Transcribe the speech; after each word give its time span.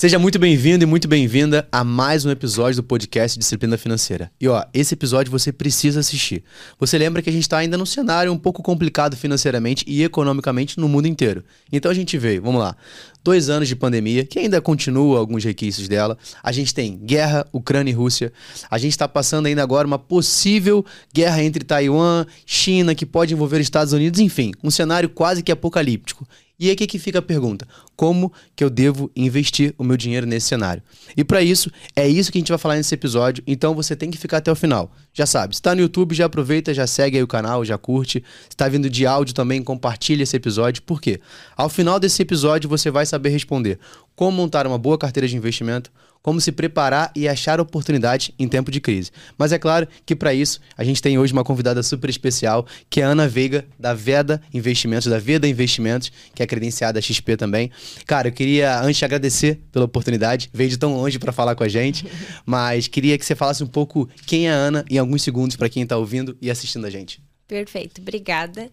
Seja 0.00 0.16
muito 0.16 0.38
bem-vindo 0.38 0.84
e 0.84 0.86
muito 0.86 1.08
bem-vinda 1.08 1.66
a 1.72 1.82
mais 1.82 2.24
um 2.24 2.30
episódio 2.30 2.76
do 2.76 2.86
podcast 2.86 3.36
Disciplina 3.36 3.76
Financeira. 3.76 4.30
E 4.40 4.46
ó, 4.46 4.64
esse 4.72 4.94
episódio 4.94 5.28
você 5.28 5.52
precisa 5.52 5.98
assistir. 5.98 6.44
Você 6.78 6.96
lembra 6.96 7.20
que 7.20 7.28
a 7.28 7.32
gente 7.32 7.42
está 7.42 7.58
ainda 7.58 7.76
num 7.76 7.84
cenário 7.84 8.32
um 8.32 8.38
pouco 8.38 8.62
complicado 8.62 9.16
financeiramente 9.16 9.84
e 9.88 10.04
economicamente 10.04 10.78
no 10.78 10.88
mundo 10.88 11.08
inteiro. 11.08 11.42
Então 11.72 11.90
a 11.90 11.94
gente 11.94 12.16
veio, 12.16 12.40
vamos 12.40 12.60
lá, 12.60 12.76
dois 13.24 13.48
anos 13.48 13.66
de 13.66 13.74
pandemia, 13.74 14.24
que 14.24 14.38
ainda 14.38 14.60
continua 14.60 15.18
alguns 15.18 15.42
requisitos 15.42 15.88
dela. 15.88 16.16
A 16.44 16.52
gente 16.52 16.72
tem 16.72 16.96
guerra, 16.96 17.44
Ucrânia 17.52 17.90
e 17.90 17.94
Rússia. 17.94 18.32
A 18.70 18.78
gente 18.78 18.92
está 18.92 19.08
passando 19.08 19.46
ainda 19.46 19.64
agora 19.64 19.84
uma 19.84 19.98
possível 19.98 20.86
guerra 21.12 21.42
entre 21.42 21.64
Taiwan, 21.64 22.24
China, 22.46 22.94
que 22.94 23.04
pode 23.04 23.34
envolver 23.34 23.60
Estados 23.60 23.92
Unidos, 23.92 24.20
enfim, 24.20 24.52
um 24.62 24.70
cenário 24.70 25.08
quase 25.08 25.42
que 25.42 25.50
apocalíptico. 25.50 26.24
E 26.58 26.68
aí 26.68 26.74
que, 26.74 26.86
que 26.86 26.98
fica 26.98 27.20
a 27.20 27.22
pergunta: 27.22 27.66
como 27.94 28.32
que 28.56 28.64
eu 28.64 28.70
devo 28.70 29.10
investir 29.14 29.74
o 29.78 29.84
meu 29.84 29.96
dinheiro 29.96 30.26
nesse 30.26 30.48
cenário? 30.48 30.82
E 31.16 31.22
para 31.22 31.40
isso, 31.40 31.70
é 31.94 32.08
isso 32.08 32.32
que 32.32 32.38
a 32.38 32.40
gente 32.40 32.48
vai 32.48 32.58
falar 32.58 32.76
nesse 32.76 32.92
episódio, 32.94 33.44
então 33.46 33.74
você 33.74 33.94
tem 33.94 34.10
que 34.10 34.18
ficar 34.18 34.38
até 34.38 34.50
o 34.50 34.56
final. 34.56 34.92
Já 35.12 35.24
sabe, 35.24 35.54
se 35.54 35.62
tá 35.62 35.74
no 35.74 35.80
YouTube, 35.80 36.14
já 36.14 36.26
aproveita, 36.26 36.74
já 36.74 36.86
segue 36.86 37.16
aí 37.16 37.22
o 37.22 37.28
canal, 37.28 37.64
já 37.64 37.78
curte. 37.78 38.24
Se 38.48 38.56
tá 38.56 38.68
vindo 38.68 38.90
de 38.90 39.06
áudio 39.06 39.34
também, 39.34 39.62
compartilha 39.62 40.22
esse 40.24 40.36
episódio, 40.36 40.82
por 40.82 41.00
quê? 41.00 41.20
Ao 41.56 41.68
final 41.68 42.00
desse 42.00 42.20
episódio 42.22 42.68
você 42.68 42.90
vai 42.90 43.06
saber 43.06 43.28
responder 43.28 43.78
como 44.16 44.36
montar 44.36 44.66
uma 44.66 44.78
boa 44.78 44.98
carteira 44.98 45.28
de 45.28 45.36
investimento, 45.36 45.92
como 46.22 46.40
se 46.40 46.52
preparar 46.52 47.10
e 47.14 47.28
achar 47.28 47.60
oportunidades 47.60 48.30
em 48.38 48.48
tempo 48.48 48.70
de 48.70 48.80
crise. 48.80 49.10
Mas 49.36 49.52
é 49.52 49.58
claro 49.58 49.86
que 50.04 50.14
para 50.14 50.34
isso 50.34 50.60
a 50.76 50.84
gente 50.84 51.00
tem 51.00 51.18
hoje 51.18 51.32
uma 51.32 51.44
convidada 51.44 51.82
super 51.82 52.10
especial, 52.10 52.66
que 52.90 53.00
é 53.00 53.04
a 53.04 53.08
Ana 53.08 53.28
Veiga, 53.28 53.64
da 53.78 53.94
Veda 53.94 54.40
Investimentos, 54.52 55.06
da 55.08 55.18
Veda 55.18 55.48
Investimentos, 55.48 56.12
que 56.34 56.42
é 56.42 56.46
credenciada 56.46 57.00
XP 57.00 57.36
também. 57.36 57.70
Cara, 58.06 58.28
eu 58.28 58.32
queria 58.32 58.80
antes 58.80 59.02
agradecer 59.02 59.60
pela 59.72 59.84
oportunidade, 59.84 60.50
veio 60.52 60.70
de 60.70 60.78
tão 60.78 60.94
longe 60.94 61.18
para 61.18 61.32
falar 61.32 61.54
com 61.54 61.64
a 61.64 61.68
gente, 61.68 62.06
mas 62.44 62.88
queria 62.88 63.16
que 63.16 63.24
você 63.24 63.34
falasse 63.34 63.62
um 63.62 63.66
pouco 63.68 64.08
quem 64.26 64.48
é 64.48 64.52
a 64.52 64.54
Ana 64.54 64.84
em 64.90 64.98
alguns 64.98 65.22
segundos 65.22 65.56
para 65.56 65.68
quem 65.68 65.82
está 65.82 65.96
ouvindo 65.96 66.36
e 66.40 66.50
assistindo 66.50 66.86
a 66.86 66.90
gente. 66.90 67.22
Perfeito, 67.46 68.02
obrigada. 68.02 68.70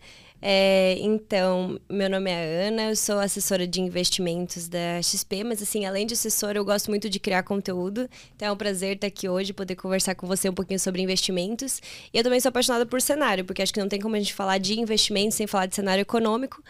É, 0.48 0.98
então, 1.00 1.80
meu 1.90 2.08
nome 2.08 2.30
é 2.30 2.68
Ana, 2.68 2.90
eu 2.90 2.96
sou 2.96 3.18
assessora 3.18 3.66
de 3.66 3.82
investimentos 3.82 4.68
da 4.68 5.02
XP, 5.02 5.44
mas 5.44 5.60
assim, 5.60 5.88
além 5.88 6.06
de 6.06 6.14
assessora, 6.14 6.60
eu 6.60 6.64
gosto 6.64 6.88
muito 6.88 7.10
de 7.10 7.20
criar 7.20 7.42
conteúdo. 7.42 8.08
Então 8.36 8.50
é 8.50 8.52
um 8.52 8.56
prazer 8.56 8.94
estar 8.94 9.08
aqui 9.08 9.28
hoje, 9.28 9.54
poder 9.54 9.76
conversar 9.76 10.14
com 10.14 10.28
você 10.28 10.48
um 10.48 10.54
pouquinho 10.54 10.80
sobre 10.80 11.02
investimentos. 11.02 11.82
E 12.14 12.18
eu 12.20 12.24
também 12.24 12.40
sou 12.40 12.50
apaixonada 12.50 12.86
por 12.86 13.02
cenário, 13.02 13.44
porque 13.44 13.64
acho 13.64 13.74
que 13.74 13.80
não 13.80 13.90
tem 13.90 14.00
como 14.00 14.16
a 14.16 14.20
gente 14.20 14.36
falar 14.36 14.60
de 14.60 14.80
investimentos 14.80 15.34
sem 15.34 15.48
falar 15.48 15.66
de 15.66 15.76
cenário 15.76 16.04
econômico. 16.04 16.62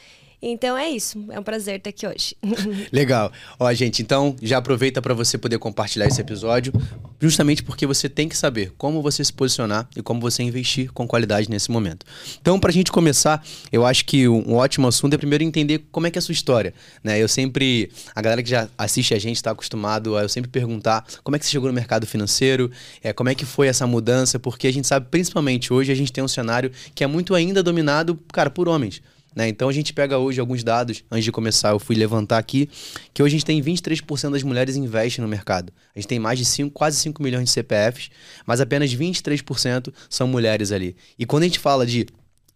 Então 0.47 0.77
é 0.77 0.87
isso. 0.87 1.25
É 1.31 1.39
um 1.39 1.43
prazer 1.43 1.77
estar 1.77 1.89
aqui 1.89 2.05
hoje. 2.05 2.37
Legal. 2.93 3.31
Ó, 3.59 3.73
gente, 3.73 4.03
então 4.03 4.35
já 4.39 4.59
aproveita 4.59 5.01
para 5.01 5.11
você 5.11 5.39
poder 5.39 5.57
compartilhar 5.57 6.05
esse 6.05 6.21
episódio, 6.21 6.71
justamente 7.19 7.63
porque 7.63 7.87
você 7.87 8.07
tem 8.07 8.29
que 8.29 8.37
saber 8.37 8.71
como 8.77 9.01
você 9.01 9.25
se 9.25 9.33
posicionar 9.33 9.89
e 9.97 10.03
como 10.03 10.21
você 10.21 10.43
investir 10.43 10.91
com 10.93 11.07
qualidade 11.07 11.49
nesse 11.49 11.71
momento. 11.71 12.05
Então, 12.39 12.59
para 12.59 12.69
a 12.69 12.73
gente 12.73 12.91
começar, 12.91 13.43
eu 13.71 13.83
acho 13.83 14.05
que 14.05 14.27
um 14.27 14.53
ótimo 14.53 14.87
assunto 14.87 15.15
é 15.15 15.17
primeiro 15.17 15.43
entender 15.43 15.83
como 15.91 16.05
é 16.05 16.11
que 16.11 16.19
é 16.19 16.21
a 16.21 16.21
sua 16.21 16.33
história. 16.33 16.75
Né? 17.03 17.19
Eu 17.19 17.27
sempre, 17.27 17.89
a 18.13 18.21
galera 18.21 18.43
que 18.43 18.49
já 18.49 18.69
assiste 18.77 19.15
a 19.15 19.19
gente 19.19 19.37
está 19.37 19.49
acostumado 19.49 20.15
a 20.15 20.21
eu 20.21 20.29
sempre 20.29 20.51
perguntar 20.51 21.03
como 21.23 21.35
é 21.35 21.39
que 21.39 21.45
você 21.45 21.51
chegou 21.53 21.69
no 21.69 21.73
mercado 21.73 22.05
financeiro, 22.05 22.69
é, 23.01 23.11
como 23.11 23.29
é 23.29 23.33
que 23.33 23.45
foi 23.45 23.67
essa 23.67 23.87
mudança, 23.87 24.37
porque 24.37 24.67
a 24.67 24.71
gente 24.71 24.85
sabe, 24.85 25.07
principalmente 25.09 25.73
hoje, 25.73 25.91
a 25.91 25.95
gente 25.95 26.13
tem 26.13 26.23
um 26.23 26.27
cenário 26.27 26.71
que 26.93 27.03
é 27.03 27.07
muito 27.07 27.33
ainda 27.33 27.63
dominado, 27.63 28.19
cara, 28.31 28.51
por 28.51 28.69
homens. 28.69 29.01
Né? 29.35 29.49
Então 29.49 29.67
a 29.67 29.73
gente 29.73 29.93
pega 29.93 30.17
hoje 30.17 30.39
alguns 30.39 30.63
dados, 30.63 31.03
antes 31.11 31.25
de 31.25 31.31
começar, 31.31 31.71
eu 31.71 31.79
fui 31.79 31.95
levantar 31.95 32.37
aqui, 32.37 32.69
que 33.13 33.21
hoje 33.21 33.35
a 33.35 33.37
gente 33.37 33.45
tem 33.45 33.61
23% 33.61 34.31
das 34.31 34.43
mulheres 34.43 34.77
investem 34.77 35.21
no 35.21 35.27
mercado. 35.27 35.73
A 35.93 35.99
gente 35.99 36.07
tem 36.07 36.19
mais 36.19 36.39
de 36.39 36.45
5, 36.45 36.71
quase 36.71 36.97
5 36.99 37.21
milhões 37.21 37.45
de 37.45 37.51
CPFs, 37.51 38.09
mas 38.45 38.61
apenas 38.61 38.93
23% 38.95 39.93
são 40.09 40.27
mulheres 40.27 40.71
ali. 40.71 40.95
E 41.19 41.25
quando 41.25 41.43
a 41.43 41.47
gente 41.47 41.59
fala 41.59 41.85
de 41.85 42.07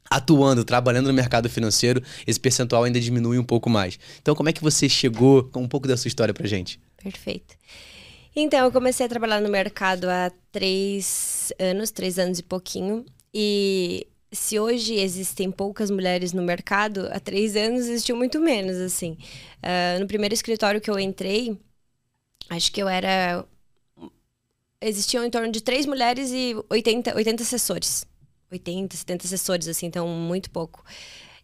atuando, 0.09 0.63
trabalhando 0.63 1.07
no 1.07 1.13
mercado 1.13 1.49
financeiro, 1.49 2.01
esse 2.25 2.39
percentual 2.39 2.83
ainda 2.83 2.99
diminui 2.99 3.37
um 3.37 3.43
pouco 3.43 3.69
mais. 3.69 3.99
Então, 4.21 4.33
como 4.33 4.49
é 4.49 4.53
que 4.53 4.63
você 4.63 4.89
chegou 4.89 5.43
com 5.43 5.61
um 5.61 5.67
pouco 5.67 5.87
da 5.87 5.95
sua 5.95 6.07
história 6.07 6.33
pra 6.33 6.47
gente? 6.47 6.79
Perfeito. 7.03 7.55
Então, 8.35 8.59
eu 8.65 8.71
comecei 8.71 9.05
a 9.05 9.09
trabalhar 9.09 9.41
no 9.41 9.49
mercado 9.49 10.05
há 10.05 10.31
três 10.51 11.51
anos, 11.59 11.91
três 11.91 12.17
anos 12.17 12.39
e 12.39 12.43
pouquinho. 12.43 13.05
E 13.33 14.07
se 14.31 14.59
hoje 14.59 14.95
existem 14.95 15.51
poucas 15.51 15.89
mulheres 15.89 16.33
no 16.33 16.41
mercado, 16.41 17.07
há 17.11 17.19
três 17.19 17.55
anos 17.55 17.81
existiu 17.87 18.15
muito 18.15 18.39
menos, 18.39 18.77
assim. 18.77 19.17
Uh, 19.57 19.99
no 19.99 20.07
primeiro 20.07 20.33
escritório 20.33 20.79
que 20.79 20.89
eu 20.89 20.99
entrei, 20.99 21.59
acho 22.49 22.71
que 22.71 22.81
eu 22.81 22.87
era... 22.87 23.45
Existiam 24.81 25.25
em 25.25 25.29
torno 25.29 25.51
de 25.51 25.61
três 25.61 25.85
mulheres 25.85 26.31
e 26.31 26.55
80, 26.69 27.15
80 27.15 27.43
assessores. 27.43 28.05
80, 28.51 28.95
70 28.95 29.25
assessores, 29.25 29.67
assim, 29.67 29.87
então 29.87 30.07
muito 30.07 30.49
pouco. 30.49 30.83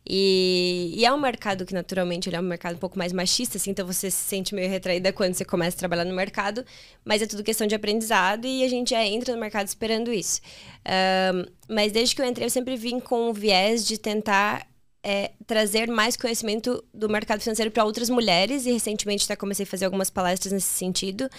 E, 0.08 0.94
e, 0.96 1.06
é 1.06 1.12
um 1.12 1.20
mercado 1.20 1.66
que, 1.66 1.74
naturalmente, 1.74 2.30
ele 2.30 2.36
é 2.36 2.40
um 2.40 2.44
mercado 2.44 2.76
um 2.76 2.80
pouco 2.80 2.98
mais 2.98 3.12
machista, 3.12 3.58
assim, 3.58 3.72
então 3.72 3.88
você 3.88 4.12
se 4.12 4.18
sente 4.18 4.54
meio 4.54 4.70
retraída 4.70 5.12
quando 5.12 5.34
você 5.34 5.44
começa 5.44 5.76
a 5.76 5.80
trabalhar 5.80 6.06
no 6.06 6.14
mercado, 6.14 6.64
mas 7.04 7.24
é 7.24 7.26
tudo 7.26 7.44
questão 7.44 7.66
de 7.66 7.74
aprendizado 7.74 8.46
e 8.46 8.64
a 8.64 8.68
gente 8.68 8.92
já 8.92 9.04
entra 9.04 9.34
no 9.34 9.40
mercado 9.40 9.68
esperando 9.68 10.14
isso. 10.14 10.42
Um, 10.86 11.46
mas 11.68 11.92
desde 11.92 12.16
que 12.16 12.22
eu 12.22 12.26
entrei, 12.26 12.46
eu 12.46 12.52
sempre 12.52 12.78
vim 12.78 13.00
com 13.00 13.30
o 13.30 13.34
viés 13.34 13.86
de 13.86 13.98
tentar 13.98 14.68
é, 15.04 15.32
trazer 15.48 15.88
mais 15.88 16.16
conhecimento 16.16 16.84
do 16.94 17.10
mercado 17.10 17.40
financeiro 17.40 17.72
para 17.72 17.84
outras 17.84 18.10
mulheres 18.10 18.66
e 18.66 18.72
recentemente 18.72 19.26
até 19.26 19.36
comecei 19.36 19.64
a 19.64 19.68
fazer 19.68 19.86
algumas 19.86 20.10
palestras 20.10 20.52
nesse 20.52 20.68
sentido, 20.68 21.30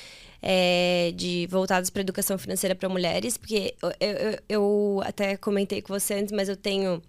é, 0.43 1.13
de 1.15 1.47
voltadas 1.49 1.91
para 1.91 2.01
educação 2.01 2.37
financeira 2.39 2.75
para 2.75 2.89
mulheres, 2.89 3.37
porque 3.37 3.75
eu, 3.83 3.93
eu, 4.01 4.39
eu 4.49 5.03
até 5.05 5.37
comentei 5.37 5.83
com 5.83 5.93
você 5.93 6.15
antes, 6.15 6.33
mas 6.33 6.49
eu 6.49 6.57
tenho 6.57 7.03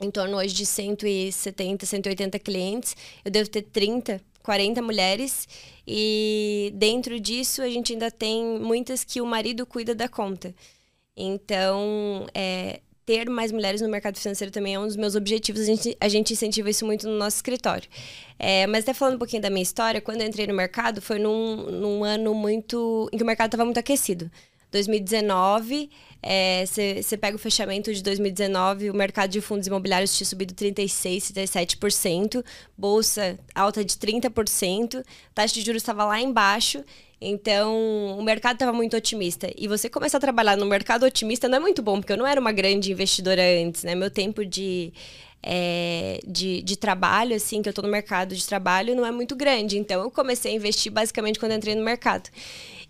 em 0.00 0.10
torno 0.10 0.36
hoje 0.36 0.54
de 0.54 0.66
170, 0.66 1.84
180 1.84 2.38
clientes. 2.38 2.96
Eu 3.24 3.30
devo 3.30 3.48
ter 3.50 3.62
30, 3.62 4.20
40 4.42 4.82
mulheres. 4.82 5.46
E 5.86 6.72
dentro 6.74 7.20
disso, 7.20 7.62
a 7.62 7.68
gente 7.68 7.92
ainda 7.92 8.10
tem 8.10 8.58
muitas 8.58 9.04
que 9.04 9.20
o 9.20 9.26
marido 9.26 9.66
cuida 9.66 9.94
da 9.94 10.08
conta. 10.08 10.54
Então, 11.16 12.26
é, 12.34 12.80
ter 13.04 13.28
mais 13.28 13.50
mulheres 13.50 13.80
no 13.80 13.88
mercado 13.88 14.16
financeiro 14.18 14.52
também 14.52 14.74
é 14.74 14.78
um 14.78 14.86
dos 14.86 14.96
meus 14.96 15.14
objetivos. 15.14 15.62
A 15.62 15.64
gente, 15.64 15.96
a 16.00 16.08
gente 16.08 16.32
incentiva 16.32 16.70
isso 16.70 16.86
muito 16.86 17.08
no 17.08 17.18
nosso 17.18 17.36
escritório. 17.36 17.88
É, 18.38 18.66
mas 18.66 18.84
até 18.84 18.94
falando 18.94 19.16
um 19.16 19.18
pouquinho 19.18 19.42
da 19.42 19.50
minha 19.50 19.62
história, 19.62 20.00
quando 20.00 20.22
eu 20.22 20.28
entrei 20.28 20.46
no 20.46 20.54
mercado, 20.54 21.02
foi 21.02 21.18
num, 21.18 21.70
num 21.70 22.04
ano 22.04 22.34
muito. 22.34 23.10
em 23.12 23.16
que 23.16 23.22
o 23.22 23.26
mercado 23.26 23.48
estava 23.48 23.64
muito 23.64 23.78
aquecido. 23.78 24.30
2019 24.70 25.90
você 26.66 27.14
é, 27.14 27.16
pega 27.16 27.36
o 27.36 27.38
fechamento 27.38 27.92
de 27.92 28.02
2019, 28.02 28.90
o 28.90 28.94
mercado 28.94 29.30
de 29.30 29.40
fundos 29.40 29.66
imobiliários 29.66 30.16
tinha 30.16 30.26
subido 30.26 30.52
36%, 30.54 31.32
37%, 31.32 32.44
bolsa 32.76 33.38
alta 33.54 33.84
de 33.84 33.94
30%, 33.94 35.02
taxa 35.34 35.54
de 35.54 35.62
juros 35.62 35.82
estava 35.82 36.04
lá 36.04 36.20
embaixo. 36.20 36.84
Então, 37.20 38.16
o 38.18 38.22
mercado 38.22 38.54
estava 38.54 38.72
muito 38.72 38.96
otimista. 38.96 39.50
E 39.56 39.68
você 39.68 39.90
começar 39.90 40.16
a 40.16 40.20
trabalhar 40.20 40.56
no 40.56 40.64
mercado 40.64 41.04
otimista 41.04 41.48
não 41.48 41.58
é 41.58 41.60
muito 41.60 41.82
bom, 41.82 42.00
porque 42.00 42.12
eu 42.12 42.16
não 42.16 42.26
era 42.26 42.40
uma 42.40 42.52
grande 42.52 42.92
investidora 42.92 43.42
antes, 43.62 43.84
né? 43.84 43.94
Meu 43.94 44.10
tempo 44.10 44.42
de, 44.44 44.90
é, 45.42 46.20
de, 46.26 46.62
de 46.62 46.76
trabalho, 46.76 47.36
assim, 47.36 47.60
que 47.60 47.68
eu 47.68 47.72
estou 47.72 47.84
no 47.84 47.90
mercado 47.90 48.34
de 48.34 48.46
trabalho, 48.46 48.96
não 48.96 49.04
é 49.04 49.10
muito 49.10 49.36
grande. 49.36 49.76
Então, 49.78 50.02
eu 50.02 50.10
comecei 50.10 50.52
a 50.52 50.54
investir 50.54 50.90
basicamente 50.90 51.38
quando 51.38 51.52
entrei 51.52 51.74
no 51.74 51.84
mercado. 51.84 52.30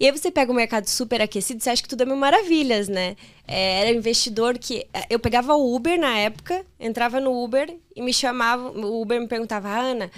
E 0.00 0.06
aí 0.06 0.12
você 0.12 0.30
pega 0.30 0.50
o 0.50 0.54
mercado 0.54 0.88
super 0.88 1.20
aquecido, 1.20 1.62
você 1.62 1.68
acha 1.68 1.82
que 1.82 1.88
tudo 1.88 2.04
é 2.04 2.06
mil 2.06 2.16
maravilhas, 2.16 2.88
né? 2.88 3.16
É, 3.46 3.82
era 3.82 3.90
investidor 3.90 4.56
que. 4.58 4.86
É, 4.94 5.04
eu 5.10 5.18
pegava 5.18 5.54
o 5.54 5.76
Uber 5.76 6.00
na 6.00 6.16
época, 6.16 6.64
entrava 6.78 7.20
no 7.20 7.44
Uber 7.44 7.76
e 7.94 8.00
me 8.00 8.10
chamava. 8.10 8.70
O 8.70 9.02
Uber 9.02 9.20
me 9.20 9.28
perguntava, 9.28 9.68
Ana, 9.68 10.10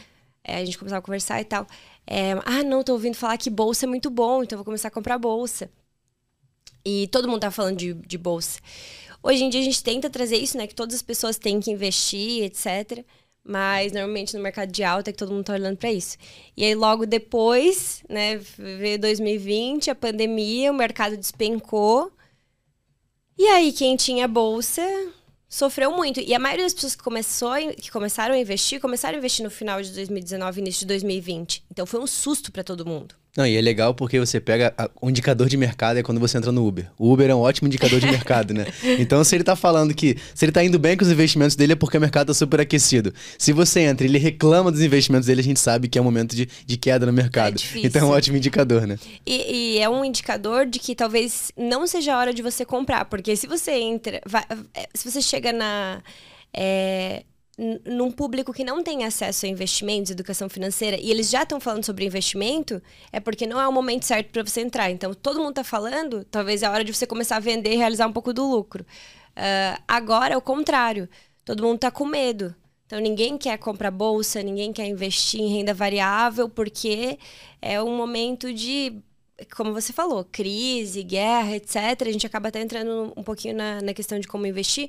é, 0.44 0.58
a 0.58 0.64
gente 0.64 0.79
começava 0.79 1.00
a 1.00 1.02
conversar 1.02 1.40
e 1.40 1.44
tal. 1.44 1.67
É, 2.06 2.31
ah, 2.44 2.62
não, 2.62 2.84
tô 2.84 2.93
ouvindo 2.93 3.17
falar 3.17 3.37
que 3.37 3.50
bolsa 3.50 3.84
é 3.84 3.88
muito 3.88 4.08
bom, 4.08 4.44
então 4.44 4.56
vou 4.56 4.64
começar 4.64 4.87
a 4.87 4.90
comprar 4.93 5.19
bolsa. 5.19 5.69
E 6.85 7.08
todo 7.08 7.26
mundo 7.26 7.40
tá 7.40 7.50
falando 7.50 7.76
de, 7.76 7.93
de 7.93 8.19
bolsa. 8.19 8.61
Hoje 9.20 9.43
em 9.43 9.50
dia 9.50 9.61
a 9.61 9.64
gente 9.64 9.82
tenta 9.82 10.08
trazer 10.08 10.37
isso, 10.37 10.56
né? 10.56 10.69
Que 10.69 10.76
todas 10.76 10.94
as 10.94 11.02
pessoas 11.02 11.38
têm 11.38 11.58
que 11.58 11.73
investir, 11.73 12.44
etc. 12.44 13.05
Mas 13.44 13.93
normalmente 13.93 14.37
no 14.37 14.43
mercado 14.43 14.71
de 14.71 14.85
alta 14.85 15.11
é 15.11 15.12
que 15.12 15.19
todo 15.19 15.33
mundo 15.33 15.44
tá 15.44 15.55
olhando 15.55 15.77
para 15.77 15.91
isso. 15.91 16.17
E 16.56 16.65
aí 16.65 16.75
logo 16.75 17.05
depois, 17.05 18.03
né, 18.09 18.37
veio 18.56 18.99
2020, 19.00 19.91
a 19.91 19.94
pandemia, 19.94 20.71
o 20.71 20.75
mercado 20.75 21.17
despencou. 21.17 22.12
E 23.37 23.47
aí 23.49 23.73
quem 23.73 23.97
tinha 23.97 24.29
bolsa 24.29 24.83
sofreu 25.49 25.91
muito. 25.91 26.21
E 26.21 26.35
a 26.35 26.39
maioria 26.39 26.65
das 26.65 26.75
pessoas 26.75 26.94
que, 26.94 27.03
começou, 27.03 27.53
que 27.77 27.91
começaram 27.91 28.35
a 28.35 28.39
investir, 28.39 28.81
começaram 28.81 29.17
a 29.17 29.19
investir 29.19 29.45
no 29.45 29.50
final 29.50 29.83
de 29.83 29.93
2019 29.93 30.61
início 30.61 30.81
de 30.81 30.87
2020. 30.87 31.65
Então 31.71 31.85
foi 31.85 32.00
um 32.00 32.06
susto 32.06 32.53
para 32.53 32.62
todo 32.62 32.87
mundo. 32.87 33.22
Não, 33.34 33.46
e 33.46 33.56
é 33.56 33.61
legal 33.62 33.94
porque 33.94 34.20
você 34.20 34.38
pega 34.38 34.75
a, 34.76 34.90
o 35.00 35.08
indicador 35.08 35.49
de 35.49 35.56
mercado 35.56 35.96
é 35.96 36.02
quando 36.02 36.20
você 36.20 36.37
entra 36.37 36.52
no 36.52 36.67
Uber. 36.67 36.90
O 36.99 37.11
Uber 37.11 37.31
é 37.31 37.34
um 37.34 37.40
ótimo 37.40 37.67
indicador 37.67 37.99
de 37.99 38.06
mercado, 38.06 38.52
né? 38.52 38.67
Então, 38.99 39.25
se 39.25 39.34
ele 39.34 39.43
tá 39.43 39.56
falando 39.56 39.94
que 39.94 40.17
se 40.34 40.44
ele 40.44 40.52
tá 40.52 40.62
indo 40.62 40.79
bem 40.79 40.96
com 40.96 41.05
os 41.05 41.11
investimentos 41.11 41.56
dele 41.56 41.73
é 41.73 41.76
porque 41.76 41.96
o 41.96 42.00
mercado 42.00 42.26
tá 42.26 42.34
super 42.34 42.61
aquecido. 42.61 43.12
Se 43.38 43.52
você 43.52 43.81
entra 43.81 44.06
e 44.06 44.11
ele 44.11 44.19
reclama 44.19 44.70
dos 44.70 44.82
investimentos 44.82 45.26
dele, 45.26 45.40
a 45.40 45.44
gente 45.44 45.58
sabe 45.58 45.88
que 45.88 45.99
é 45.99 46.00
um 46.00 46.05
momento 46.05 46.37
de, 46.37 46.46
de 46.67 46.76
queda 46.76 47.06
no 47.06 47.12
mercado. 47.12 47.58
É 47.75 47.87
então 47.87 48.02
é 48.02 48.05
um 48.05 48.11
ótimo 48.11 48.37
indicador, 48.37 48.87
né? 48.87 48.99
E, 49.26 49.76
e, 49.76 49.78
é 49.78 49.88
um 49.88 50.05
indicador 50.05 50.67
de 50.67 50.78
que 50.78 50.94
talvez 50.94 51.50
não 51.56 51.87
seja 51.87 52.14
a 52.14 52.19
hora 52.19 52.35
de 52.35 52.43
você 52.43 52.67
comprar, 52.67 53.06
porque 53.06 53.35
se 53.35 53.46
você 53.46 53.73
entra, 53.73 54.20
vai, 54.26 54.44
é, 54.75 54.88
se 54.94 55.11
você 55.11 55.23
chega 55.23 55.52
na 55.52 56.02
é, 56.52 57.23
num 57.58 58.10
público 58.10 58.52
que 58.52 58.64
não 58.64 58.82
tem 58.82 59.04
acesso 59.04 59.44
a 59.44 59.49
investimentos, 59.49 60.10
educação 60.10 60.49
financeira, 60.49 60.96
e 60.99 61.10
eles 61.10 61.31
já 61.31 61.43
estão 61.43 61.60
falando 61.60 61.84
sobre 61.84 62.06
investimento, 62.06 62.82
é 63.12 63.20
porque 63.20 63.46
não 63.46 63.60
é 63.60 63.69
o 63.69 63.72
momento 63.72 64.04
certo 64.04 64.31
para 64.31 64.43
você 64.43 64.62
entrar. 64.62 64.90
Então, 64.90 65.12
todo 65.12 65.38
mundo 65.38 65.50
está 65.50 65.64
falando, 65.64 66.25
talvez 66.25 66.62
é 66.62 66.66
a 66.66 66.70
hora 66.70 66.82
de 66.82 66.94
você 66.94 67.06
começar 67.06 67.37
a 67.37 67.40
vender 67.40 67.75
e 67.75 67.76
realizar 67.76 68.06
um 68.06 68.12
pouco 68.12 68.32
do 68.32 68.49
lucro. 68.49 68.84
Uh, 69.37 69.82
agora 69.87 70.34
é 70.34 70.37
o 70.37 70.43
contrário. 70.43 71.08
Todo 71.44 71.62
mundo 71.62 71.76
está 71.76 71.90
com 71.90 72.06
medo. 72.06 72.54
Então, 72.87 73.00
ninguém 73.00 73.37
quer 73.38 73.58
comprar 73.58 73.90
bolsa, 73.90 74.43
ninguém 74.43 74.72
quer 74.72 74.87
investir 74.87 75.40
em 75.40 75.49
renda 75.49 75.75
variável, 75.75 76.49
porque 76.49 77.19
é 77.60 77.82
um 77.82 77.96
momento 77.96 78.52
de 78.52 79.02
como 79.56 79.72
você 79.72 79.93
falou, 79.93 80.25
crise, 80.25 81.02
guerra, 81.02 81.56
etc. 81.56 81.76
A 82.02 82.12
gente 82.12 82.26
acaba 82.26 82.49
até 82.49 82.60
entrando 82.60 83.12
um 83.16 83.22
pouquinho 83.22 83.56
na, 83.56 83.81
na 83.81 83.94
questão 83.94 84.19
de 84.19 84.28
como 84.28 84.46
investir, 84.46 84.88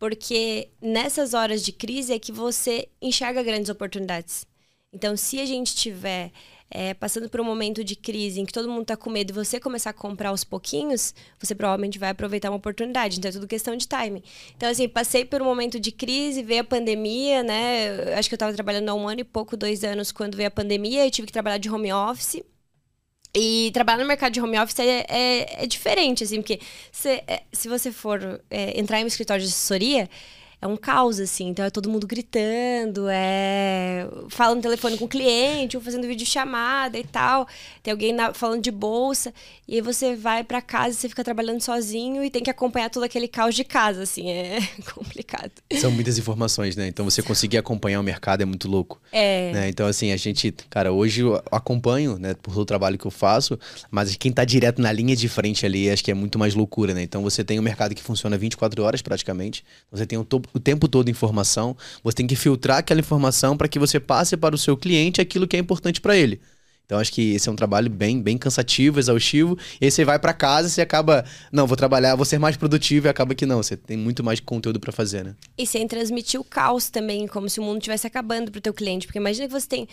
porque 0.00 0.70
nessas 0.80 1.34
horas 1.34 1.62
de 1.62 1.72
crise 1.72 2.14
é 2.14 2.18
que 2.18 2.32
você 2.32 2.88
enxerga 3.02 3.42
grandes 3.42 3.68
oportunidades. 3.68 4.46
Então, 4.92 5.14
se 5.16 5.38
a 5.38 5.44
gente 5.44 5.76
tiver 5.76 6.32
é, 6.70 6.94
passando 6.94 7.28
por 7.28 7.40
um 7.40 7.44
momento 7.44 7.84
de 7.84 7.94
crise 7.94 8.40
em 8.40 8.46
que 8.46 8.52
todo 8.52 8.68
mundo 8.68 8.82
está 8.82 8.96
com 8.96 9.10
medo 9.10 9.30
e 9.30 9.34
você 9.34 9.60
começar 9.60 9.90
a 9.90 9.92
comprar 9.92 10.30
aos 10.30 10.42
pouquinhos, 10.42 11.14
você 11.38 11.54
provavelmente 11.54 11.98
vai 11.98 12.10
aproveitar 12.10 12.48
uma 12.50 12.56
oportunidade. 12.56 13.18
Então 13.18 13.28
é 13.28 13.32
tudo 13.32 13.46
questão 13.46 13.76
de 13.76 13.86
timing. 13.86 14.22
Então, 14.56 14.70
assim, 14.70 14.88
passei 14.88 15.24
por 15.24 15.42
um 15.42 15.44
momento 15.44 15.78
de 15.78 15.92
crise, 15.92 16.42
veio 16.42 16.62
a 16.62 16.64
pandemia, 16.64 17.42
né? 17.42 18.14
Acho 18.16 18.28
que 18.28 18.34
eu 18.34 18.36
estava 18.36 18.54
trabalhando 18.54 18.88
há 18.88 18.94
um 18.94 19.06
ano 19.06 19.20
e 19.20 19.24
pouco, 19.24 19.54
dois 19.54 19.84
anos, 19.84 20.10
quando 20.10 20.34
veio 20.34 20.48
a 20.48 20.50
pandemia, 20.50 21.06
e 21.06 21.10
tive 21.10 21.26
que 21.26 21.32
trabalhar 21.32 21.58
de 21.58 21.68
home 21.68 21.92
office. 21.92 22.42
E 23.34 23.70
trabalhar 23.72 24.02
no 24.02 24.08
mercado 24.08 24.32
de 24.32 24.40
home 24.40 24.58
office 24.58 24.80
é, 24.80 25.06
é, 25.08 25.64
é 25.64 25.66
diferente, 25.66 26.24
assim, 26.24 26.40
porque 26.40 26.60
se, 26.90 27.22
é, 27.26 27.42
se 27.52 27.68
você 27.68 27.92
for 27.92 28.40
é, 28.50 28.78
entrar 28.78 29.00
em 29.00 29.04
um 29.04 29.06
escritório 29.06 29.42
de 29.42 29.48
assessoria, 29.48 30.08
é 30.62 30.66
um 30.66 30.76
caos, 30.76 31.18
assim. 31.18 31.48
Então 31.48 31.64
é 31.64 31.70
todo 31.70 31.88
mundo 31.88 32.06
gritando, 32.06 33.06
é. 33.08 34.06
Falando 34.28 34.56
no 34.56 34.62
telefone 34.62 34.98
com 34.98 35.06
o 35.06 35.08
cliente, 35.08 35.76
ou 35.76 35.82
fazendo 35.82 36.06
videochamada 36.06 36.98
e 36.98 37.04
tal. 37.04 37.48
Tem 37.82 37.92
alguém 37.92 38.12
na... 38.12 38.34
falando 38.34 38.62
de 38.62 38.70
bolsa. 38.70 39.32
E 39.66 39.76
aí 39.76 39.80
você 39.80 40.14
vai 40.14 40.44
para 40.44 40.60
casa 40.60 40.90
e 40.90 40.94
você 40.94 41.08
fica 41.08 41.24
trabalhando 41.24 41.60
sozinho 41.62 42.22
e 42.22 42.30
tem 42.30 42.42
que 42.42 42.50
acompanhar 42.50 42.90
todo 42.90 43.04
aquele 43.04 43.26
caos 43.26 43.54
de 43.54 43.64
casa, 43.64 44.02
assim. 44.02 44.28
É 44.28 44.58
complicado. 44.94 45.52
São 45.80 45.90
muitas 45.90 46.18
informações, 46.18 46.76
né? 46.76 46.86
Então 46.88 47.04
você 47.04 47.22
conseguir 47.22 47.56
acompanhar 47.56 48.00
o 48.00 48.02
mercado 48.02 48.42
é 48.42 48.44
muito 48.44 48.68
louco. 48.68 49.00
É. 49.12 49.52
Né? 49.52 49.68
Então, 49.68 49.86
assim, 49.86 50.12
a 50.12 50.16
gente, 50.16 50.52
cara, 50.68 50.92
hoje 50.92 51.22
eu 51.22 51.42
acompanho, 51.50 52.18
né, 52.18 52.34
por 52.34 52.52
todo 52.52 52.62
o 52.62 52.66
trabalho 52.66 52.98
que 52.98 53.06
eu 53.06 53.10
faço, 53.10 53.58
mas 53.90 54.14
quem 54.16 54.30
tá 54.30 54.44
direto 54.44 54.82
na 54.82 54.92
linha 54.92 55.16
de 55.16 55.28
frente 55.28 55.64
ali, 55.64 55.88
acho 55.88 56.04
que 56.04 56.10
é 56.10 56.14
muito 56.14 56.38
mais 56.38 56.54
loucura, 56.54 56.92
né? 56.92 57.02
Então 57.02 57.22
você 57.22 57.42
tem 57.42 57.58
um 57.58 57.62
mercado 57.62 57.94
que 57.94 58.02
funciona 58.02 58.36
24 58.36 58.82
horas 58.82 59.00
praticamente. 59.00 59.64
Você 59.90 60.04
tem 60.04 60.18
o 60.18 60.24
topo 60.24 60.49
o 60.52 60.60
tempo 60.60 60.88
todo 60.88 61.10
informação. 61.10 61.76
Você 62.02 62.16
tem 62.16 62.26
que 62.26 62.36
filtrar 62.36 62.78
aquela 62.78 63.00
informação 63.00 63.56
para 63.56 63.68
que 63.68 63.78
você 63.78 64.00
passe 64.00 64.36
para 64.36 64.54
o 64.54 64.58
seu 64.58 64.76
cliente 64.76 65.20
aquilo 65.20 65.46
que 65.46 65.56
é 65.56 65.58
importante 65.60 66.00
para 66.00 66.16
ele. 66.16 66.40
Então 66.90 66.98
acho 66.98 67.12
que 67.12 67.34
esse 67.34 67.48
é 67.48 67.52
um 67.52 67.54
trabalho 67.54 67.88
bem, 67.88 68.20
bem 68.20 68.36
cansativo, 68.36 68.98
exaustivo. 68.98 69.56
E 69.80 69.84
aí 69.84 69.90
você 69.92 70.04
vai 70.04 70.18
para 70.18 70.32
casa 70.32 70.66
e 70.66 70.70
você 70.72 70.80
acaba, 70.80 71.24
não, 71.52 71.64
vou 71.64 71.76
trabalhar, 71.76 72.16
vou 72.16 72.24
ser 72.24 72.38
mais 72.38 72.56
produtivo 72.56 73.06
e 73.06 73.08
acaba 73.08 73.32
que 73.32 73.46
não, 73.46 73.62
você 73.62 73.76
tem 73.76 73.96
muito 73.96 74.24
mais 74.24 74.40
conteúdo 74.40 74.80
para 74.80 74.90
fazer, 74.90 75.24
né? 75.24 75.36
E 75.56 75.64
sem 75.64 75.86
transmitir 75.86 76.40
o 76.40 76.42
caos 76.42 76.90
também, 76.90 77.28
como 77.28 77.48
se 77.48 77.60
o 77.60 77.62
mundo 77.62 77.76
estivesse 77.76 78.08
acabando 78.08 78.50
pro 78.50 78.60
teu 78.60 78.74
cliente, 78.74 79.06
porque 79.06 79.20
imagina 79.20 79.46
que 79.46 79.52
você 79.52 79.68
tem 79.68 79.86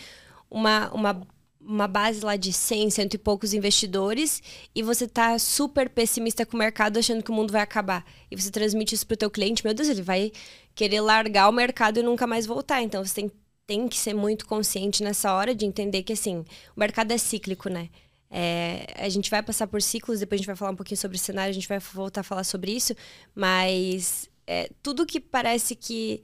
uma, 0.50 0.90
uma 0.90 1.22
uma 1.68 1.86
base 1.86 2.24
lá 2.24 2.34
de 2.34 2.50
100, 2.50 2.90
cento 2.90 3.14
e 3.14 3.18
poucos 3.18 3.52
investidores 3.52 4.42
e 4.74 4.82
você 4.82 5.06
tá 5.06 5.38
super 5.38 5.90
pessimista 5.90 6.46
com 6.46 6.56
o 6.56 6.58
mercado 6.58 6.98
achando 6.98 7.22
que 7.22 7.30
o 7.30 7.34
mundo 7.34 7.52
vai 7.52 7.60
acabar. 7.60 8.06
E 8.30 8.40
você 8.40 8.50
transmite 8.50 8.94
isso 8.94 9.06
pro 9.06 9.18
teu 9.18 9.30
cliente, 9.30 9.62
meu 9.62 9.74
Deus, 9.74 9.88
ele 9.88 10.00
vai 10.00 10.32
querer 10.74 11.02
largar 11.02 11.46
o 11.46 11.52
mercado 11.52 12.00
e 12.00 12.02
nunca 12.02 12.26
mais 12.26 12.46
voltar. 12.46 12.82
Então 12.82 13.04
você 13.04 13.14
tem, 13.14 13.32
tem 13.66 13.86
que 13.86 13.98
ser 13.98 14.14
muito 14.14 14.46
consciente 14.46 15.02
nessa 15.02 15.34
hora 15.34 15.54
de 15.54 15.66
entender 15.66 16.02
que 16.02 16.14
assim, 16.14 16.38
o 16.74 16.80
mercado 16.80 17.12
é 17.12 17.18
cíclico, 17.18 17.68
né? 17.68 17.90
É, 18.30 18.86
a 18.96 19.08
gente 19.10 19.30
vai 19.30 19.42
passar 19.42 19.66
por 19.66 19.82
ciclos, 19.82 20.20
depois 20.20 20.38
a 20.38 20.40
gente 20.40 20.46
vai 20.46 20.56
falar 20.56 20.70
um 20.70 20.76
pouquinho 20.76 20.98
sobre 20.98 21.18
o 21.18 21.20
cenário, 21.20 21.50
a 21.50 21.54
gente 21.54 21.68
vai 21.68 21.78
voltar 21.78 22.22
a 22.22 22.24
falar 22.24 22.44
sobre 22.44 22.72
isso, 22.72 22.94
mas 23.34 24.28
é, 24.46 24.70
tudo 24.82 25.06
que 25.06 25.20
parece 25.20 25.74
que 25.74 26.22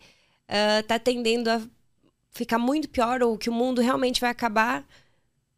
uh, 0.48 0.82
tá 0.86 0.98
tendendo 0.98 1.48
a 1.48 1.62
ficar 2.30 2.58
muito 2.58 2.88
pior 2.88 3.22
ou 3.22 3.38
que 3.38 3.48
o 3.48 3.52
mundo 3.52 3.80
realmente 3.80 4.20
vai 4.20 4.30
acabar, 4.30 4.84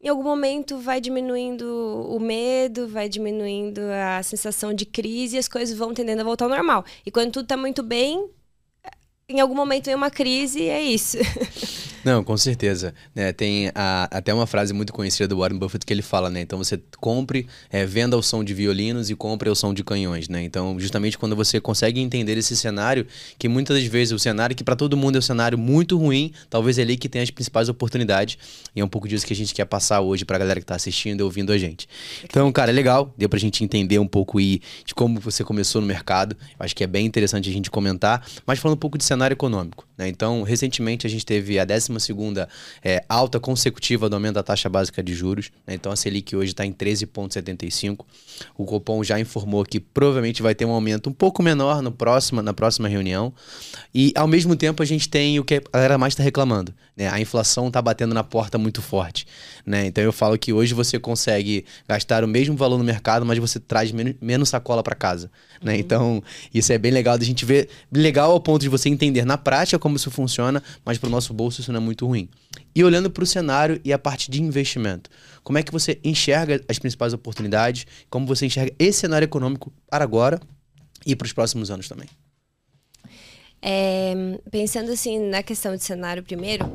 em 0.06 0.08
algum 0.08 0.23
momento 0.23 0.79
vai 0.79 1.00
diminuindo 1.00 1.67
o 2.08 2.20
medo, 2.20 2.87
vai 2.87 3.08
diminuindo 3.08 3.81
a 3.91 4.23
sensação 4.23 4.73
de 4.73 4.87
crise 4.87 5.35
e 5.35 5.38
as 5.41 5.49
coisas 5.49 5.76
vão 5.76 5.93
tendendo 5.93 6.20
a 6.20 6.25
voltar 6.25 6.44
ao 6.44 6.49
normal. 6.49 6.85
E 7.05 7.11
quando 7.11 7.32
tudo 7.32 7.43
está 7.43 7.56
muito 7.56 7.82
bem, 7.82 8.31
em 9.29 9.41
algum 9.41 9.56
momento 9.56 9.87
vem 9.87 9.97
uma 9.97 10.08
crise 10.08 10.61
e 10.61 10.69
é 10.69 10.81
isso. 10.81 11.19
Não, 12.06 12.23
com 12.23 12.37
certeza. 12.37 12.94
Né, 13.12 13.32
tem 13.32 13.73
a, 13.75 14.05
até 14.12 14.32
uma 14.32 14.47
frase 14.47 14.73
muito 14.73 14.93
conhecida 14.93 15.26
do 15.26 15.38
Warren 15.38 15.58
Buffett 15.58 15.85
que 15.85 15.93
ele 15.93 16.03
fala, 16.03 16.31
né? 16.31 16.41
Então 16.41 16.56
você 16.56 16.81
compre, 17.00 17.49
é, 17.69 17.85
venda 17.85 18.14
ao 18.14 18.23
som 18.23 18.44
de 18.44 18.55
violinos 18.55 19.11
e 19.11 19.17
compre 19.17 19.49
ao 19.49 19.56
som 19.56 19.75
de 19.75 19.82
canhões, 19.82 20.29
né? 20.29 20.41
Então, 20.44 20.79
justamente 20.79 21.19
quando 21.19 21.35
você 21.35 21.61
consegue 21.61 21.99
entender 21.99 22.38
esse 22.38 22.56
cenário, 22.56 23.08
que 23.37 23.49
muitas 23.49 23.76
das 23.76 23.87
vezes 23.88 24.12
o 24.12 24.20
cenário 24.20 24.55
que 24.55 24.62
para 24.62 24.76
todo 24.76 24.97
mundo 24.97 25.17
é 25.17 25.19
um 25.19 25.23
cenário 25.23 25.58
muito 25.58 25.99
ruim, 25.99 26.31
talvez 26.49 26.79
é 26.79 26.82
ali 26.82 26.97
que 26.97 27.08
tem 27.08 27.23
as 27.23 27.31
principais 27.32 27.69
oportunidades. 27.69 28.38
E 28.76 28.81
é 28.81 28.85
um 28.85 28.88
pouco 28.88 29.08
disso 29.08 29.26
que 29.26 29.32
a 29.32 29.37
gente 29.37 29.53
quer 29.53 29.64
passar 29.64 30.00
hoje 30.00 30.25
para 30.25 30.37
a 30.37 30.38
galera 30.38 30.61
que 30.61 30.64
está 30.64 30.76
assistindo 30.76 31.19
e 31.19 31.23
ouvindo 31.25 31.50
a 31.50 31.58
gente. 31.58 31.88
Então, 32.23 32.53
cara, 32.53 32.70
é 32.70 32.75
legal, 32.75 33.12
deu 33.19 33.29
pra 33.29 33.41
gente 33.41 33.64
entender 33.64 33.99
um 33.99 34.06
pouco 34.06 34.38
aí 34.38 34.61
de 34.85 34.94
como 34.94 35.19
você 35.19 35.43
começou 35.43 35.81
no 35.81 35.88
mercado. 35.88 36.37
Eu 36.56 36.64
acho 36.64 36.76
que 36.76 36.85
é 36.85 36.87
bem 36.87 37.05
interessante 37.05 37.50
a 37.50 37.53
gente 37.53 37.69
comentar, 37.69 38.25
mas 38.47 38.61
falando 38.61 38.76
um 38.76 38.81
pouco 38.81 38.97
de 38.97 39.03
cenário 39.03 39.35
econômico, 39.35 39.85
né? 39.99 40.06
Então, 40.06 40.44
recentemente 40.44 41.05
a 41.05 41.11
gente 41.11 41.26
teve 41.26 41.58
a 41.58 41.64
décima 41.64 41.95
12ª 41.96 42.48
é, 42.84 43.04
alta 43.08 43.40
consecutiva 43.40 44.08
do 44.08 44.14
aumento 44.14 44.34
da 44.34 44.43
taxa 44.43 44.69
básica 44.69 45.02
de 45.02 45.14
juros. 45.14 45.50
Né? 45.66 45.75
Então 45.75 45.93
a 45.93 45.96
Selic 45.96 46.34
hoje 46.34 46.52
está 46.52 46.64
em 46.64 46.72
13,75. 46.72 48.04
O 48.56 48.64
Copom 48.64 49.02
já 49.02 49.19
informou 49.19 49.64
que 49.64 49.81
provavelmente 49.81 50.43
vai 50.43 50.54
ter 50.54 50.64
um 50.64 50.70
aumento 50.70 51.08
um 51.08 51.12
pouco 51.12 51.43
menor 51.43 51.82
no 51.82 51.93
próximo, 51.93 52.43
na 52.43 52.52
próxima 52.52 52.88
reunião. 52.88 53.32
E 53.94 54.12
ao 54.14 54.26
mesmo 54.26 54.54
tempo 54.56 54.82
a 54.82 54.87
gente 54.87 55.08
tem 55.08 55.38
o 55.38 55.44
que 55.44 55.56
a 55.56 55.60
galera 55.72 55.98
mais 55.98 56.12
está 56.12 56.22
reclamando. 56.22 56.75
Né? 56.96 57.08
A 57.08 57.20
inflação 57.20 57.69
está 57.69 57.81
batendo 57.82 58.15
na 58.15 58.24
porta 58.24 58.58
muito 58.58 58.81
forte. 58.81 59.26
Né? 59.65 59.86
Então 59.86 60.03
eu 60.03 60.12
falo 60.12 60.38
que 60.38 60.53
hoje 60.53 60.74
você 60.74 60.98
consegue 60.98 61.65
gastar 61.88 62.24
o 62.24 62.29
mesmo 62.29 62.56
valor 62.56 62.79
no 62.79 62.84
mercado, 62.84 63.26
mas 63.26 63.38
você 63.38 63.58
traz 63.58 63.93
menos, 63.93 64.15
menos 64.20 64.48
sacola 64.48 64.82
para 64.82 64.94
casa. 64.94 65.31
Né? 65.63 65.75
Uhum. 65.75 65.79
Então 65.79 66.22
isso 66.53 66.72
é 66.72 66.79
bem 66.79 66.93
legal 66.93 67.19
da 67.19 67.25
gente 67.25 67.44
ver. 67.44 67.69
Legal 67.93 68.31
ao 68.31 68.41
ponto 68.41 68.63
de 68.63 68.69
você 68.69 68.89
entender 68.89 69.25
na 69.25 69.39
prática 69.39 69.79
como 69.79 69.96
isso 69.96 70.10
funciona, 70.10 70.63
mas 70.84 70.98
para 70.98 71.08
o 71.08 71.10
nosso 71.10 71.32
bolso 71.32 71.60
isso 71.60 71.72
não 71.72 71.81
é 71.81 71.82
muito 71.82 72.06
ruim. 72.06 72.29
E 72.75 72.84
olhando 72.84 73.10
para 73.10 73.22
o 73.22 73.27
cenário 73.27 73.81
e 73.84 73.93
a 73.93 73.98
parte 73.98 74.31
de 74.31 74.43
investimento, 74.43 75.10
como 75.43 75.58
é 75.58 75.63
que 75.63 75.72
você 75.72 75.98
enxerga 76.05 76.60
as 76.69 76.79
principais 76.79 77.13
oportunidades? 77.13 77.86
Como 78.10 78.27
você 78.27 78.46
enxerga 78.46 78.72
esse 78.79 79.01
cenário 79.01 79.25
econômico 79.25 79.72
para 79.89 80.05
agora 80.05 80.41
e 81.05 81.15
para 81.15 81.27
os 81.27 81.32
próximos 81.32 81.70
anos 81.70 81.89
também? 81.89 82.08
É, 83.63 84.15
pensando 84.51 84.93
assim 84.93 85.19
na 85.19 85.43
questão 85.43 85.75
de 85.75 85.82
cenário 85.82 86.22
primeiro, 86.22 86.70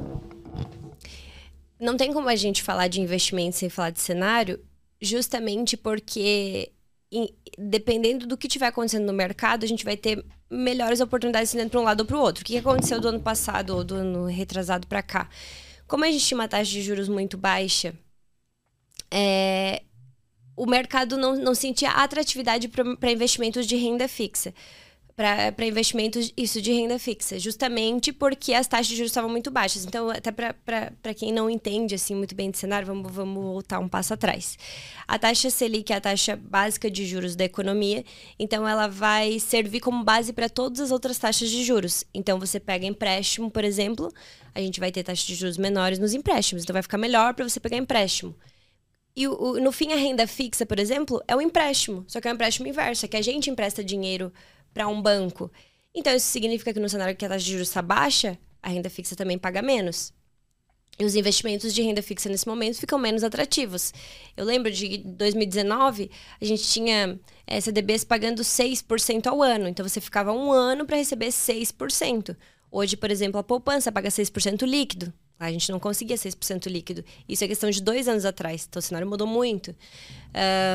não 1.79 1.97
tem 1.97 2.13
como 2.13 2.29
a 2.29 2.35
gente 2.35 2.61
falar 2.61 2.87
de 2.87 3.01
investimento 3.01 3.57
sem 3.57 3.69
falar 3.69 3.89
de 3.89 3.99
cenário, 3.99 4.59
justamente 5.01 5.75
porque 5.75 6.71
dependendo 7.57 8.25
do 8.25 8.37
que 8.37 8.47
estiver 8.47 8.67
acontecendo 8.67 9.05
no 9.05 9.13
mercado, 9.13 9.63
a 9.63 9.67
gente 9.67 9.83
vai 9.83 9.97
ter 9.97 10.23
melhores 10.49 11.01
oportunidades 11.01 11.53
dentro 11.53 11.71
para 11.71 11.79
um 11.79 11.83
lado 11.83 12.01
ou 12.01 12.05
para 12.05 12.17
o 12.17 12.21
outro. 12.21 12.41
O 12.41 12.45
que 12.45 12.57
aconteceu 12.57 12.99
do 13.01 13.09
ano 13.09 13.19
passado 13.19 13.75
ou 13.75 13.83
do 13.83 13.95
ano 13.95 14.25
retrasado 14.25 14.87
para 14.87 15.03
cá? 15.03 15.29
Como 15.87 16.05
a 16.05 16.11
gente 16.11 16.25
tinha 16.25 16.37
uma 16.37 16.47
taxa 16.47 16.71
de 16.71 16.81
juros 16.81 17.09
muito 17.09 17.37
baixa, 17.37 17.93
é, 19.09 19.83
o 20.55 20.65
mercado 20.65 21.17
não, 21.17 21.35
não 21.35 21.53
sentia 21.53 21.91
atratividade 21.91 22.69
para 22.69 23.11
investimentos 23.11 23.67
de 23.67 23.75
renda 23.75 24.07
fixa 24.07 24.53
para 25.21 25.65
investimentos 25.65 26.33
isso 26.35 26.59
de 26.61 26.71
renda 26.71 26.97
fixa, 26.97 27.37
justamente 27.37 28.11
porque 28.11 28.53
as 28.53 28.67
taxas 28.67 28.87
de 28.87 28.95
juros 28.95 29.11
estavam 29.11 29.29
muito 29.29 29.51
baixas. 29.51 29.85
Então, 29.85 30.09
até 30.09 30.31
para 30.31 31.13
quem 31.15 31.31
não 31.31 31.49
entende 31.49 31.93
assim 31.93 32.15
muito 32.15 32.33
bem 32.33 32.49
de 32.49 32.57
cenário, 32.57 32.87
vamos, 32.87 33.11
vamos 33.11 33.43
voltar 33.43 33.79
um 33.79 33.87
passo 33.87 34.13
atrás. 34.13 34.57
A 35.07 35.19
taxa 35.19 35.49
Selic 35.49 35.93
é 35.93 35.97
a 35.97 36.01
taxa 36.01 36.35
básica 36.35 36.89
de 36.89 37.05
juros 37.05 37.35
da 37.35 37.45
economia, 37.45 38.03
então 38.39 38.67
ela 38.67 38.87
vai 38.87 39.39
servir 39.39 39.79
como 39.79 40.03
base 40.03 40.33
para 40.33 40.49
todas 40.49 40.79
as 40.79 40.91
outras 40.91 41.19
taxas 41.19 41.49
de 41.49 41.63
juros. 41.63 42.03
Então, 42.13 42.39
você 42.39 42.59
pega 42.59 42.85
empréstimo, 42.85 43.51
por 43.51 43.63
exemplo, 43.63 44.11
a 44.55 44.59
gente 44.59 44.79
vai 44.79 44.91
ter 44.91 45.03
taxas 45.03 45.25
de 45.25 45.35
juros 45.35 45.57
menores 45.57 45.99
nos 45.99 46.13
empréstimos, 46.13 46.63
então 46.63 46.73
vai 46.73 46.81
ficar 46.81 46.97
melhor 46.97 47.33
para 47.35 47.47
você 47.47 47.59
pegar 47.59 47.77
empréstimo 47.77 48.35
E 49.15 49.27
o, 49.27 49.59
no 49.59 49.71
fim, 49.71 49.91
a 49.91 49.95
renda 49.95 50.25
fixa, 50.25 50.65
por 50.65 50.79
exemplo, 50.79 51.21
é 51.27 51.35
um 51.35 51.41
empréstimo. 51.41 52.03
Só 52.07 52.19
que 52.19 52.27
é 52.27 52.31
um 52.31 52.35
empréstimo 52.35 52.67
inverso, 52.67 53.05
é 53.05 53.07
que 53.07 53.17
a 53.17 53.21
gente 53.21 53.49
empresta 53.49 53.83
dinheiro 53.83 54.31
para 54.73 54.87
um 54.87 55.01
banco. 55.01 55.51
Então, 55.93 56.15
isso 56.15 56.27
significa 56.27 56.73
que 56.73 56.79
no 56.79 56.89
cenário 56.89 57.15
que 57.15 57.25
a 57.25 57.29
taxa 57.29 57.45
de 57.45 57.51
juros 57.51 57.67
está 57.67 57.81
baixa, 57.81 58.37
a 58.61 58.69
renda 58.69 58.89
fixa 58.89 59.15
também 59.15 59.37
paga 59.37 59.61
menos. 59.61 60.13
E 60.99 61.05
os 61.05 61.15
investimentos 61.15 61.73
de 61.73 61.81
renda 61.81 62.01
fixa 62.01 62.29
nesse 62.29 62.47
momento 62.47 62.77
ficam 62.77 62.99
menos 62.99 63.23
atrativos. 63.23 63.93
Eu 64.37 64.45
lembro 64.45 64.71
de 64.71 64.99
2019, 64.99 66.11
a 66.39 66.45
gente 66.45 66.63
tinha 66.63 67.19
eh, 67.47 67.59
CDBs 67.59 68.03
pagando 68.03 68.41
6% 68.41 69.27
ao 69.27 69.41
ano. 69.41 69.67
Então, 69.67 69.87
você 69.87 69.99
ficava 69.99 70.31
um 70.31 70.51
ano 70.51 70.85
para 70.85 70.97
receber 70.97 71.27
6%. 71.27 72.35
Hoje, 72.71 72.95
por 72.95 73.11
exemplo, 73.11 73.39
a 73.39 73.43
poupança 73.43 73.91
paga 73.91 74.09
6% 74.09 74.65
líquido. 74.65 75.13
A 75.41 75.51
gente 75.51 75.71
não 75.71 75.79
conseguia 75.79 76.15
6% 76.15 76.67
líquido. 76.67 77.03
Isso 77.27 77.43
é 77.43 77.47
questão 77.47 77.69
de 77.69 77.81
dois 77.81 78.07
anos 78.07 78.25
atrás. 78.25 78.65
Então 78.69 78.79
o 78.79 78.83
cenário 78.83 79.07
mudou 79.07 79.25
muito. 79.25 79.75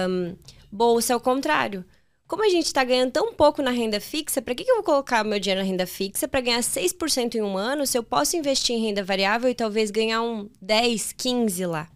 Um, 0.08 0.36
bolsa 0.70 1.12
é 1.12 1.16
o 1.16 1.20
contrário. 1.20 1.84
Como 2.26 2.44
a 2.44 2.48
gente 2.48 2.66
está 2.66 2.82
ganhando 2.82 3.12
tão 3.12 3.32
pouco 3.32 3.62
na 3.62 3.70
renda 3.70 4.00
fixa, 4.00 4.42
para 4.42 4.54
que, 4.54 4.64
que 4.64 4.70
eu 4.70 4.76
vou 4.76 4.84
colocar 4.84 5.22
meu 5.22 5.38
dinheiro 5.38 5.60
na 5.60 5.66
renda 5.66 5.86
fixa 5.86 6.26
para 6.26 6.40
ganhar 6.40 6.60
6% 6.60 7.36
em 7.36 7.42
um 7.42 7.56
ano 7.56 7.86
se 7.86 7.96
eu 7.96 8.02
posso 8.02 8.36
investir 8.36 8.74
em 8.74 8.84
renda 8.84 9.04
variável 9.04 9.48
e 9.48 9.54
talvez 9.54 9.92
ganhar 9.92 10.22
um 10.22 10.50
10, 10.60 11.12
15 11.12 11.66
lá? 11.66 11.88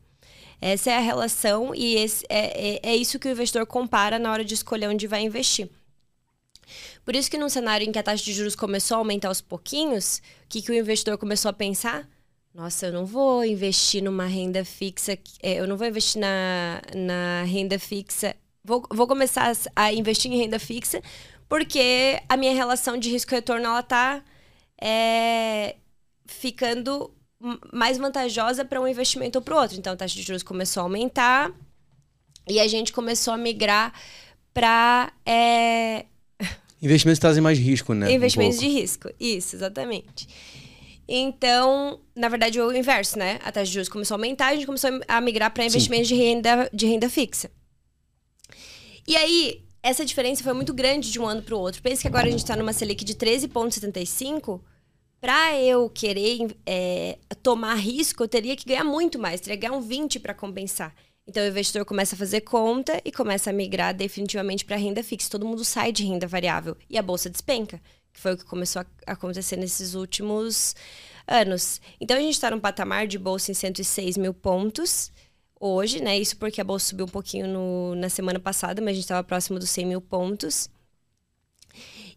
Essa 0.60 0.90
é 0.90 0.96
a 0.96 1.00
relação 1.00 1.74
e 1.74 1.96
esse, 1.96 2.24
é, 2.28 2.74
é, 2.76 2.90
é 2.90 2.96
isso 2.96 3.18
que 3.18 3.26
o 3.26 3.30
investidor 3.30 3.66
compara 3.66 4.18
na 4.18 4.30
hora 4.30 4.44
de 4.44 4.54
escolher 4.54 4.88
onde 4.88 5.06
vai 5.08 5.22
investir. 5.22 5.68
Por 7.04 7.16
isso 7.16 7.30
que 7.30 7.38
num 7.38 7.48
cenário 7.48 7.88
em 7.88 7.90
que 7.90 7.98
a 7.98 8.02
taxa 8.02 8.22
de 8.22 8.32
juros 8.32 8.54
começou 8.54 8.96
a 8.96 8.98
aumentar 8.98 9.28
aos 9.28 9.40
pouquinhos, 9.40 10.18
o 10.44 10.48
que, 10.48 10.62
que 10.62 10.70
o 10.70 10.74
investidor 10.74 11.18
começou 11.18 11.48
a 11.48 11.52
pensar? 11.52 12.08
Nossa, 12.54 12.86
eu 12.86 12.92
não 12.92 13.06
vou 13.06 13.44
investir 13.44 14.02
numa 14.02 14.26
renda 14.26 14.64
fixa, 14.64 15.18
é, 15.42 15.54
eu 15.54 15.66
não 15.66 15.76
vou 15.76 15.86
investir 15.86 16.20
na, 16.20 16.82
na 16.94 17.42
renda 17.44 17.78
fixa, 17.78 18.36
vou, 18.64 18.86
vou 18.90 19.06
começar 19.06 19.52
a 19.74 19.92
investir 19.92 20.30
em 20.30 20.36
renda 20.36 20.58
fixa, 20.58 21.02
porque 21.48 22.20
a 22.28 22.36
minha 22.36 22.54
relação 22.54 22.96
de 22.96 23.10
risco-retorno, 23.10 23.66
ela 23.66 23.82
tá 23.82 24.22
é, 24.80 25.76
ficando 26.26 27.12
mais 27.72 27.98
vantajosa 27.98 28.64
para 28.64 28.80
um 28.80 28.86
investimento 28.86 29.38
ou 29.38 29.42
para 29.42 29.54
o 29.54 29.60
outro. 29.60 29.78
Então, 29.78 29.92
a 29.92 29.96
taxa 29.96 30.14
de 30.14 30.22
juros 30.22 30.42
começou 30.42 30.82
a 30.82 30.84
aumentar 30.84 31.52
e 32.48 32.60
a 32.60 32.68
gente 32.68 32.92
começou 32.92 33.32
a 33.32 33.36
migrar 33.36 33.92
para 34.52 35.12
é... 35.24 36.04
investimentos 36.82 37.18
que 37.18 37.22
trazem 37.22 37.42
mais 37.42 37.58
risco, 37.58 37.94
né? 37.94 38.12
Investimentos 38.12 38.58
um 38.58 38.60
de 38.60 38.68
risco, 38.68 39.08
isso, 39.18 39.56
exatamente. 39.56 40.28
Então, 41.08 42.00
na 42.14 42.28
verdade, 42.28 42.60
o 42.60 42.72
inverso, 42.72 43.18
né? 43.18 43.40
A 43.42 43.50
taxa 43.50 43.66
de 43.66 43.72
juros 43.72 43.88
começou 43.88 44.14
a 44.14 44.18
aumentar, 44.18 44.48
a 44.48 44.54
gente 44.54 44.66
começou 44.66 44.90
a 45.08 45.20
migrar 45.20 45.52
para 45.52 45.64
investimentos 45.64 46.06
de 46.06 46.14
renda, 46.14 46.70
de 46.72 46.86
renda 46.86 47.08
fixa. 47.08 47.50
E 49.06 49.16
aí, 49.16 49.64
essa 49.82 50.04
diferença 50.04 50.42
foi 50.42 50.52
muito 50.52 50.74
grande 50.74 51.10
de 51.10 51.18
um 51.18 51.26
ano 51.26 51.42
para 51.42 51.54
o 51.54 51.58
outro. 51.58 51.82
Pense 51.82 52.02
que 52.02 52.08
agora 52.08 52.26
a 52.26 52.30
gente 52.30 52.40
está 52.40 52.56
numa 52.56 52.72
Selic 52.72 53.04
de 53.04 53.14
13,75. 53.14 54.60
Para 55.20 55.58
eu 55.60 55.90
querer 55.90 56.56
é, 56.64 57.18
tomar 57.42 57.74
risco, 57.74 58.22
eu 58.22 58.28
teria 58.28 58.56
que 58.56 58.64
ganhar 58.64 58.84
muito 58.84 59.18
mais, 59.18 59.40
teria 59.40 59.56
que 59.56 59.66
ganhar 59.66 59.76
um 59.76 59.82
20 59.82 60.18
para 60.18 60.32
compensar. 60.32 60.94
Então 61.26 61.44
o 61.44 61.46
investidor 61.46 61.84
começa 61.84 62.14
a 62.14 62.18
fazer 62.18 62.40
conta 62.40 63.00
e 63.04 63.12
começa 63.12 63.50
a 63.50 63.52
migrar 63.52 63.94
definitivamente 63.94 64.64
para 64.64 64.76
renda 64.76 65.02
fixa. 65.02 65.30
Todo 65.30 65.46
mundo 65.46 65.64
sai 65.64 65.92
de 65.92 66.04
renda 66.04 66.26
variável 66.26 66.76
e 66.88 66.96
a 66.96 67.02
bolsa 67.02 67.28
despenca 67.28 67.80
que 68.12 68.20
foi 68.20 68.34
o 68.34 68.36
que 68.36 68.44
começou 68.44 68.82
a 68.82 69.12
acontecer 69.12 69.56
nesses 69.56 69.94
últimos 69.94 70.74
anos. 71.26 71.80
Então 72.00 72.16
a 72.16 72.20
gente 72.20 72.34
está 72.34 72.50
num 72.50 72.60
patamar 72.60 73.06
de 73.06 73.18
bolsa 73.18 73.50
em 73.50 73.54
106 73.54 74.16
mil 74.16 74.34
pontos 74.34 75.12
hoje, 75.60 76.02
né? 76.02 76.18
Isso 76.18 76.36
porque 76.36 76.60
a 76.60 76.64
bolsa 76.64 76.86
subiu 76.86 77.04
um 77.06 77.08
pouquinho 77.08 77.46
no, 77.46 77.94
na 77.94 78.08
semana 78.08 78.40
passada, 78.40 78.80
mas 78.80 78.92
a 78.92 78.94
gente 78.94 79.04
estava 79.04 79.22
próximo 79.22 79.58
dos 79.58 79.70
100 79.70 79.86
mil 79.86 80.00
pontos. 80.00 80.68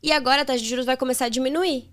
E 0.01 0.11
agora 0.11 0.41
a 0.41 0.45
taxa 0.45 0.63
de 0.63 0.69
juros 0.69 0.85
vai 0.85 0.97
começar 0.97 1.25
a 1.25 1.29
diminuir. 1.29 1.91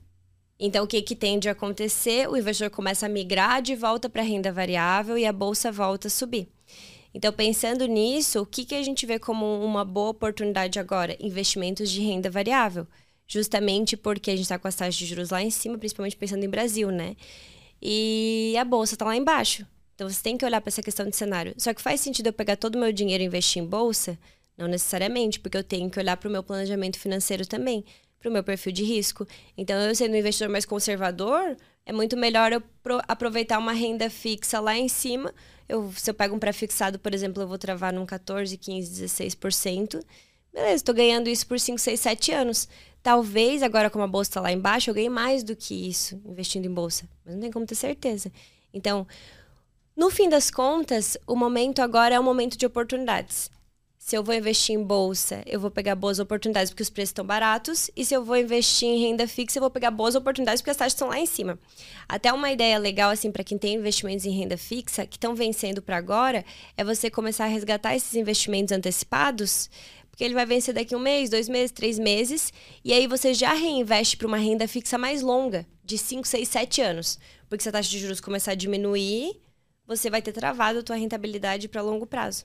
Então, 0.59 0.85
o 0.85 0.87
que, 0.87 1.03
que 1.03 1.17
tende 1.17 1.49
a 1.49 1.53
acontecer? 1.53 2.29
O 2.29 2.37
investidor 2.37 2.71
começa 2.71 3.07
a 3.07 3.09
migrar 3.09 3.61
de 3.61 3.75
volta 3.75 4.09
para 4.09 4.23
a 4.23 4.25
renda 4.25 4.53
variável 4.53 5.19
e 5.19 5.27
a 5.27 5.33
bolsa 5.33 5.73
volta 5.73 6.09
a 6.09 6.11
subir. 6.11 6.49
Então, 7.13 7.33
pensando 7.33 7.87
nisso, 7.87 8.43
o 8.43 8.47
que, 8.47 8.65
que 8.65 8.75
a 8.75 8.83
gente 8.83 9.05
vê 9.05 9.19
como 9.19 9.65
uma 9.65 9.85
boa 9.85 10.11
oportunidade 10.11 10.79
agora? 10.79 11.17
Investimentos 11.19 11.91
de 11.91 12.01
renda 12.01 12.31
variável 12.31 12.87
justamente 13.31 13.97
porque 13.97 14.33
a 14.33 14.35
gente 14.35 14.43
está 14.43 14.59
com 14.59 14.67
as 14.67 14.75
taxas 14.75 14.97
de 14.97 15.07
juros 15.07 15.31
lá 15.31 15.41
em 15.41 15.51
cima, 15.51 15.79
principalmente 15.79 16.17
pensando 16.17 16.43
em 16.43 16.49
Brasil, 16.49 16.91
né? 16.91 17.15
E 17.81 18.57
a 18.59 18.65
bolsa 18.65 18.97
está 18.97 19.05
lá 19.05 19.17
embaixo. 19.17 19.65
Então 20.01 20.09
você 20.09 20.23
tem 20.23 20.39
que 20.39 20.47
olhar 20.47 20.63
para 20.63 20.71
essa 20.71 20.81
questão 20.81 21.07
de 21.07 21.15
cenário. 21.15 21.53
Só 21.59 21.75
que 21.75 21.83
faz 21.83 22.01
sentido 22.01 22.29
eu 22.29 22.33
pegar 22.33 22.57
todo 22.57 22.77
o 22.77 22.79
meu 22.79 22.91
dinheiro 22.91 23.23
e 23.23 23.27
investir 23.27 23.63
em 23.63 23.67
bolsa? 23.67 24.19
Não 24.57 24.67
necessariamente, 24.67 25.39
porque 25.39 25.59
eu 25.59 25.63
tenho 25.63 25.91
que 25.91 25.99
olhar 25.99 26.17
para 26.17 26.27
o 26.27 26.33
meu 26.33 26.43
planejamento 26.43 26.99
financeiro 26.99 27.47
também, 27.47 27.85
para 28.19 28.31
o 28.31 28.33
meu 28.33 28.43
perfil 28.43 28.73
de 28.73 28.83
risco. 28.83 29.29
Então, 29.59 29.79
eu 29.79 29.95
sendo 29.95 30.15
um 30.15 30.17
investidor 30.17 30.49
mais 30.49 30.65
conservador, 30.65 31.55
é 31.85 31.93
muito 31.93 32.17
melhor 32.17 32.51
eu 32.51 32.63
aproveitar 33.07 33.59
uma 33.59 33.75
renda 33.75 34.09
fixa 34.09 34.59
lá 34.59 34.75
em 34.75 34.89
cima. 34.89 35.35
Eu, 35.69 35.93
se 35.93 36.11
eu 36.11 36.15
pego 36.15 36.35
um 36.35 36.39
pré-fixado, 36.39 36.99
por 36.99 37.13
exemplo, 37.13 37.43
eu 37.43 37.47
vou 37.47 37.59
travar 37.59 37.93
num 37.93 38.07
14, 38.07 38.57
15, 38.57 39.05
16%. 39.05 40.03
Beleza, 40.51 40.77
estou 40.77 40.95
ganhando 40.95 41.29
isso 41.29 41.47
por 41.47 41.61
5, 41.61 41.79
6, 41.79 42.01
7 42.01 42.33
anos. 42.33 42.71
Talvez 43.03 43.63
agora, 43.63 43.91
como 43.91 44.03
a 44.03 44.09
bolsa 44.09 44.31
está 44.31 44.41
lá 44.41 44.51
embaixo, 44.51 44.89
eu 44.89 44.95
ganhe 44.95 45.11
mais 45.11 45.45
do 45.45 45.55
que 45.55 45.75
isso 45.75 46.19
investindo 46.25 46.65
em 46.65 46.73
bolsa. 46.73 47.07
Mas 47.23 47.35
não 47.35 47.43
tem 47.43 47.53
como 47.53 47.67
ter 47.67 47.75
certeza. 47.75 48.33
Então, 48.73 49.07
no 50.01 50.09
fim 50.09 50.31
das 50.31 50.51
contas, 50.51 51.19
o 51.27 51.37
momento 51.37 51.83
agora 51.83 52.15
é 52.15 52.19
um 52.19 52.23
momento 52.23 52.57
de 52.57 52.65
oportunidades. 52.65 53.51
Se 53.99 54.17
eu 54.17 54.25
vou 54.25 54.35
investir 54.35 54.75
em 54.75 54.83
bolsa, 54.83 55.43
eu 55.45 55.61
vou 55.61 55.71
pegar 55.71 55.95
boas 55.95 56.19
oportunidades 56.19 56.71
porque 56.71 56.83
os 56.83 56.89
preços 56.89 57.11
estão 57.11 57.23
baratos. 57.23 57.91
E 57.95 58.03
se 58.03 58.15
eu 58.15 58.25
vou 58.25 58.39
investir 58.39 58.89
em 58.89 58.99
renda 58.99 59.29
fixa, 59.29 59.59
eu 59.59 59.61
vou 59.61 59.71
pegar 59.71 59.91
boas 59.91 60.15
oportunidades 60.15 60.63
porque 60.63 60.71
as 60.71 60.79
taxas 60.79 60.95
estão 60.95 61.09
lá 61.09 61.21
em 61.21 61.27
cima. 61.27 61.59
Até 62.09 62.33
uma 62.33 62.51
ideia 62.51 62.79
legal, 62.79 63.11
assim, 63.11 63.31
para 63.31 63.45
quem 63.45 63.59
tem 63.59 63.75
investimentos 63.75 64.25
em 64.25 64.31
renda 64.31 64.57
fixa, 64.57 65.05
que 65.05 65.19
estão 65.19 65.35
vencendo 65.35 65.83
para 65.83 65.99
agora, 65.99 66.47
é 66.79 66.83
você 66.83 67.11
começar 67.11 67.45
a 67.45 67.49
resgatar 67.49 67.95
esses 67.95 68.15
investimentos 68.15 68.73
antecipados 68.73 69.69
porque 70.11 70.25
ele 70.25 70.35
vai 70.35 70.47
vencer 70.47 70.73
daqui 70.73 70.97
um 70.97 70.99
mês, 70.99 71.29
dois 71.29 71.47
meses, 71.47 71.71
três 71.71 71.99
meses, 71.99 72.53
e 72.83 72.93
aí 72.95 73.07
você 73.07 73.35
já 73.35 73.53
reinveste 73.53 74.17
para 74.17 74.27
uma 74.27 74.39
renda 74.39 74.67
fixa 74.67 74.97
mais 74.97 75.21
longa, 75.21 75.67
de 75.85 75.97
5, 75.97 76.27
6, 76.27 76.49
7 76.49 76.81
anos. 76.81 77.19
Porque 77.49 77.63
se 77.63 77.69
a 77.69 77.73
taxa 77.73 77.91
de 77.91 77.99
juros 77.99 78.21
começar 78.21 78.53
a 78.53 78.55
diminuir, 78.55 79.41
você 79.91 80.09
vai 80.09 80.23
ter 80.23 80.31
travado 80.31 80.79
a 80.79 80.83
tua 80.85 80.95
rentabilidade 80.95 81.67
para 81.67 81.83
longo 81.83 82.07
prazo. 82.07 82.45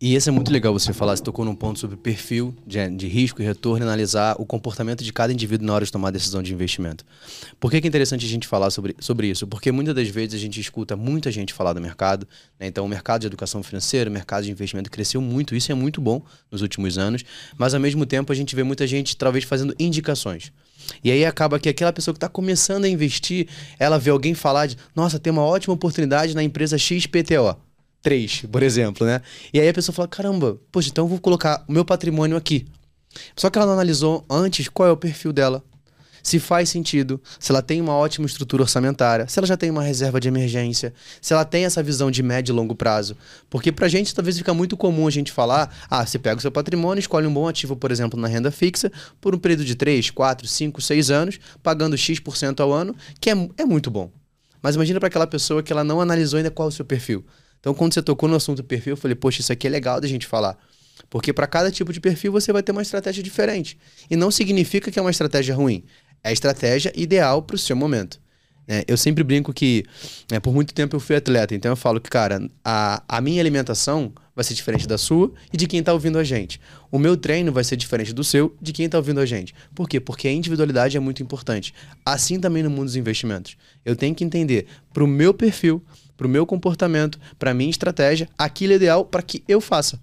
E 0.00 0.14
esse 0.14 0.28
é 0.28 0.32
muito 0.32 0.50
legal 0.50 0.72
você 0.72 0.92
falar, 0.92 1.14
você 1.14 1.22
tocou 1.22 1.44
num 1.44 1.54
ponto 1.54 1.78
sobre 1.78 1.96
perfil 1.96 2.56
de, 2.66 2.88
de 2.90 3.06
risco 3.06 3.42
e 3.42 3.44
retorno, 3.44 3.84
analisar 3.84 4.34
o 4.38 4.46
comportamento 4.46 5.04
de 5.04 5.12
cada 5.12 5.32
indivíduo 5.32 5.66
na 5.66 5.74
hora 5.74 5.84
de 5.84 5.92
tomar 5.92 6.08
a 6.08 6.10
decisão 6.10 6.42
de 6.42 6.52
investimento. 6.52 7.04
Por 7.60 7.70
que, 7.70 7.76
é 7.76 7.86
interessante 7.86 8.24
a 8.24 8.28
gente 8.28 8.48
falar 8.48 8.70
sobre, 8.70 8.96
sobre 8.98 9.28
isso? 9.28 9.46
Porque 9.46 9.70
muitas 9.70 9.94
das 9.94 10.08
vezes 10.08 10.34
a 10.34 10.38
gente 10.38 10.58
escuta 10.58 10.96
muita 10.96 11.30
gente 11.30 11.52
falar 11.52 11.74
do 11.74 11.80
mercado, 11.80 12.26
né? 12.58 12.66
então 12.66 12.84
o 12.84 12.88
mercado 12.88 13.20
de 13.20 13.26
educação 13.26 13.62
financeira, 13.62 14.08
o 14.08 14.12
mercado 14.12 14.44
de 14.44 14.50
investimento 14.50 14.90
cresceu 14.90 15.20
muito, 15.20 15.54
isso 15.54 15.70
é 15.70 15.74
muito 15.74 16.00
bom 16.00 16.24
nos 16.50 16.62
últimos 16.62 16.96
anos, 16.96 17.22
mas 17.58 17.74
ao 17.74 17.80
mesmo 17.80 18.06
tempo 18.06 18.32
a 18.32 18.34
gente 18.34 18.56
vê 18.56 18.62
muita 18.62 18.86
gente 18.86 19.16
talvez 19.16 19.44
fazendo 19.44 19.74
indicações. 19.78 20.52
E 21.02 21.10
aí 21.10 21.24
acaba 21.24 21.58
que 21.58 21.68
aquela 21.68 21.92
pessoa 21.92 22.14
que 22.14 22.18
está 22.18 22.28
começando 22.28 22.84
a 22.84 22.88
investir, 22.88 23.48
ela 23.78 23.98
vê 23.98 24.10
alguém 24.10 24.34
falar 24.34 24.66
de, 24.66 24.76
nossa, 24.94 25.18
tem 25.18 25.32
uma 25.32 25.44
ótima 25.44 25.74
oportunidade 25.74 26.34
na 26.34 26.42
empresa 26.42 26.78
XPTO 26.78 27.56
três, 28.02 28.44
por 28.50 28.62
exemplo, 28.62 29.06
né? 29.06 29.22
E 29.54 29.60
aí 29.60 29.68
a 29.68 29.72
pessoa 29.72 29.94
fala: 29.94 30.08
caramba, 30.08 30.58
poxa, 30.70 30.88
então 30.90 31.04
eu 31.04 31.08
vou 31.08 31.20
colocar 31.20 31.64
o 31.68 31.72
meu 31.72 31.84
patrimônio 31.84 32.36
aqui. 32.36 32.66
Só 33.36 33.48
que 33.48 33.58
ela 33.58 33.66
não 33.66 33.74
analisou 33.74 34.24
antes 34.28 34.68
qual 34.68 34.88
é 34.88 34.92
o 34.92 34.96
perfil 34.96 35.32
dela. 35.32 35.62
Se 36.22 36.38
faz 36.38 36.68
sentido, 36.68 37.20
se 37.40 37.50
ela 37.50 37.60
tem 37.60 37.80
uma 37.80 37.94
ótima 37.94 38.26
estrutura 38.26 38.62
orçamentária, 38.62 39.26
se 39.26 39.38
ela 39.38 39.46
já 39.46 39.56
tem 39.56 39.70
uma 39.70 39.82
reserva 39.82 40.20
de 40.20 40.28
emergência, 40.28 40.94
se 41.20 41.32
ela 41.32 41.44
tem 41.44 41.64
essa 41.64 41.82
visão 41.82 42.10
de 42.10 42.22
médio 42.22 42.52
e 42.52 42.54
longo 42.54 42.74
prazo. 42.74 43.16
Porque 43.50 43.72
pra 43.72 43.88
gente 43.88 44.14
talvez 44.14 44.38
fica 44.38 44.54
muito 44.54 44.76
comum 44.76 45.06
a 45.06 45.10
gente 45.10 45.32
falar: 45.32 45.74
ah, 45.90 46.06
você 46.06 46.18
pega 46.18 46.38
o 46.38 46.40
seu 46.40 46.52
patrimônio, 46.52 47.00
escolhe 47.00 47.26
um 47.26 47.34
bom 47.34 47.48
ativo, 47.48 47.74
por 47.74 47.90
exemplo, 47.90 48.20
na 48.20 48.28
renda 48.28 48.50
fixa, 48.50 48.90
por 49.20 49.34
um 49.34 49.38
período 49.38 49.64
de 49.64 49.74
3, 49.74 50.10
4, 50.10 50.46
5, 50.46 50.80
6 50.80 51.10
anos, 51.10 51.40
pagando 51.62 51.96
X% 51.96 52.60
ao 52.60 52.72
ano, 52.72 52.94
que 53.20 53.30
é, 53.30 53.48
é 53.58 53.64
muito 53.64 53.90
bom. 53.90 54.10
Mas 54.62 54.76
imagina 54.76 55.00
para 55.00 55.08
aquela 55.08 55.26
pessoa 55.26 55.62
que 55.62 55.72
ela 55.72 55.82
não 55.82 56.00
analisou 56.00 56.36
ainda 56.36 56.50
qual 56.50 56.68
é 56.68 56.70
o 56.70 56.72
seu 56.72 56.84
perfil. 56.84 57.24
Então, 57.58 57.74
quando 57.74 57.94
você 57.94 58.02
tocou 58.02 58.28
no 58.28 58.36
assunto 58.36 58.62
perfil, 58.62 58.92
eu 58.92 58.96
falei, 58.96 59.14
poxa, 59.14 59.40
isso 59.40 59.52
aqui 59.52 59.66
é 59.66 59.70
legal 59.70 60.00
da 60.00 60.06
gente 60.06 60.26
falar. 60.26 60.56
Porque 61.08 61.32
para 61.32 61.46
cada 61.46 61.70
tipo 61.70 61.92
de 61.92 62.00
perfil 62.00 62.32
você 62.32 62.52
vai 62.52 62.62
ter 62.62 62.72
uma 62.72 62.82
estratégia 62.82 63.22
diferente. 63.22 63.78
E 64.10 64.16
não 64.16 64.30
significa 64.30 64.90
que 64.90 64.98
é 64.98 65.02
uma 65.02 65.10
estratégia 65.10 65.54
ruim. 65.54 65.84
É 66.22 66.30
a 66.30 66.32
estratégia 66.32 66.92
ideal 66.94 67.42
para 67.42 67.56
o 67.56 67.58
seu 67.58 67.76
momento. 67.76 68.20
É, 68.66 68.84
eu 68.86 68.96
sempre 68.96 69.24
brinco 69.24 69.52
que 69.52 69.84
é, 70.30 70.38
por 70.38 70.54
muito 70.54 70.72
tempo 70.72 70.94
eu 70.94 71.00
fui 71.00 71.16
atleta, 71.16 71.54
então 71.54 71.72
eu 71.72 71.76
falo 71.76 72.00
que, 72.00 72.08
cara, 72.08 72.48
a, 72.64 73.02
a 73.08 73.20
minha 73.20 73.40
alimentação 73.40 74.12
vai 74.34 74.44
ser 74.44 74.54
diferente 74.54 74.86
da 74.86 74.96
sua 74.96 75.32
e 75.52 75.56
de 75.56 75.66
quem 75.66 75.80
está 75.80 75.92
ouvindo 75.92 76.18
a 76.18 76.24
gente. 76.24 76.60
O 76.90 76.98
meu 76.98 77.16
treino 77.16 77.52
vai 77.52 77.64
ser 77.64 77.76
diferente 77.76 78.12
do 78.12 78.22
seu, 78.22 78.56
de 78.62 78.72
quem 78.72 78.86
está 78.86 78.98
ouvindo 78.98 79.20
a 79.20 79.26
gente. 79.26 79.52
Por 79.74 79.88
quê? 79.88 79.98
Porque 79.98 80.28
a 80.28 80.32
individualidade 80.32 80.96
é 80.96 81.00
muito 81.00 81.22
importante. 81.22 81.74
Assim 82.04 82.38
também 82.38 82.62
no 82.62 82.70
mundo 82.70 82.84
dos 82.84 82.96
investimentos. 82.96 83.56
Eu 83.84 83.96
tenho 83.96 84.14
que 84.14 84.24
entender 84.24 84.66
para 84.92 85.04
o 85.04 85.08
meu 85.08 85.34
perfil, 85.34 85.84
para 86.16 86.26
o 86.26 86.30
meu 86.30 86.46
comportamento, 86.46 87.18
para 87.38 87.52
minha 87.52 87.70
estratégia, 87.70 88.28
aquilo 88.38 88.72
é 88.72 88.76
ideal 88.76 89.04
para 89.04 89.22
que 89.22 89.42
eu 89.48 89.60
faça. 89.60 90.00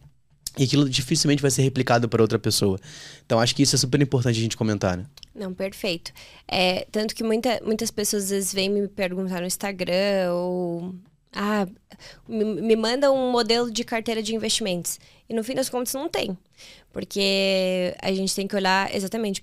E 0.58 0.64
aquilo 0.64 0.90
dificilmente 0.90 1.42
vai 1.42 1.50
ser 1.50 1.62
replicado 1.62 2.10
para 2.10 2.22
outra 2.22 2.38
pessoa. 2.38 2.78
Então 3.26 3.40
acho 3.40 3.56
que 3.56 3.64
isso 3.64 3.76
é 3.76 3.80
super 3.80 4.02
importante 4.02 4.38
a 4.38 4.42
gente 4.42 4.58
comentar, 4.58 4.98
né? 4.98 5.06
Não, 5.34 5.54
perfeito. 5.54 6.12
É, 6.48 6.86
tanto 6.92 7.16
que 7.16 7.24
muita, 7.24 7.62
muitas 7.64 7.92
pessoas 7.92 8.24
às 8.24 8.30
vezes 8.30 8.54
vêm 8.54 8.70
me 8.70 8.88
perguntar 8.88 9.42
no 9.42 9.48
Instagram 9.48 10.34
ou. 10.34 10.96
Ah, 11.32 11.68
me, 12.28 12.44
me 12.44 12.76
manda 12.76 13.12
um 13.12 13.32
modelo 13.32 13.72
de 13.72 13.84
carteira 13.84 14.22
de 14.22 14.36
investimentos. 14.36 15.00
E 15.30 15.34
no 15.34 15.44
fim 15.44 15.54
das 15.54 15.70
contas 15.70 15.94
não 15.94 16.10
tem. 16.10 16.36
Porque 16.92 17.96
a 18.02 18.12
gente 18.12 18.34
tem 18.34 18.48
que 18.48 18.56
olhar 18.56 18.94
exatamente 18.94 19.42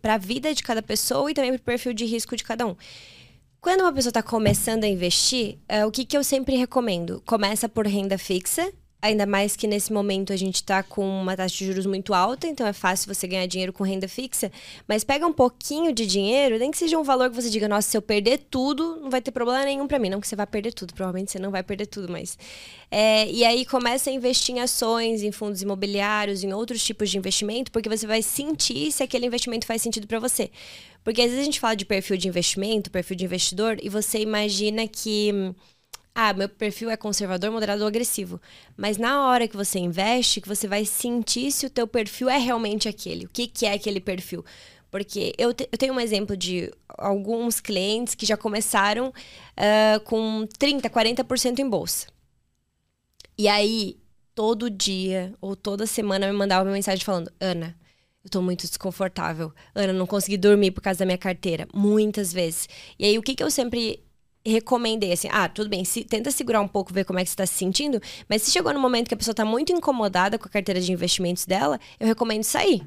para 0.00 0.14
a 0.14 0.18
vida 0.18 0.54
de 0.54 0.62
cada 0.62 0.80
pessoa 0.80 1.28
e 1.30 1.34
também 1.34 1.50
para 1.52 1.60
o 1.60 1.64
perfil 1.64 1.92
de 1.92 2.04
risco 2.04 2.36
de 2.36 2.44
cada 2.44 2.64
um. 2.64 2.76
Quando 3.60 3.80
uma 3.80 3.92
pessoa 3.92 4.10
está 4.10 4.22
começando 4.22 4.84
a 4.84 4.88
investir, 4.88 5.58
é, 5.68 5.84
o 5.84 5.90
que, 5.90 6.04
que 6.04 6.16
eu 6.16 6.22
sempre 6.22 6.54
recomendo? 6.54 7.20
Começa 7.26 7.68
por 7.68 7.86
renda 7.88 8.16
fixa, 8.16 8.72
Ainda 9.00 9.24
mais 9.26 9.54
que 9.54 9.68
nesse 9.68 9.92
momento 9.92 10.32
a 10.32 10.36
gente 10.36 10.56
está 10.56 10.82
com 10.82 11.08
uma 11.08 11.36
taxa 11.36 11.56
de 11.56 11.66
juros 11.66 11.86
muito 11.86 12.12
alta, 12.12 12.48
então 12.48 12.66
é 12.66 12.72
fácil 12.72 13.14
você 13.14 13.28
ganhar 13.28 13.46
dinheiro 13.46 13.72
com 13.72 13.84
renda 13.84 14.08
fixa. 14.08 14.50
Mas 14.88 15.04
pega 15.04 15.24
um 15.24 15.32
pouquinho 15.32 15.92
de 15.92 16.04
dinheiro, 16.04 16.58
nem 16.58 16.68
que 16.68 16.76
seja 16.76 16.98
um 16.98 17.04
valor 17.04 17.30
que 17.30 17.36
você 17.36 17.48
diga, 17.48 17.68
nossa, 17.68 17.88
se 17.88 17.96
eu 17.96 18.02
perder 18.02 18.38
tudo, 18.50 18.96
não 19.00 19.08
vai 19.08 19.20
ter 19.22 19.30
problema 19.30 19.64
nenhum 19.64 19.86
para 19.86 20.00
mim. 20.00 20.08
Não 20.08 20.20
que 20.20 20.26
você 20.26 20.34
vai 20.34 20.48
perder 20.48 20.72
tudo, 20.72 20.92
provavelmente 20.94 21.30
você 21.30 21.38
não 21.38 21.52
vai 21.52 21.62
perder 21.62 21.86
tudo, 21.86 22.10
mas. 22.10 22.36
É, 22.90 23.30
e 23.30 23.44
aí 23.44 23.64
começa 23.64 24.10
a 24.10 24.12
investir 24.12 24.56
em 24.56 24.60
ações, 24.60 25.22
em 25.22 25.30
fundos 25.30 25.62
imobiliários, 25.62 26.42
em 26.42 26.52
outros 26.52 26.82
tipos 26.82 27.08
de 27.08 27.18
investimento, 27.18 27.70
porque 27.70 27.88
você 27.88 28.04
vai 28.04 28.20
sentir 28.20 28.90
se 28.90 29.04
aquele 29.04 29.26
investimento 29.26 29.64
faz 29.64 29.80
sentido 29.80 30.08
para 30.08 30.18
você. 30.18 30.50
Porque 31.04 31.22
às 31.22 31.28
vezes 31.28 31.40
a 31.40 31.44
gente 31.44 31.60
fala 31.60 31.76
de 31.76 31.84
perfil 31.84 32.16
de 32.16 32.26
investimento, 32.26 32.90
perfil 32.90 33.16
de 33.16 33.24
investidor, 33.24 33.78
e 33.80 33.88
você 33.88 34.18
imagina 34.18 34.88
que 34.88 35.54
ah, 36.20 36.32
meu 36.32 36.48
perfil 36.48 36.90
é 36.90 36.96
conservador, 36.96 37.52
moderado 37.52 37.82
ou 37.82 37.86
agressivo. 37.86 38.40
Mas 38.76 38.98
na 38.98 39.24
hora 39.24 39.46
que 39.46 39.56
você 39.56 39.78
investe, 39.78 40.40
que 40.40 40.48
você 40.48 40.66
vai 40.66 40.84
sentir 40.84 41.52
se 41.52 41.64
o 41.64 41.70
teu 41.70 41.86
perfil 41.86 42.28
é 42.28 42.36
realmente 42.36 42.88
aquele. 42.88 43.26
O 43.26 43.28
que, 43.28 43.46
que 43.46 43.64
é 43.64 43.72
aquele 43.72 44.00
perfil? 44.00 44.44
Porque 44.90 45.32
eu, 45.38 45.54
te, 45.54 45.68
eu 45.70 45.78
tenho 45.78 45.94
um 45.94 46.00
exemplo 46.00 46.36
de 46.36 46.72
alguns 46.88 47.60
clientes 47.60 48.16
que 48.16 48.26
já 48.26 48.36
começaram 48.36 49.10
uh, 49.10 50.00
com 50.06 50.44
30%, 50.58 50.90
40% 50.90 51.60
em 51.60 51.70
bolsa. 51.70 52.08
E 53.38 53.46
aí, 53.46 53.96
todo 54.34 54.68
dia 54.68 55.32
ou 55.40 55.54
toda 55.54 55.86
semana 55.86 56.26
me 56.26 56.32
mandava 56.32 56.64
uma 56.64 56.72
mensagem 56.72 57.04
falando: 57.04 57.30
Ana, 57.38 57.78
eu 58.24 58.28
tô 58.28 58.42
muito 58.42 58.66
desconfortável. 58.66 59.52
Ana, 59.72 59.92
não 59.92 60.04
consegui 60.04 60.36
dormir 60.36 60.72
por 60.72 60.80
causa 60.80 60.98
da 60.98 61.06
minha 61.06 61.16
carteira. 61.16 61.68
Muitas 61.72 62.32
vezes. 62.32 62.68
E 62.98 63.04
aí, 63.04 63.16
o 63.16 63.22
que, 63.22 63.36
que 63.36 63.44
eu 63.44 63.52
sempre 63.52 64.02
recomendei 64.50 65.12
assim, 65.12 65.28
ah, 65.30 65.48
tudo 65.48 65.68
bem, 65.68 65.84
se, 65.84 66.04
tenta 66.04 66.30
segurar 66.30 66.60
um 66.60 66.68
pouco, 66.68 66.92
ver 66.92 67.04
como 67.04 67.18
é 67.18 67.22
que 67.22 67.28
você 67.28 67.34
está 67.34 67.46
se 67.46 67.54
sentindo, 67.54 68.00
mas 68.28 68.42
se 68.42 68.50
chegou 68.50 68.72
no 68.72 68.80
momento 68.80 69.08
que 69.08 69.14
a 69.14 69.16
pessoa 69.16 69.32
está 69.32 69.44
muito 69.44 69.72
incomodada 69.72 70.38
com 70.38 70.46
a 70.46 70.50
carteira 70.50 70.80
de 70.80 70.92
investimentos 70.92 71.44
dela, 71.44 71.78
eu 71.98 72.06
recomendo 72.06 72.44
sair. 72.44 72.82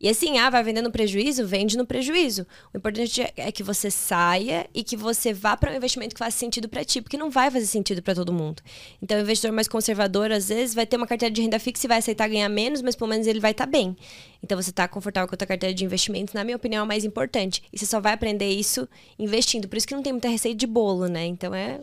E 0.00 0.08
assim, 0.08 0.38
ah, 0.38 0.50
vai 0.50 0.62
vender 0.62 0.82
no 0.82 0.90
prejuízo? 0.90 1.46
Vende 1.46 1.76
no 1.76 1.86
prejuízo. 1.86 2.46
O 2.72 2.76
importante 2.76 3.26
é 3.36 3.50
que 3.52 3.62
você 3.62 3.90
saia 3.90 4.68
e 4.74 4.82
que 4.82 4.96
você 4.96 5.32
vá 5.32 5.56
para 5.56 5.72
um 5.72 5.76
investimento 5.76 6.14
que 6.14 6.18
faça 6.18 6.36
sentido 6.36 6.68
para 6.68 6.84
ti, 6.84 7.00
porque 7.00 7.16
não 7.16 7.30
vai 7.30 7.50
fazer 7.50 7.66
sentido 7.66 8.02
para 8.02 8.14
todo 8.14 8.32
mundo. 8.32 8.62
Então, 9.00 9.16
o 9.16 9.20
investidor 9.20 9.52
mais 9.52 9.68
conservador, 9.68 10.30
às 10.30 10.48
vezes, 10.48 10.74
vai 10.74 10.84
ter 10.86 10.96
uma 10.96 11.06
carteira 11.06 11.32
de 11.32 11.40
renda 11.40 11.58
fixa 11.58 11.86
e 11.86 11.88
vai 11.88 11.98
aceitar 11.98 12.28
ganhar 12.28 12.48
menos, 12.48 12.82
mas 12.82 12.94
pelo 12.94 13.08
menos 13.08 13.26
ele 13.26 13.40
vai 13.40 13.52
estar 13.52 13.66
tá 13.66 13.70
bem. 13.70 13.96
Então, 14.42 14.60
você 14.60 14.70
está 14.70 14.86
confortável 14.86 15.28
com 15.28 15.34
a 15.34 15.38
tua 15.38 15.46
carteira 15.46 15.74
de 15.74 15.84
investimentos, 15.84 16.34
na 16.34 16.44
minha 16.44 16.56
opinião, 16.56 16.80
é 16.80 16.84
o 16.84 16.88
mais 16.88 17.04
importante. 17.04 17.62
E 17.72 17.78
você 17.78 17.86
só 17.86 18.00
vai 18.00 18.12
aprender 18.12 18.50
isso 18.50 18.88
investindo. 19.18 19.68
Por 19.68 19.76
isso 19.76 19.86
que 19.86 19.94
não 19.94 20.02
tem 20.02 20.12
muita 20.12 20.28
receita 20.28 20.56
de 20.56 20.66
bolo, 20.66 21.06
né? 21.06 21.24
Então, 21.24 21.54
é 21.54 21.80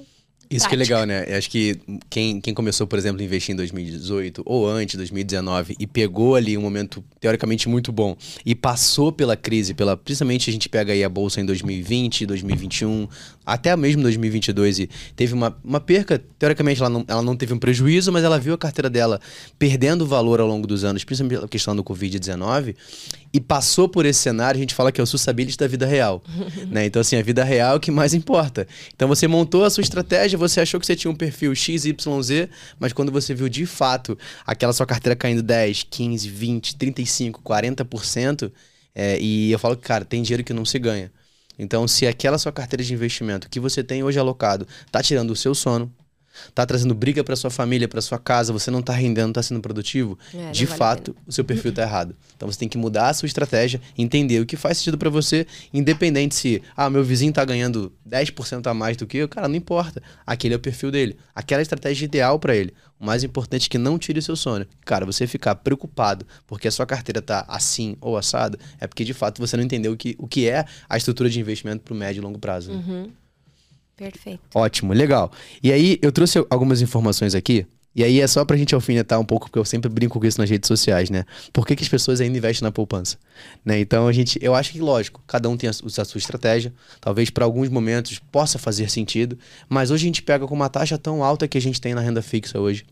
isso 0.51 0.67
que 0.67 0.75
é 0.75 0.77
legal, 0.77 1.05
né? 1.05 1.23
Acho 1.37 1.49
que 1.49 1.79
quem, 2.09 2.41
quem 2.41 2.53
começou, 2.53 2.85
por 2.85 2.99
exemplo, 2.99 3.21
a 3.21 3.23
investir 3.23 3.53
em 3.53 3.55
2018 3.55 4.43
ou 4.45 4.67
antes, 4.67 4.95
2019, 4.95 5.75
e 5.79 5.87
pegou 5.87 6.35
ali 6.35 6.57
um 6.57 6.61
momento 6.61 7.03
teoricamente 7.19 7.69
muito 7.69 7.91
bom 7.91 8.17
e 8.45 8.53
passou 8.53 9.11
pela 9.11 9.37
crise, 9.37 9.73
pela 9.73 9.95
principalmente 9.95 10.49
a 10.49 10.53
gente 10.53 10.67
pega 10.67 10.91
aí 10.91 11.03
a 11.03 11.09
bolsa 11.09 11.39
em 11.39 11.45
2020, 11.45 12.25
2021, 12.25 13.07
até 13.45 13.75
mesmo 13.75 14.01
2022 14.03 14.79
e 14.79 14.89
teve 15.15 15.33
uma, 15.33 15.57
uma 15.63 15.79
perca, 15.79 16.21
teoricamente 16.37 16.81
ela 16.81 16.89
não, 16.89 17.05
ela 17.07 17.21
não 17.21 17.35
teve 17.35 17.53
um 17.53 17.59
prejuízo, 17.59 18.11
mas 18.11 18.23
ela 18.23 18.37
viu 18.37 18.53
a 18.53 18.57
carteira 18.57 18.89
dela 18.89 19.19
perdendo 19.57 20.05
valor 20.05 20.39
ao 20.39 20.47
longo 20.47 20.67
dos 20.67 20.83
anos, 20.83 21.03
principalmente 21.03 21.37
pela 21.37 21.47
questão 21.47 21.75
do 21.75 21.83
Covid-19, 21.83 22.75
e 23.33 23.39
passou 23.39 23.87
por 23.87 24.05
esse 24.05 24.19
cenário, 24.19 24.57
a 24.57 24.61
gente 24.61 24.75
fala 24.75 24.91
que 24.91 24.99
é 24.99 25.03
o 25.03 25.07
sustainability 25.07 25.57
da 25.57 25.67
vida 25.67 25.85
real. 25.85 26.21
né? 26.69 26.85
Então, 26.85 27.01
assim, 27.01 27.15
a 27.15 27.21
vida 27.21 27.43
real 27.43 27.73
é 27.73 27.77
o 27.77 27.79
que 27.79 27.91
mais 27.91 28.13
importa. 28.13 28.67
Então, 28.93 29.07
você 29.07 29.27
montou 29.27 29.63
a 29.63 29.69
sua 29.69 29.81
estratégia, 29.81 30.37
você 30.37 30.59
achou 30.59 30.79
que 30.79 30.85
você 30.85 30.95
tinha 30.95 31.09
um 31.09 31.15
perfil 31.15 31.55
XYZ, 31.55 31.95
mas 32.79 32.91
quando 32.91 33.11
você 33.11 33.33
viu 33.33 33.47
de 33.47 33.65
fato 33.65 34.17
aquela 34.45 34.73
sua 34.73 34.85
carteira 34.85 35.15
caindo 35.15 35.41
10, 35.41 35.83
15, 35.89 36.29
20, 36.29 36.75
35, 36.75 37.41
40%, 37.41 38.51
é, 38.93 39.17
e 39.19 39.51
eu 39.51 39.59
falo 39.59 39.77
que, 39.77 39.83
cara, 39.83 40.03
tem 40.03 40.21
dinheiro 40.21 40.43
que 40.43 40.53
não 40.53 40.65
se 40.65 40.77
ganha. 40.77 41.11
Então, 41.57 41.87
se 41.87 42.07
aquela 42.07 42.37
sua 42.37 42.51
carteira 42.51 42.83
de 42.83 42.93
investimento 42.93 43.49
que 43.49 43.59
você 43.59 43.83
tem 43.83 44.03
hoje 44.03 44.19
alocado 44.19 44.67
tá 44.91 45.01
tirando 45.01 45.31
o 45.31 45.35
seu 45.35 45.53
sono, 45.53 45.93
tá 46.53 46.65
trazendo 46.65 46.93
briga 46.93 47.23
para 47.23 47.35
sua 47.35 47.49
família, 47.49 47.87
para 47.87 48.01
sua 48.01 48.19
casa, 48.19 48.53
você 48.53 48.71
não 48.71 48.81
tá 48.81 48.93
rendendo, 48.93 49.27
não 49.27 49.33
tá 49.33 49.43
sendo 49.43 49.61
produtivo, 49.61 50.17
é, 50.33 50.51
de 50.51 50.65
vale 50.65 50.77
fato, 50.77 51.15
o 51.25 51.31
seu 51.31 51.43
perfil 51.43 51.73
tá 51.73 51.81
errado. 51.81 52.15
Então 52.35 52.49
você 52.51 52.59
tem 52.59 52.69
que 52.69 52.77
mudar 52.77 53.09
a 53.09 53.13
sua 53.13 53.27
estratégia, 53.27 53.81
entender 53.97 54.39
o 54.39 54.45
que 54.45 54.55
faz 54.55 54.77
sentido 54.77 54.97
para 54.97 55.09
você, 55.09 55.45
independente 55.73 56.35
se, 56.35 56.61
ah, 56.75 56.89
meu 56.89 57.03
vizinho 57.03 57.33
tá 57.33 57.43
ganhando 57.45 57.91
10% 58.07 58.67
a 58.67 58.73
mais 58.73 58.97
do 58.97 59.07
que 59.07 59.17
eu, 59.17 59.29
cara, 59.29 59.47
não 59.47 59.55
importa. 59.55 60.01
Aquele 60.25 60.53
é 60.53 60.57
o 60.57 60.59
perfil 60.59 60.91
dele. 60.91 61.17
Aquela 61.33 61.59
é 61.59 61.61
a 61.61 61.63
estratégia 61.63 62.05
ideal 62.05 62.39
para 62.39 62.55
ele. 62.55 62.73
O 62.99 63.05
mais 63.05 63.23
importante 63.23 63.65
é 63.65 63.69
que 63.69 63.77
não 63.79 63.97
tire 63.97 64.19
o 64.19 64.21
seu 64.21 64.35
sono. 64.35 64.65
Cara, 64.85 65.05
você 65.05 65.25
ficar 65.25 65.55
preocupado 65.55 66.25
porque 66.45 66.67
a 66.67 66.71
sua 66.71 66.85
carteira 66.85 67.19
tá 67.21 67.43
assim 67.47 67.95
ou 67.99 68.15
assada, 68.15 68.59
é 68.79 68.85
porque 68.85 69.03
de 69.03 69.13
fato 69.13 69.39
você 69.39 69.57
não 69.57 69.63
entendeu 69.63 69.93
o 69.93 69.97
que, 69.97 70.15
o 70.19 70.27
que 70.27 70.47
é 70.47 70.65
a 70.87 70.97
estrutura 70.97 71.29
de 71.29 71.39
investimento 71.39 71.83
para 71.83 71.93
o 71.93 71.97
médio 71.97 72.21
e 72.21 72.23
longo 72.23 72.37
prazo. 72.37 72.71
Né? 72.71 72.83
Uhum. 72.87 73.11
Perfeito. 74.01 74.41
Ótimo, 74.55 74.93
legal. 74.93 75.31
E 75.61 75.71
aí, 75.71 75.99
eu 76.01 76.11
trouxe 76.11 76.43
algumas 76.49 76.81
informações 76.81 77.35
aqui. 77.35 77.67
E 77.93 78.03
aí 78.03 78.19
é 78.19 78.25
só 78.25 78.43
pra 78.43 78.57
gente 78.57 78.73
alfinetar 78.73 79.19
um 79.19 79.25
pouco, 79.25 79.45
porque 79.45 79.59
eu 79.59 79.65
sempre 79.65 79.89
brinco 79.89 80.19
com 80.19 80.25
isso 80.25 80.39
nas 80.39 80.49
redes 80.49 80.67
sociais, 80.67 81.09
né? 81.09 81.25
Por 81.51 81.67
que, 81.67 81.75
que 81.75 81.83
as 81.83 81.89
pessoas 81.89 82.19
ainda 82.19 82.35
investem 82.35 82.65
na 82.65 82.71
poupança? 82.71 83.17
Né? 83.63 83.79
Então 83.79 84.07
a 84.07 84.13
gente, 84.13 84.39
eu 84.41 84.55
acho 84.55 84.71
que, 84.71 84.79
lógico, 84.79 85.21
cada 85.27 85.47
um 85.49 85.57
tem 85.57 85.69
a, 85.69 85.71
a 85.71 86.05
sua 86.05 86.17
estratégia. 86.17 86.73
Talvez 86.99 87.29
para 87.29 87.43
alguns 87.45 87.67
momentos 87.69 88.17
possa 88.31 88.57
fazer 88.57 88.89
sentido, 88.89 89.37
mas 89.67 89.91
hoje 89.91 90.05
a 90.05 90.07
gente 90.07 90.23
pega 90.23 90.47
com 90.47 90.55
uma 90.55 90.69
taxa 90.69 90.97
tão 90.97 91.23
alta 91.23 91.47
que 91.47 91.57
a 91.57 91.61
gente 91.61 91.79
tem 91.81 91.93
na 91.93 92.01
renda 92.01 92.21
fixa 92.21 92.59
hoje. 92.59 92.85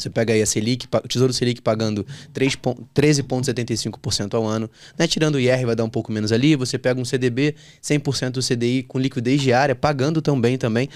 Você 0.00 0.10
pega 0.10 0.32
aí 0.32 0.42
a 0.42 0.46
Selic, 0.46 0.86
o 0.92 1.08
Tesouro 1.08 1.32
Selic 1.32 1.60
pagando 1.60 2.06
13,75% 2.34 4.34
ao 4.34 4.46
ano, 4.46 4.70
né? 4.98 5.06
Tirando 5.06 5.34
o 5.34 5.40
IR 5.40 5.66
vai 5.66 5.76
dar 5.76 5.84
um 5.84 5.90
pouco 5.90 6.10
menos 6.10 6.32
ali, 6.32 6.56
você 6.56 6.78
pega 6.78 7.00
um 7.00 7.04
CDB 7.04 7.54
100% 7.82 8.30
do 8.30 8.42
CDI 8.42 8.82
com 8.82 8.98
liquidez 8.98 9.40
diária, 9.40 9.74
pagando 9.74 10.22
tão 10.22 10.40
bem 10.40 10.56
também. 10.56 10.88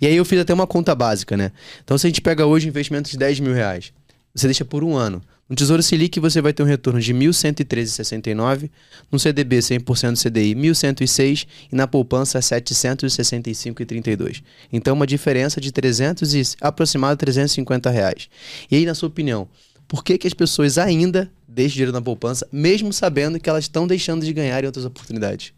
E 0.00 0.06
aí 0.06 0.16
eu 0.16 0.24
fiz 0.24 0.40
até 0.40 0.54
uma 0.54 0.66
conta 0.66 0.94
básica, 0.94 1.36
né? 1.36 1.50
Então 1.84 1.98
se 1.98 2.06
a 2.06 2.10
gente 2.10 2.20
pega 2.20 2.46
hoje 2.46 2.68
investimento 2.68 3.10
de 3.10 3.18
10 3.18 3.40
mil 3.40 3.52
reais, 3.52 3.92
você 4.34 4.46
deixa 4.46 4.64
por 4.64 4.82
um 4.82 4.96
ano. 4.96 5.22
No 5.48 5.56
Tesouro 5.56 5.82
Selic 5.82 6.18
você 6.18 6.40
vai 6.40 6.52
ter 6.52 6.62
um 6.62 6.66
retorno 6.66 7.00
de 7.00 7.12
1.113,69, 7.12 8.70
no 9.10 9.18
CDB 9.18 9.58
100% 9.58 10.22
CDI 10.22 10.54
1.106 10.54 11.46
e 11.70 11.76
na 11.76 11.86
poupança 11.86 12.38
765,32. 12.38 14.42
Então 14.72 14.94
uma 14.94 15.06
diferença 15.06 15.60
de 15.60 15.70
300 15.70 16.34
e 16.34 16.42
aproximado 16.60 17.18
350 17.18 17.90
reais. 17.90 18.30
E 18.70 18.76
aí 18.76 18.86
na 18.86 18.94
sua 18.94 19.08
opinião, 19.08 19.46
por 19.86 20.02
que, 20.02 20.16
que 20.16 20.26
as 20.26 20.32
pessoas 20.32 20.78
ainda 20.78 21.30
deixam 21.46 21.74
dinheiro 21.74 21.92
na 21.92 22.00
poupança, 22.00 22.48
mesmo 22.50 22.90
sabendo 22.92 23.38
que 23.38 23.50
elas 23.50 23.64
estão 23.64 23.86
deixando 23.86 24.24
de 24.24 24.32
ganhar 24.32 24.62
em 24.62 24.66
outras 24.66 24.86
oportunidades? 24.86 25.52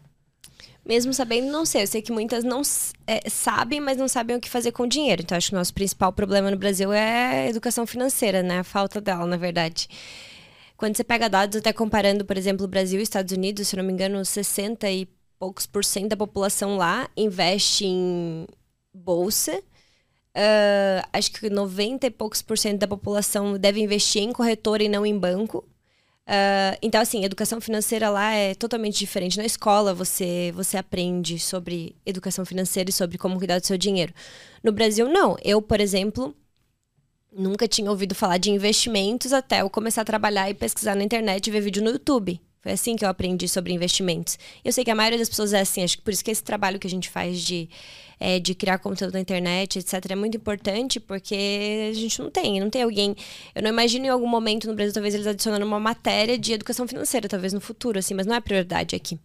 Mesmo 0.85 1.13
sabendo, 1.13 1.51
não 1.51 1.65
sei. 1.65 1.83
Eu 1.83 1.87
sei 1.87 2.01
que 2.01 2.11
muitas 2.11 2.43
não 2.43 2.61
é, 3.07 3.29
sabem, 3.29 3.79
mas 3.79 3.97
não 3.97 4.07
sabem 4.07 4.35
o 4.35 4.39
que 4.39 4.49
fazer 4.49 4.71
com 4.71 4.83
o 4.83 4.87
dinheiro. 4.87 5.23
Então, 5.23 5.37
acho 5.37 5.49
que 5.49 5.55
o 5.55 5.57
nosso 5.57 5.73
principal 5.73 6.13
problema 6.13 6.51
no 6.51 6.57
Brasil 6.57 6.93
é 6.93 7.45
a 7.45 7.49
educação 7.49 7.87
financeira, 7.87 8.43
né? 8.43 8.59
A 8.59 8.63
falta 8.63 9.01
dela, 9.01 9.25
na 9.25 9.37
verdade. 9.37 9.87
Quando 10.77 10.95
você 10.95 11.03
pega 11.03 11.29
dados, 11.29 11.57
até 11.57 11.73
comparando, 11.73 12.25
por 12.25 12.37
exemplo, 12.37 12.67
Brasil 12.67 12.99
e 12.99 13.03
Estados 13.03 13.35
Unidos, 13.35 13.67
se 13.67 13.75
não 13.75 13.83
me 13.83 13.93
engano, 13.93 14.23
60 14.23 14.89
e 14.91 15.07
poucos 15.39 15.65
por 15.65 15.83
cento 15.83 16.09
da 16.09 16.17
população 16.17 16.77
lá 16.77 17.09
investe 17.17 17.85
em 17.85 18.47
bolsa. 18.93 19.57
Uh, 20.37 21.07
acho 21.13 21.31
que 21.31 21.49
90 21.49 22.07
e 22.07 22.11
poucos 22.11 22.41
por 22.41 22.57
cento 22.57 22.79
da 22.79 22.87
população 22.87 23.57
deve 23.57 23.81
investir 23.81 24.21
em 24.21 24.33
corretora 24.33 24.83
e 24.83 24.89
não 24.89 25.05
em 25.05 25.17
banco. 25.17 25.63
Uh, 26.27 26.75
então, 26.81 26.99
assim, 26.99 27.23
educação 27.23 27.61
financeira 27.61 28.09
lá 28.09 28.33
é 28.33 28.55
totalmente 28.55 28.97
diferente. 28.97 29.37
Na 29.37 29.45
escola 29.45 29.93
você, 29.93 30.51
você 30.55 30.77
aprende 30.77 31.37
sobre 31.37 31.95
educação 32.05 32.45
financeira 32.45 32.89
e 32.89 32.93
sobre 32.93 33.17
como 33.17 33.37
cuidar 33.37 33.59
do 33.59 33.65
seu 33.65 33.77
dinheiro. 33.77 34.13
No 34.63 34.71
Brasil, 34.71 35.07
não. 35.07 35.37
Eu, 35.43 35.61
por 35.61 35.79
exemplo, 35.79 36.35
nunca 37.31 37.67
tinha 37.67 37.91
ouvido 37.91 38.15
falar 38.15 38.37
de 38.37 38.49
investimentos 38.49 39.33
até 39.33 39.61
eu 39.61 39.69
começar 39.69 40.01
a 40.01 40.05
trabalhar 40.05 40.49
e 40.49 40.53
pesquisar 40.53 40.95
na 40.95 41.03
internet 41.03 41.47
e 41.47 41.51
ver 41.51 41.61
vídeo 41.61 41.83
no 41.83 41.91
YouTube. 41.91 42.41
Foi 42.65 42.71
assim 42.71 42.95
que 42.95 43.05
eu 43.05 43.09
aprendi 43.09 43.47
sobre 43.47 43.73
investimentos. 43.73 44.39
Eu 44.63 44.71
sei 44.71 44.83
que 44.83 44.89
a 44.89 44.95
maioria 44.95 45.19
das 45.19 45.29
pessoas 45.29 45.53
é 45.53 45.59
assim, 45.59 45.83
acho 45.83 45.97
que 45.97 46.03
por 46.03 46.11
isso 46.11 46.25
que 46.25 46.31
esse 46.31 46.43
trabalho 46.43 46.79
que 46.79 46.87
a 46.87 46.89
gente 46.89 47.11
faz 47.11 47.39
de, 47.39 47.69
é, 48.19 48.39
de 48.39 48.55
criar 48.55 48.79
conteúdo 48.79 49.13
na 49.13 49.19
internet, 49.19 49.77
etc., 49.77 50.03
é 50.09 50.15
muito 50.15 50.35
importante, 50.35 50.99
porque 50.99 51.91
a 51.91 51.93
gente 51.93 52.19
não 52.19 52.31
tem, 52.31 52.59
não 52.59 52.67
tem 52.71 52.81
alguém. 52.81 53.15
Eu 53.53 53.61
não 53.61 53.69
imagino 53.69 54.07
em 54.07 54.09
algum 54.09 54.25
momento 54.25 54.67
no 54.67 54.73
Brasil, 54.73 54.91
talvez 54.91 55.13
eles 55.13 55.27
adicionando 55.27 55.63
uma 55.63 55.79
matéria 55.79 56.39
de 56.39 56.53
educação 56.53 56.87
financeira, 56.87 57.29
talvez 57.29 57.53
no 57.53 57.61
futuro, 57.61 57.99
assim, 57.99 58.15
mas 58.15 58.25
não 58.25 58.33
é 58.33 58.41
prioridade 58.41 58.95
aqui. 58.95 59.19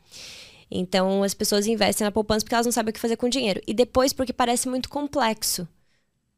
Então 0.71 1.23
as 1.23 1.33
pessoas 1.33 1.67
investem 1.67 2.05
na 2.05 2.13
poupança 2.13 2.45
porque 2.45 2.55
elas 2.55 2.67
não 2.67 2.73
sabem 2.73 2.91
o 2.91 2.93
que 2.93 3.01
fazer 3.01 3.17
com 3.17 3.25
o 3.25 3.31
dinheiro. 3.31 3.63
E 3.67 3.73
depois 3.73 4.13
porque 4.13 4.35
parece 4.35 4.69
muito 4.69 4.91
complexo. 4.91 5.67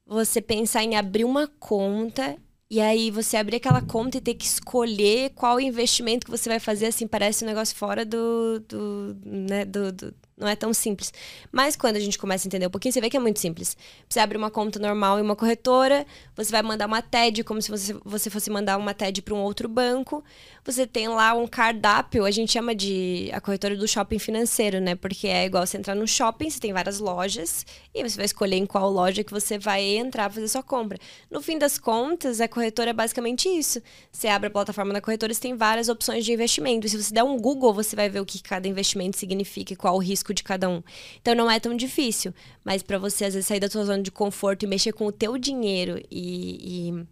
Você 0.07 0.41
pensar 0.41 0.85
em 0.85 0.95
abrir 0.95 1.25
uma 1.25 1.49
conta 1.59 2.37
e 2.73 2.81
aí 2.81 3.11
você 3.11 3.37
abrir 3.37 3.57
aquela 3.57 3.83
conta 3.83 4.17
e 4.17 4.21
ter 4.23 4.33
que 4.33 4.47
escolher 4.47 5.29
qual 5.35 5.61
investimento 5.61 6.25
que 6.25 6.31
você 6.31 6.49
vai 6.49 6.59
fazer, 6.59 6.87
assim, 6.87 7.07
parece 7.07 7.45
um 7.45 7.47
negócio 7.47 7.77
fora 7.77 8.03
do. 8.03 8.61
do, 8.67 9.15
né, 9.27 9.67
do, 9.67 9.93
do 9.93 10.15
não 10.43 10.49
é 10.49 10.57
tão 10.57 10.75
simples. 10.75 11.13
Mas 11.51 11.77
quando 11.77 11.97
a 11.97 12.01
gente 12.01 12.19
começa 12.19 12.47
a 12.47 12.49
entender 12.49 12.67
um 12.67 12.71
pouquinho, 12.71 12.93
você 12.93 13.01
vê 13.01 13.09
que 13.09 13.17
é 13.17 13.21
muito 13.21 13.39
simples. 13.39 13.77
Você 14.09 14.21
abre 14.21 14.37
uma 14.37 14.51
conta 14.51 14.79
normal 14.79 15.19
em 15.19 15.23
uma 15.23 15.37
corretora, 15.37 16.07
você 16.37 16.51
vai 16.51 16.63
mandar 16.63 16.87
uma 16.87 17.01
TED, 17.01 17.45
como 17.45 17.63
se 17.63 17.71
você, 17.71 17.95
você 18.05 18.29
fosse 18.29 18.51
mandar 18.51 18.77
uma 18.77 18.93
TED 18.93 19.23
para 19.23 19.35
um 19.35 19.39
outro 19.39 19.69
banco. 19.69 20.25
Você 20.65 20.87
tem 20.87 21.09
lá 21.09 21.35
um 21.35 21.47
cardápio, 21.47 22.25
a 22.25 22.31
gente 22.31 22.53
chama 22.53 22.75
de 22.75 23.31
a 23.33 23.41
corretora 23.41 23.77
do 23.77 23.87
shopping 23.89 24.19
financeiro, 24.19 24.81
né? 24.81 24.95
Porque 24.95 25.27
é 25.27 25.45
igual 25.45 25.67
você 25.67 25.77
entrar 25.77 25.95
no 25.95 26.07
shopping, 26.07 26.51
você 26.51 26.61
tem 26.61 26.73
várias 26.73 26.99
lojas, 26.99 27.67
e 27.95 28.03
você 28.03 28.17
vai 28.17 28.27
escolher 28.27 28.57
em 28.57 28.67
qual 28.67 28.91
loja 28.91 29.25
que 29.25 29.33
você 29.33 29.59
vai 29.59 29.83
entrar 29.83 30.31
fazer 30.31 30.49
sua 30.49 30.63
compra. 30.63 30.99
No 31.31 31.43
fim 31.43 31.59
das 31.59 31.79
contas, 31.79 32.41
a 32.41 32.49
corretora 32.49 32.91
é 32.91 32.93
basicamente 32.93 33.49
isso. 33.49 33.81
Você 34.11 34.29
abre 34.29 34.49
a 34.49 34.51
plataforma 34.51 34.93
da 34.93 35.01
corretora, 35.01 35.33
você 35.33 35.41
tem 35.41 35.57
várias 35.57 35.89
opções 35.89 36.25
de 36.25 36.33
investimento. 36.33 36.87
E 36.87 36.91
se 36.91 37.01
você 37.01 37.13
der 37.13 37.23
um 37.23 37.39
Google, 37.39 37.73
você 37.73 37.95
vai 37.95 38.09
ver 38.09 38.21
o 38.21 38.27
que 38.27 38.43
cada 38.43 38.67
investimento 38.67 39.17
significa 39.17 39.73
e 39.73 39.77
qual 39.77 39.95
o 39.95 39.99
risco 39.99 40.32
de 40.33 40.43
cada 40.43 40.69
um. 40.69 40.83
Então 41.21 41.35
não 41.35 41.51
é 41.51 41.59
tão 41.61 41.77
difícil, 41.77 42.35
mas 42.65 42.83
para 42.83 42.99
você 42.99 43.25
às 43.25 43.35
vezes 43.35 43.47
sair 43.47 43.61
da 43.61 43.69
sua 43.69 43.85
zona 43.85 44.03
de 44.03 44.11
conforto 44.11 44.65
e 44.65 44.67
mexer 44.67 44.93
com 44.93 45.07
o 45.07 45.13
teu 45.13 45.37
dinheiro 45.39 46.01
e, 46.11 47.05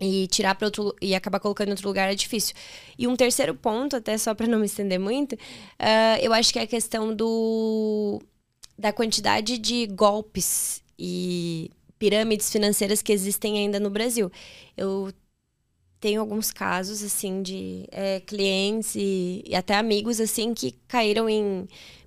e, 0.00 0.22
e 0.22 0.26
tirar 0.28 0.54
para 0.54 0.66
outro 0.66 0.94
e 1.00 1.14
acabar 1.14 1.40
colocando 1.40 1.68
em 1.68 1.72
outro 1.72 1.88
lugar 1.88 2.10
é 2.10 2.14
difícil. 2.14 2.54
E 2.98 3.06
um 3.06 3.16
terceiro 3.16 3.54
ponto, 3.54 3.96
até 3.96 4.16
só 4.18 4.34
para 4.34 4.46
não 4.46 4.58
me 4.58 4.66
estender 4.66 4.98
muito, 4.98 5.34
uh, 5.34 6.18
eu 6.20 6.32
acho 6.32 6.52
que 6.52 6.58
é 6.58 6.62
a 6.62 6.66
questão 6.66 7.14
do 7.14 8.20
da 8.78 8.92
quantidade 8.92 9.56
de 9.56 9.86
golpes 9.86 10.82
e 10.98 11.70
pirâmides 11.98 12.50
financeiras 12.50 13.02
que 13.02 13.12
existem 13.12 13.58
ainda 13.58 13.80
no 13.80 13.90
Brasil. 13.90 14.30
Eu 14.76 15.10
tenho 16.00 16.20
alguns 16.20 16.52
casos 16.52 17.02
assim 17.02 17.42
de 17.42 17.88
é, 17.90 18.20
clientes 18.20 18.94
e, 18.94 19.42
e, 19.46 19.54
até 19.54 19.74
amigos 19.74 20.20
assim 20.20 20.52
que 20.54 20.72
caíram 20.86 21.28
em 21.28 21.66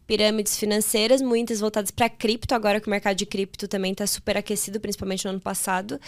pirâmides 0.10 0.58
financeiras, 0.58 1.22
muitas 1.22 1.60
voltadas 1.60 1.92
para 1.92 2.10
cripto, 2.10 2.56
agora 2.56 2.82
que 2.82 2.88
o 2.88 2.90
mercado 2.90 3.16
de 3.16 3.28
cripto 3.28 3.68
também 3.68 3.92
está 3.92 4.08
super 4.08 4.36
aquecido, 4.36 4.80
principalmente 4.80 5.24
no 5.24 5.30
ano 5.30 5.40
passado. 5.40 6.02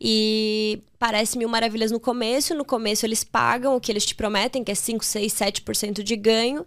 E 0.00 0.78
parece 0.96 1.36
mil 1.36 1.48
maravilhas 1.48 1.90
no 1.90 1.98
começo. 1.98 2.54
No 2.54 2.64
começo 2.64 3.04
eles 3.04 3.24
pagam 3.24 3.74
o 3.74 3.80
que 3.80 3.90
eles 3.90 4.06
te 4.06 4.14
prometem, 4.14 4.62
que 4.62 4.70
é 4.70 4.76
5, 4.76 5.04
6, 5.04 5.32
7% 5.32 6.04
de 6.04 6.14
ganho. 6.14 6.64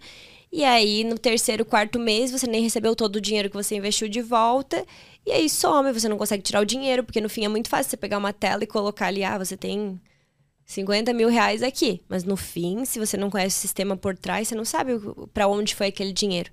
E 0.51 0.65
aí, 0.65 1.05
no 1.05 1.17
terceiro, 1.17 1.63
quarto 1.63 1.97
mês, 1.97 2.29
você 2.29 2.45
nem 2.45 2.61
recebeu 2.61 2.93
todo 2.93 3.15
o 3.15 3.21
dinheiro 3.21 3.49
que 3.49 3.55
você 3.55 3.75
investiu 3.77 4.09
de 4.09 4.21
volta. 4.21 4.85
E 5.25 5.31
aí 5.31 5.49
some, 5.49 5.93
você 5.93 6.09
não 6.09 6.17
consegue 6.17 6.43
tirar 6.43 6.59
o 6.61 6.65
dinheiro, 6.65 7.05
porque 7.05 7.21
no 7.21 7.29
fim 7.29 7.45
é 7.45 7.47
muito 7.47 7.69
fácil 7.69 7.89
você 7.89 7.97
pegar 7.97 8.17
uma 8.17 8.33
tela 8.33 8.65
e 8.65 8.67
colocar 8.67 9.07
ali, 9.07 9.23
ah, 9.23 9.37
você 9.37 9.55
tem 9.55 9.99
50 10.65 11.13
mil 11.13 11.29
reais 11.29 11.61
aqui. 11.61 12.01
Mas 12.09 12.23
no 12.23 12.35
fim, 12.35 12.85
se 12.85 12.99
você 12.99 13.15
não 13.15 13.29
conhece 13.29 13.57
o 13.57 13.61
sistema 13.61 13.95
por 13.95 14.17
trás, 14.17 14.47
você 14.47 14.55
não 14.55 14.65
sabe 14.65 14.93
para 15.33 15.47
onde 15.47 15.75
foi 15.75 15.87
aquele 15.87 16.11
dinheiro. 16.11 16.49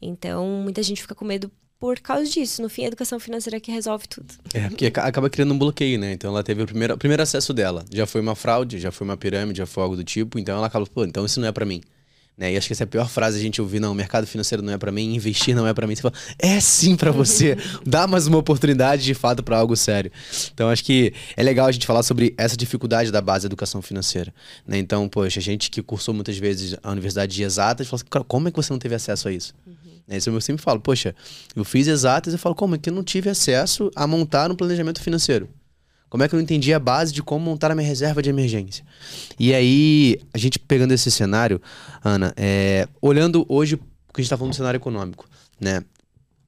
Então, 0.00 0.46
muita 0.62 0.82
gente 0.82 1.00
fica 1.00 1.14
com 1.14 1.24
medo 1.24 1.50
por 1.78 1.98
causa 2.00 2.26
disso. 2.26 2.60
No 2.62 2.68
fim, 2.68 2.84
a 2.84 2.88
educação 2.88 3.18
financeira 3.18 3.56
é 3.56 3.60
que 3.60 3.72
resolve 3.72 4.06
tudo. 4.06 4.34
É, 4.52 4.68
porque 4.68 4.86
acaba 4.86 5.30
criando 5.30 5.54
um 5.54 5.58
bloqueio, 5.58 5.98
né? 5.98 6.12
Então, 6.12 6.30
ela 6.30 6.42
teve 6.42 6.62
o 6.62 6.66
primeiro, 6.66 6.94
o 6.94 6.98
primeiro 6.98 7.22
acesso 7.22 7.52
dela. 7.54 7.84
Já 7.90 8.06
foi 8.06 8.20
uma 8.20 8.34
fraude, 8.34 8.78
já 8.78 8.92
foi 8.92 9.06
uma 9.06 9.16
pirâmide, 9.16 9.58
já 9.58 9.66
foi 9.66 9.82
algo 9.82 9.96
do 9.96 10.04
tipo. 10.04 10.38
Então, 10.38 10.56
ela 10.56 10.66
acaba, 10.66 10.86
pô, 10.86 11.04
então 11.04 11.24
isso 11.24 11.40
não 11.40 11.48
é 11.48 11.52
para 11.52 11.64
mim. 11.64 11.80
Né? 12.36 12.52
E 12.52 12.56
acho 12.56 12.66
que 12.66 12.74
essa 12.74 12.82
é 12.82 12.84
a 12.84 12.88
pior 12.88 13.08
frase 13.08 13.38
a 13.38 13.40
gente 13.40 13.62
ouvir, 13.62 13.80
não, 13.80 13.92
o 13.92 13.94
mercado 13.94 14.26
financeiro 14.26 14.62
não 14.62 14.72
é 14.72 14.76
para 14.76 14.92
mim, 14.92 15.14
investir 15.14 15.54
não 15.54 15.66
é 15.66 15.72
para 15.72 15.86
mim. 15.86 15.94
Você 15.94 16.02
fala, 16.02 16.14
é 16.38 16.60
sim 16.60 16.94
para 16.94 17.10
você. 17.10 17.56
Dá 17.84 18.06
mais 18.06 18.26
uma 18.26 18.36
oportunidade 18.36 19.04
de 19.04 19.14
fato 19.14 19.42
para 19.42 19.56
algo 19.58 19.74
sério. 19.74 20.12
Então 20.52 20.68
acho 20.68 20.84
que 20.84 21.14
é 21.34 21.42
legal 21.42 21.66
a 21.66 21.72
gente 21.72 21.86
falar 21.86 22.02
sobre 22.02 22.34
essa 22.36 22.56
dificuldade 22.56 23.10
da 23.10 23.22
base 23.22 23.44
da 23.44 23.48
educação 23.48 23.80
financeira. 23.80 24.34
Né? 24.66 24.76
Então, 24.78 25.08
poxa, 25.08 25.40
a 25.40 25.42
gente 25.42 25.70
que 25.70 25.80
cursou 25.82 26.12
muitas 26.12 26.36
vezes 26.36 26.76
a 26.82 26.90
universidade 26.90 27.34
de 27.34 27.42
exatas, 27.42 27.88
fala 27.88 28.02
assim, 28.02 28.24
como 28.28 28.48
é 28.48 28.50
que 28.50 28.56
você 28.56 28.72
não 28.72 28.78
teve 28.78 28.94
acesso 28.94 29.28
a 29.28 29.32
isso? 29.32 29.54
Uhum. 29.66 29.74
Né? 30.06 30.18
Isso 30.18 30.28
eu 30.28 30.40
sempre 30.40 30.62
falo, 30.62 30.78
poxa, 30.78 31.14
eu 31.54 31.64
fiz 31.64 31.86
exatas 31.86 32.34
e 32.34 32.38
falo, 32.38 32.54
como 32.54 32.74
é 32.74 32.78
que 32.78 32.90
eu 32.90 32.94
não 32.94 33.02
tive 33.02 33.30
acesso 33.30 33.90
a 33.96 34.06
montar 34.06 34.50
um 34.50 34.54
planejamento 34.54 35.00
financeiro? 35.00 35.48
Como 36.08 36.22
é 36.22 36.28
que 36.28 36.34
eu 36.34 36.40
entendi 36.40 36.72
a 36.72 36.78
base 36.78 37.12
de 37.12 37.22
como 37.22 37.44
montar 37.44 37.70
a 37.70 37.74
minha 37.74 37.86
reserva 37.86 38.22
de 38.22 38.30
emergência? 38.30 38.84
E 39.38 39.52
aí, 39.52 40.20
a 40.32 40.38
gente 40.38 40.58
pegando 40.58 40.92
esse 40.92 41.10
cenário, 41.10 41.60
Ana, 42.04 42.32
é, 42.36 42.88
olhando 43.02 43.44
hoje, 43.48 43.76
porque 43.76 44.20
a 44.20 44.22
gente 44.22 44.26
está 44.26 44.36
falando 44.36 44.52
do 44.52 44.56
cenário 44.56 44.78
econômico, 44.78 45.28
né? 45.60 45.82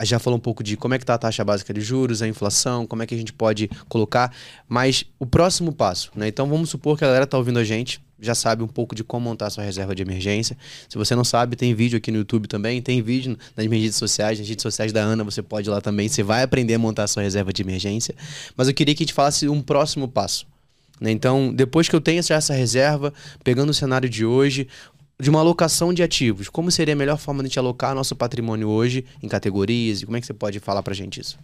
Já 0.03 0.19
falou 0.19 0.37
um 0.37 0.41
pouco 0.41 0.63
de 0.63 0.77
como 0.77 0.95
é 0.95 0.99
que 0.99 1.05
está 1.05 1.15
a 1.15 1.19
taxa 1.19 1.45
básica 1.45 1.75
de 1.75 1.81
juros, 1.81 2.23
a 2.23 2.29
inflação, 2.29 2.87
como 2.87 3.03
é 3.03 3.07
que 3.07 3.15
a 3.15 3.19
gente 3.19 3.33
pode 3.33 3.69
colocar, 3.89 4.33
mas 4.69 5.05
o 5.19 5.27
próximo 5.27 5.73
passo, 5.73 6.11
né? 6.15 6.29
Então 6.29 6.49
vamos 6.49 6.71
supor 6.71 6.97
que 6.97 7.05
a 7.05 7.09
galera 7.09 7.25
está 7.25 7.37
ouvindo 7.37 7.59
a 7.59 7.65
gente, 7.65 8.01
já 8.21 8.35
sabe 8.35 8.63
um 8.63 8.69
pouco 8.69 8.95
de 8.95 9.05
como 9.05 9.25
montar 9.25 9.51
sua 9.51 9.63
reserva 9.63 9.95
de 9.95 10.03
emergência. 10.03 10.57
Se 10.89 10.99
você 10.99 11.15
não 11.15 11.25
sabe, 11.25 11.57
tem 11.57 11.75
vídeo 11.75 11.97
aqui 11.97 12.11
no 12.11 12.19
YouTube 12.19 12.49
também, 12.49 12.83
tem 12.83 13.01
vídeo 13.01 13.37
nas 13.57 13.67
minhas 13.67 13.83
redes 13.83 13.97
sociais, 13.97 14.39
nas 14.39 14.49
redes 14.49 14.63
sociais 14.63 14.93
da 14.93 15.01
Ana, 15.01 15.23
você 15.25 15.43
pode 15.43 15.69
ir 15.69 15.71
lá 15.71 15.81
também, 15.81 16.09
você 16.09 16.23
vai 16.23 16.43
aprender 16.43 16.75
a 16.75 16.79
montar 16.79 17.07
sua 17.07 17.23
reserva 17.23 17.53
de 17.53 17.63
emergência. 17.63 18.15
Mas 18.57 18.69
eu 18.69 18.75
queria 18.75 18.95
que 18.95 19.03
a 19.03 19.07
gente 19.07 19.15
falasse 19.15 19.49
um 19.49 19.61
próximo 19.61 20.09
passo. 20.09 20.47
Né? 21.01 21.11
Então, 21.13 21.53
depois 21.55 21.89
que 21.89 21.95
eu 21.95 22.01
tenho 22.01 22.19
essa 22.19 22.53
reserva, 22.53 23.13
pegando 23.45 23.71
o 23.71 23.75
cenário 23.75 24.09
de 24.09 24.27
hoje, 24.27 24.67
de 25.21 25.29
uma 25.29 25.41
alocação 25.41 25.93
de 25.93 26.03
ativos, 26.03 26.49
como 26.49 26.71
seria 26.71 26.95
a 26.95 26.97
melhor 26.97 27.19
forma 27.19 27.43
de 27.43 27.47
a 27.47 27.49
gente 27.49 27.59
alocar 27.59 27.95
nosso 27.95 28.15
patrimônio 28.15 28.69
hoje 28.69 29.05
em 29.23 29.29
categorias? 29.29 30.03
E 30.03 30.07
como 30.07 30.17
é 30.17 30.21
que 30.21 30.27
você 30.27 30.35
pode 30.35 30.61
falar 30.61 30.83
pra 30.83 30.95
gente 30.95 31.21
isso? 31.21 31.39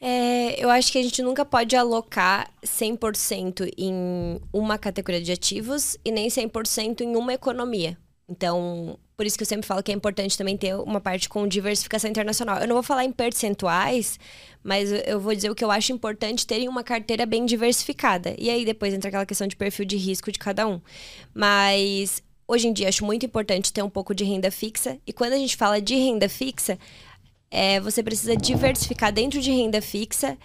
É, 0.00 0.62
eu 0.62 0.68
acho 0.68 0.90
que 0.90 0.98
a 0.98 1.02
gente 1.02 1.22
nunca 1.22 1.44
pode 1.44 1.76
alocar 1.76 2.50
100% 2.64 3.72
em 3.78 4.40
uma 4.52 4.76
categoria 4.76 5.22
de 5.22 5.30
ativos 5.30 5.96
e 6.04 6.10
nem 6.10 6.28
100% 6.28 7.02
em 7.02 7.16
uma 7.16 7.32
economia. 7.32 7.96
Então, 8.28 8.98
por 9.16 9.24
isso 9.24 9.36
que 9.36 9.42
eu 9.42 9.46
sempre 9.46 9.66
falo 9.66 9.82
que 9.82 9.92
é 9.92 9.94
importante 9.94 10.36
também 10.36 10.56
ter 10.56 10.74
uma 10.74 11.00
parte 11.00 11.28
com 11.28 11.46
diversificação 11.46 12.10
internacional. 12.10 12.58
Eu 12.58 12.66
não 12.66 12.74
vou 12.74 12.82
falar 12.82 13.04
em 13.04 13.12
percentuais, 13.12 14.18
mas 14.62 14.90
eu 15.06 15.20
vou 15.20 15.34
dizer 15.34 15.50
o 15.50 15.54
que 15.54 15.64
eu 15.64 15.70
acho 15.70 15.92
importante 15.92 16.46
ter 16.46 16.58
em 16.58 16.68
uma 16.68 16.82
carteira 16.82 17.24
bem 17.24 17.46
diversificada. 17.46 18.34
E 18.38 18.50
aí 18.50 18.64
depois 18.64 18.92
entra 18.92 19.08
aquela 19.08 19.26
questão 19.26 19.46
de 19.46 19.54
perfil 19.54 19.84
de 19.84 19.96
risco 19.96 20.32
de 20.32 20.38
cada 20.38 20.66
um. 20.66 20.80
Mas 21.32 22.22
hoje 22.46 22.68
em 22.68 22.72
dia 22.72 22.88
acho 22.88 23.04
muito 23.04 23.26
importante 23.26 23.72
ter 23.72 23.82
um 23.82 23.90
pouco 23.90 24.14
de 24.14 24.24
renda 24.24 24.50
fixa. 24.50 24.98
E 25.06 25.12
quando 25.12 25.32
a 25.32 25.38
gente 25.38 25.56
fala 25.56 25.80
de 25.80 25.94
renda 25.94 26.28
fixa, 26.28 26.78
é, 27.50 27.78
você 27.80 28.02
precisa 28.02 28.34
diversificar 28.34 29.12
dentro 29.12 29.40
de 29.40 29.50
renda 29.50 29.82
fixa 29.82 30.38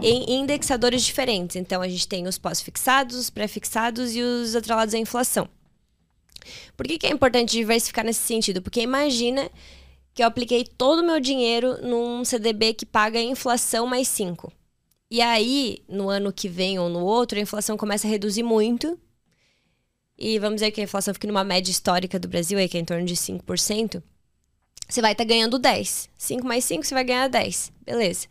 em 0.00 0.40
indexadores 0.40 1.02
diferentes. 1.02 1.56
Então, 1.56 1.82
a 1.82 1.88
gente 1.88 2.06
tem 2.06 2.26
os 2.28 2.38
pós-fixados, 2.38 3.16
os 3.16 3.30
pré-fixados 3.30 4.14
e 4.14 4.22
os 4.22 4.54
atrelados 4.54 4.94
à 4.94 4.98
inflação. 4.98 5.48
Por 6.76 6.86
que, 6.86 6.98
que 6.98 7.06
é 7.06 7.10
importante 7.10 7.52
diversificar 7.52 8.04
nesse 8.04 8.20
sentido? 8.20 8.62
Porque 8.62 8.80
imagina 8.80 9.50
que 10.14 10.22
eu 10.22 10.26
apliquei 10.26 10.64
todo 10.64 11.00
o 11.00 11.06
meu 11.06 11.18
dinheiro 11.18 11.78
num 11.82 12.24
CDB 12.24 12.74
que 12.74 12.86
paga 12.86 13.20
inflação 13.20 13.86
mais 13.86 14.06
5. 14.08 14.52
E 15.10 15.20
aí, 15.20 15.82
no 15.88 16.08
ano 16.08 16.32
que 16.32 16.48
vem 16.48 16.78
ou 16.78 16.88
no 16.88 17.04
outro, 17.04 17.38
a 17.38 17.42
inflação 17.42 17.76
começa 17.76 18.06
a 18.06 18.10
reduzir 18.10 18.42
muito. 18.42 18.98
E 20.24 20.38
vamos 20.38 20.56
dizer 20.56 20.70
que 20.70 20.80
a 20.80 20.84
inflação 20.84 21.12
fica 21.12 21.26
numa 21.26 21.42
média 21.42 21.70
histórica 21.70 22.16
do 22.16 22.28
Brasil, 22.28 22.56
aí, 22.56 22.68
que 22.68 22.78
é 22.78 22.80
em 22.80 22.84
torno 22.84 23.04
de 23.04 23.16
5% 23.16 24.02
você 24.88 25.00
vai 25.00 25.12
estar 25.12 25.24
tá 25.24 25.28
ganhando 25.28 25.58
10. 25.58 26.10
5 26.18 26.46
mais 26.46 26.64
5, 26.64 26.84
você 26.84 26.94
vai 26.94 27.04
ganhar 27.04 27.28
10. 27.28 27.72
Beleza. 27.84 28.26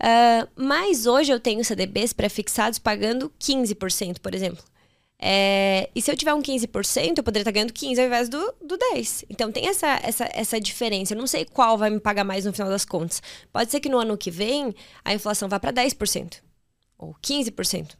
Uh, 0.00 0.48
mas 0.56 1.06
hoje 1.06 1.30
eu 1.30 1.38
tenho 1.38 1.64
CDBs 1.64 2.12
pré-fixados 2.12 2.78
pagando 2.78 3.30
15%, 3.38 4.18
por 4.20 4.34
exemplo. 4.34 4.64
É, 5.20 5.90
e 5.94 6.00
se 6.00 6.10
eu 6.10 6.16
tiver 6.16 6.32
um 6.32 6.40
15%, 6.40 7.18
eu 7.18 7.24
poderia 7.24 7.42
estar 7.42 7.50
tá 7.50 7.50
ganhando 7.50 7.72
15% 7.72 7.98
ao 7.98 8.06
invés 8.06 8.28
do, 8.28 8.54
do 8.62 8.78
10%. 8.78 9.26
Então 9.28 9.52
tem 9.52 9.68
essa, 9.68 10.00
essa, 10.02 10.28
essa 10.32 10.60
diferença. 10.60 11.12
Eu 11.12 11.18
não 11.18 11.26
sei 11.26 11.44
qual 11.44 11.76
vai 11.76 11.90
me 11.90 12.00
pagar 12.00 12.24
mais 12.24 12.44
no 12.44 12.52
final 12.52 12.68
das 12.68 12.84
contas. 12.84 13.20
Pode 13.52 13.70
ser 13.70 13.80
que 13.80 13.88
no 13.88 13.98
ano 13.98 14.16
que 14.16 14.30
vem 14.30 14.74
a 15.04 15.12
inflação 15.12 15.48
vá 15.48 15.58
para 15.60 15.72
10% 15.72 16.40
ou 16.96 17.14
15%. 17.22 17.96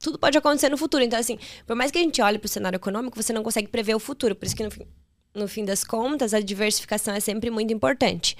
Tudo 0.00 0.18
pode 0.18 0.36
acontecer 0.36 0.68
no 0.70 0.76
futuro. 0.76 1.04
Então, 1.04 1.18
assim, 1.18 1.38
por 1.66 1.76
mais 1.76 1.90
que 1.90 1.98
a 1.98 2.00
gente 2.00 2.20
olhe 2.22 2.38
para 2.38 2.46
o 2.46 2.48
cenário 2.48 2.76
econômico, 2.76 3.22
você 3.22 3.32
não 3.32 3.42
consegue 3.42 3.68
prever 3.68 3.94
o 3.94 4.00
futuro. 4.00 4.34
Por 4.34 4.46
isso 4.46 4.56
que 4.56 4.64
no 4.64 4.70
fim 4.70 4.86
no 5.34 5.46
fim 5.46 5.64
das 5.64 5.84
contas, 5.84 6.34
a 6.34 6.40
diversificação 6.40 7.14
é 7.14 7.20
sempre 7.20 7.50
muito 7.50 7.72
importante. 7.72 8.36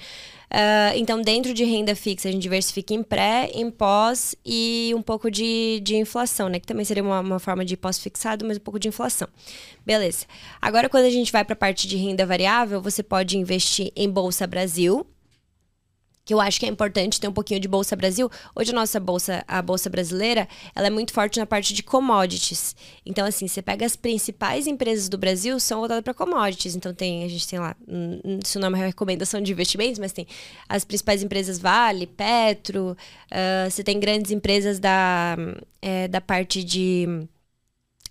Uh, 0.51 0.97
então, 0.97 1.21
dentro 1.21 1.53
de 1.53 1.63
renda 1.63 1.95
fixa, 1.95 2.27
a 2.27 2.31
gente 2.31 2.41
diversifica 2.41 2.93
em 2.93 3.01
pré, 3.01 3.49
em 3.53 3.71
pós 3.71 4.35
e 4.45 4.91
um 4.93 5.01
pouco 5.01 5.31
de, 5.31 5.79
de 5.81 5.95
inflação, 5.95 6.49
né? 6.49 6.59
Que 6.59 6.67
também 6.67 6.83
seria 6.83 7.01
uma, 7.01 7.21
uma 7.21 7.39
forma 7.39 7.63
de 7.63 7.77
pós-fixado, 7.77 8.45
mas 8.45 8.57
um 8.57 8.59
pouco 8.59 8.77
de 8.77 8.89
inflação. 8.89 9.29
Beleza. 9.85 10.25
Agora, 10.61 10.89
quando 10.89 11.05
a 11.05 11.09
gente 11.09 11.31
vai 11.31 11.45
para 11.45 11.53
a 11.53 11.55
parte 11.55 11.87
de 11.87 11.95
renda 11.95 12.25
variável, 12.25 12.81
você 12.81 13.01
pode 13.01 13.37
investir 13.37 13.93
em 13.95 14.09
Bolsa 14.09 14.45
Brasil, 14.45 15.07
que 16.23 16.33
eu 16.33 16.39
acho 16.39 16.59
que 16.59 16.65
é 16.65 16.69
importante 16.69 17.19
ter 17.19 17.27
um 17.27 17.33
pouquinho 17.33 17.59
de 17.59 17.67
bolsa 17.67 17.95
Brasil. 17.95 18.29
Hoje 18.55 18.71
a 18.71 18.75
nossa 18.75 18.99
bolsa, 18.99 19.43
a 19.47 19.61
bolsa 19.61 19.89
brasileira, 19.89 20.47
ela 20.75 20.87
é 20.87 20.89
muito 20.89 21.13
forte 21.13 21.39
na 21.39 21.45
parte 21.45 21.73
de 21.73 21.83
commodities. 21.83 22.75
Então 23.05 23.25
assim, 23.25 23.47
você 23.47 23.61
pega 23.61 23.85
as 23.85 23.95
principais 23.95 24.67
empresas 24.67 25.09
do 25.09 25.17
Brasil 25.17 25.59
são 25.59 25.79
voltadas 25.79 26.03
para 26.03 26.13
commodities. 26.13 26.75
Então 26.75 26.93
tem, 26.93 27.23
a 27.23 27.27
gente 27.27 27.47
tem 27.47 27.59
lá, 27.59 27.75
isso 28.43 28.59
não 28.59 28.67
é 28.67 28.69
uma 28.69 28.77
recomendação 28.77 29.41
de 29.41 29.51
investimentos, 29.51 29.99
mas 29.99 30.11
tem 30.11 30.27
as 30.69 30.83
principais 30.83 31.23
empresas 31.23 31.59
Vale, 31.59 32.07
Petro, 32.07 32.91
uh, 32.91 33.69
você 33.69 33.83
tem 33.83 33.99
grandes 33.99 34.31
empresas 34.31 34.79
da, 34.79 35.35
é, 35.81 36.07
da 36.07 36.21
parte 36.21 36.63
de 36.63 37.27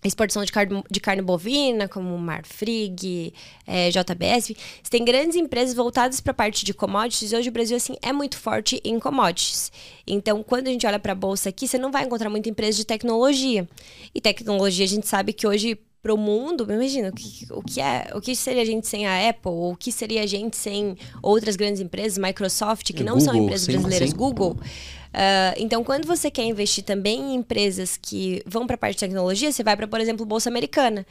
exportação 0.08 0.44
de 0.44 0.52
carne, 0.52 0.82
de 0.90 1.00
carne 1.00 1.22
bovina, 1.22 1.88
como 1.88 2.16
Marfrig, 2.18 3.32
é, 3.66 3.90
JBS. 3.90 4.52
Você 4.82 4.90
tem 4.90 5.04
grandes 5.04 5.36
empresas 5.36 5.74
voltadas 5.74 6.20
para 6.20 6.30
a 6.30 6.34
parte 6.34 6.64
de 6.64 6.72
commodities. 6.72 7.32
E 7.32 7.36
hoje 7.36 7.48
o 7.48 7.52
Brasil 7.52 7.76
assim, 7.76 7.96
é 8.00 8.12
muito 8.12 8.36
forte 8.38 8.80
em 8.84 8.98
commodities. 8.98 9.70
Então, 10.06 10.42
quando 10.42 10.68
a 10.68 10.70
gente 10.70 10.86
olha 10.86 10.98
para 10.98 11.12
a 11.12 11.14
bolsa 11.14 11.48
aqui, 11.48 11.68
você 11.68 11.78
não 11.78 11.90
vai 11.90 12.04
encontrar 12.04 12.30
muita 12.30 12.48
empresa 12.48 12.78
de 12.78 12.84
tecnologia. 12.84 13.68
E 14.14 14.20
tecnologia, 14.20 14.84
a 14.84 14.88
gente 14.88 15.06
sabe 15.06 15.32
que 15.32 15.46
hoje 15.46 15.78
para 16.02 16.14
o 16.14 16.16
mundo, 16.16 16.66
imagina 16.72 17.10
o 17.10 17.12
que, 17.12 17.46
o 17.50 17.62
que 17.62 17.80
é, 17.80 18.10
o 18.14 18.20
que 18.20 18.34
seria 18.34 18.62
a 18.62 18.64
gente 18.64 18.86
sem 18.86 19.06
a 19.06 19.28
Apple, 19.28 19.52
ou 19.52 19.72
o 19.72 19.76
que 19.76 19.92
seria 19.92 20.22
a 20.22 20.26
gente 20.26 20.56
sem 20.56 20.96
outras 21.22 21.56
grandes 21.56 21.80
empresas, 21.80 22.16
Microsoft, 22.16 22.92
que 22.94 23.04
não 23.04 23.18
Google, 23.18 23.32
são 23.32 23.34
empresas 23.34 23.66
sim, 23.66 23.72
brasileiras, 23.72 24.10
sim. 24.10 24.16
Google. 24.16 24.56
Uh, 25.10 25.58
então, 25.58 25.82
quando 25.82 26.06
você 26.06 26.30
quer 26.30 26.44
investir 26.44 26.84
também 26.84 27.20
em 27.20 27.34
empresas 27.34 27.96
que 27.96 28.42
vão 28.46 28.66
para 28.66 28.74
a 28.74 28.78
parte 28.78 28.94
de 28.94 29.00
tecnologia, 29.00 29.50
você 29.50 29.62
vai 29.62 29.76
para, 29.76 29.88
por 29.88 30.00
exemplo, 30.00 30.24
Bolsa 30.24 30.48
Americana. 30.48 31.06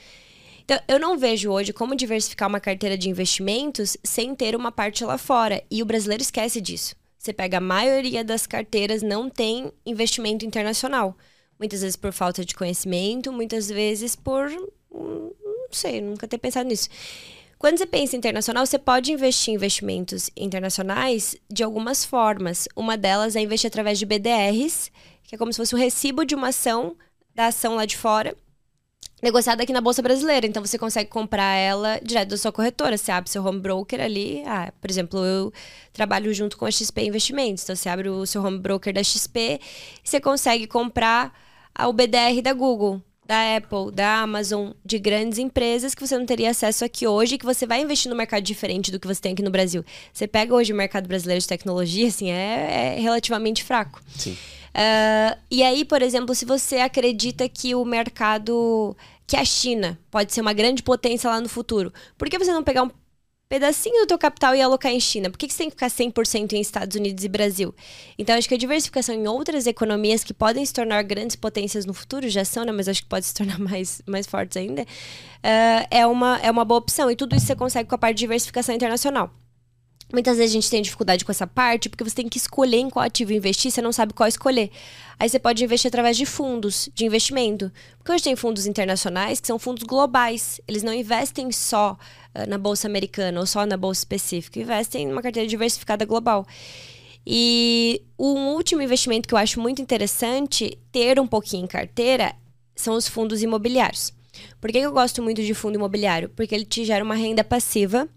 Então, 0.63 0.79
eu 0.87 0.99
não 0.99 1.17
vejo 1.17 1.49
hoje 1.51 1.73
como 1.73 1.95
diversificar 1.95 2.47
uma 2.47 2.59
carteira 2.59 2.97
de 2.97 3.09
investimentos 3.09 3.97
sem 4.03 4.35
ter 4.35 4.55
uma 4.55 4.71
parte 4.71 5.03
lá 5.03 5.17
fora. 5.17 5.63
E 5.69 5.81
o 5.81 5.85
brasileiro 5.85 6.21
esquece 6.21 6.61
disso. 6.61 6.95
Você 7.17 7.33
pega 7.33 7.57
a 7.57 7.61
maioria 7.61 8.23
das 8.23 8.47
carteiras 8.47 9.01
não 9.01 9.29
tem 9.29 9.71
investimento 9.85 10.45
internacional. 10.45 11.17
Muitas 11.59 11.81
vezes 11.81 11.97
por 11.97 12.13
falta 12.13 12.45
de 12.45 12.55
conhecimento, 12.55 13.33
muitas 13.33 13.67
vezes 13.67 14.15
por. 14.15 14.49
Hum, 14.91 15.31
não 15.43 15.67
sei, 15.71 15.99
nunca 15.99 16.27
ter 16.27 16.37
pensado 16.37 16.69
nisso. 16.69 16.87
Quando 17.59 17.77
você 17.77 17.85
pensa 17.85 18.15
internacional, 18.15 18.65
você 18.65 18.79
pode 18.79 19.11
investir 19.11 19.51
em 19.51 19.55
investimentos 19.55 20.29
internacionais 20.37 21.35
de 21.51 21.61
algumas 21.61 22.05
formas. 22.05 22.69
Uma 22.73 22.95
delas 22.95 23.35
é 23.35 23.41
investir 23.41 23.67
através 23.67 23.99
de 23.99 24.05
BDRs, 24.05 24.89
que 25.23 25.35
é 25.35 25.37
como 25.37 25.51
se 25.51 25.57
fosse 25.57 25.75
o 25.75 25.77
recibo 25.77 26.23
de 26.23 26.33
uma 26.33 26.47
ação 26.47 26.95
da 27.35 27.47
ação 27.47 27.75
lá 27.75 27.85
de 27.85 27.97
fora, 27.97 28.33
negociada 29.21 29.61
aqui 29.61 29.73
na 29.73 29.81
Bolsa 29.81 30.01
Brasileira. 30.01 30.47
Então 30.47 30.65
você 30.65 30.77
consegue 30.77 31.09
comprar 31.09 31.53
ela 31.53 31.99
direto 32.01 32.29
da 32.29 32.37
sua 32.37 32.53
corretora. 32.53 32.97
Você 32.97 33.11
abre 33.11 33.29
seu 33.29 33.45
home 33.45 33.59
broker 33.59 33.99
ali. 33.99 34.41
Ah, 34.45 34.71
por 34.79 34.89
exemplo, 34.89 35.19
eu 35.25 35.51
trabalho 35.91 36.33
junto 36.33 36.57
com 36.57 36.65
a 36.65 36.71
XP 36.71 37.07
Investimentos. 37.07 37.65
Então 37.65 37.75
você 37.75 37.89
abre 37.89 38.07
o 38.07 38.25
seu 38.25 38.41
home 38.41 38.59
broker 38.59 38.93
da 38.93 39.03
XP 39.03 39.59
e 39.59 39.59
você 40.01 40.21
consegue 40.21 40.65
comprar 40.65 41.37
o 41.77 41.91
BDR 41.91 42.41
da 42.41 42.53
Google 42.53 43.03
da 43.29 43.57
Apple, 43.57 43.91
da 43.93 44.21
Amazon, 44.21 44.71
de 44.83 44.97
grandes 44.97 45.37
empresas 45.37 45.93
que 45.93 46.05
você 46.05 46.17
não 46.17 46.25
teria 46.25 46.49
acesso 46.49 46.83
aqui 46.83 47.05
hoje 47.05 47.37
que 47.37 47.45
você 47.45 47.67
vai 47.67 47.79
investir 47.79 48.09
no 48.09 48.17
mercado 48.17 48.41
diferente 48.41 48.91
do 48.91 48.99
que 48.99 49.05
você 49.05 49.21
tem 49.21 49.33
aqui 49.33 49.43
no 49.43 49.51
Brasil. 49.51 49.85
Você 50.11 50.27
pega 50.27 50.55
hoje 50.55 50.73
o 50.73 50.75
mercado 50.75 51.07
brasileiro 51.07 51.39
de 51.39 51.47
tecnologia, 51.47 52.07
assim, 52.07 52.31
é, 52.31 52.95
é 52.97 52.99
relativamente 52.99 53.63
fraco. 53.63 54.01
Sim. 54.17 54.31
Uh, 54.31 55.37
e 55.51 55.61
aí, 55.61 55.85
por 55.85 56.01
exemplo, 56.01 56.33
se 56.33 56.43
você 56.43 56.77
acredita 56.77 57.47
que 57.47 57.75
o 57.75 57.85
mercado, 57.85 58.97
que 59.27 59.37
a 59.37 59.45
China 59.45 59.99
pode 60.09 60.33
ser 60.33 60.41
uma 60.41 60.53
grande 60.53 60.81
potência 60.81 61.29
lá 61.29 61.39
no 61.39 61.47
futuro, 61.47 61.93
por 62.17 62.27
que 62.31 62.39
você 62.39 62.51
não 62.51 62.63
pegar 62.63 62.81
um 62.81 62.89
pedacinho 63.49 64.01
do 64.01 64.07
teu 64.07 64.17
capital 64.17 64.55
e 64.55 64.61
alocar 64.61 64.91
em 64.91 64.99
China? 64.99 65.31
Por 65.31 65.37
que, 65.37 65.47
que 65.47 65.53
você 65.53 65.63
tem 65.63 65.69
que 65.69 65.75
ficar 65.75 65.89
100% 65.89 66.53
em 66.53 66.61
Estados 66.61 66.95
Unidos 66.95 67.23
e 67.23 67.27
Brasil? 67.27 67.73
Então, 68.17 68.37
acho 68.37 68.47
que 68.47 68.53
a 68.53 68.57
diversificação 68.57 69.15
em 69.15 69.27
outras 69.27 69.65
economias 69.65 70.23
que 70.23 70.35
podem 70.35 70.63
se 70.63 70.71
tornar 70.71 71.01
grandes 71.01 71.35
potências 71.35 71.83
no 71.83 71.93
futuro, 71.93 72.29
já 72.29 72.45
são, 72.45 72.63
né? 72.63 72.71
Mas 72.71 72.87
acho 72.87 73.01
que 73.01 73.09
pode 73.09 73.25
se 73.25 73.33
tornar 73.33 73.57
mais, 73.59 74.03
mais 74.05 74.27
fortes 74.27 74.55
ainda, 74.55 74.83
uh, 74.83 75.87
é, 75.89 76.05
uma, 76.05 76.39
é 76.43 76.51
uma 76.51 76.63
boa 76.63 76.77
opção. 76.77 77.09
E 77.09 77.15
tudo 77.15 77.35
isso 77.35 77.47
você 77.47 77.55
consegue 77.55 77.89
com 77.89 77.95
a 77.95 77.97
parte 77.97 78.17
de 78.17 78.19
diversificação 78.19 78.75
internacional. 78.75 79.33
Muitas 80.11 80.37
vezes 80.37 80.51
a 80.51 80.53
gente 80.53 80.69
tem 80.69 80.81
dificuldade 80.81 81.23
com 81.23 81.31
essa 81.31 81.45
parte 81.45 81.87
porque 81.87 82.03
você 82.03 82.15
tem 82.15 82.27
que 82.27 82.37
escolher 82.37 82.77
em 82.77 82.89
qual 82.89 83.05
ativo 83.05 83.31
investir, 83.31 83.71
você 83.71 83.81
não 83.81 83.91
sabe 83.91 84.11
qual 84.11 84.27
escolher. 84.27 84.71
Aí 85.19 85.29
você 85.29 85.37
pode 85.37 85.63
investir 85.63 85.87
através 85.87 86.17
de 86.17 86.25
fundos 86.25 86.89
de 86.95 87.05
investimento. 87.05 87.71
Porque 87.97 88.11
hoje 88.11 88.23
tem 88.23 88.35
fundos 88.35 88.65
internacionais 88.65 89.39
que 89.39 89.45
são 89.45 89.59
fundos 89.59 89.83
globais. 89.83 90.59
Eles 90.67 90.81
não 90.81 90.93
investem 90.93 91.51
só 91.51 91.95
uh, 92.33 92.49
na 92.49 92.57
bolsa 92.57 92.87
americana 92.87 93.39
ou 93.39 93.45
só 93.45 93.65
na 93.67 93.77
bolsa 93.77 94.01
específica, 94.01 94.59
investem 94.59 95.07
numa 95.07 95.21
carteira 95.21 95.47
diversificada 95.47 96.05
global. 96.05 96.47
E 97.25 98.01
um 98.17 98.47
último 98.53 98.81
investimento 98.81 99.27
que 99.27 99.33
eu 99.35 99.37
acho 99.37 99.59
muito 99.59 99.79
interessante 99.79 100.79
ter 100.91 101.19
um 101.19 101.27
pouquinho 101.27 101.65
em 101.65 101.67
carteira 101.67 102.33
são 102.75 102.95
os 102.95 103.07
fundos 103.07 103.43
imobiliários. 103.43 104.11
Por 104.59 104.71
que 104.71 104.79
eu 104.79 104.91
gosto 104.91 105.21
muito 105.21 105.43
de 105.43 105.53
fundo 105.53 105.75
imobiliário? 105.75 106.29
Porque 106.29 106.55
ele 106.55 106.65
te 106.65 106.83
gera 106.83 107.03
uma 107.03 107.13
renda 107.13 107.43
passiva 107.43 108.09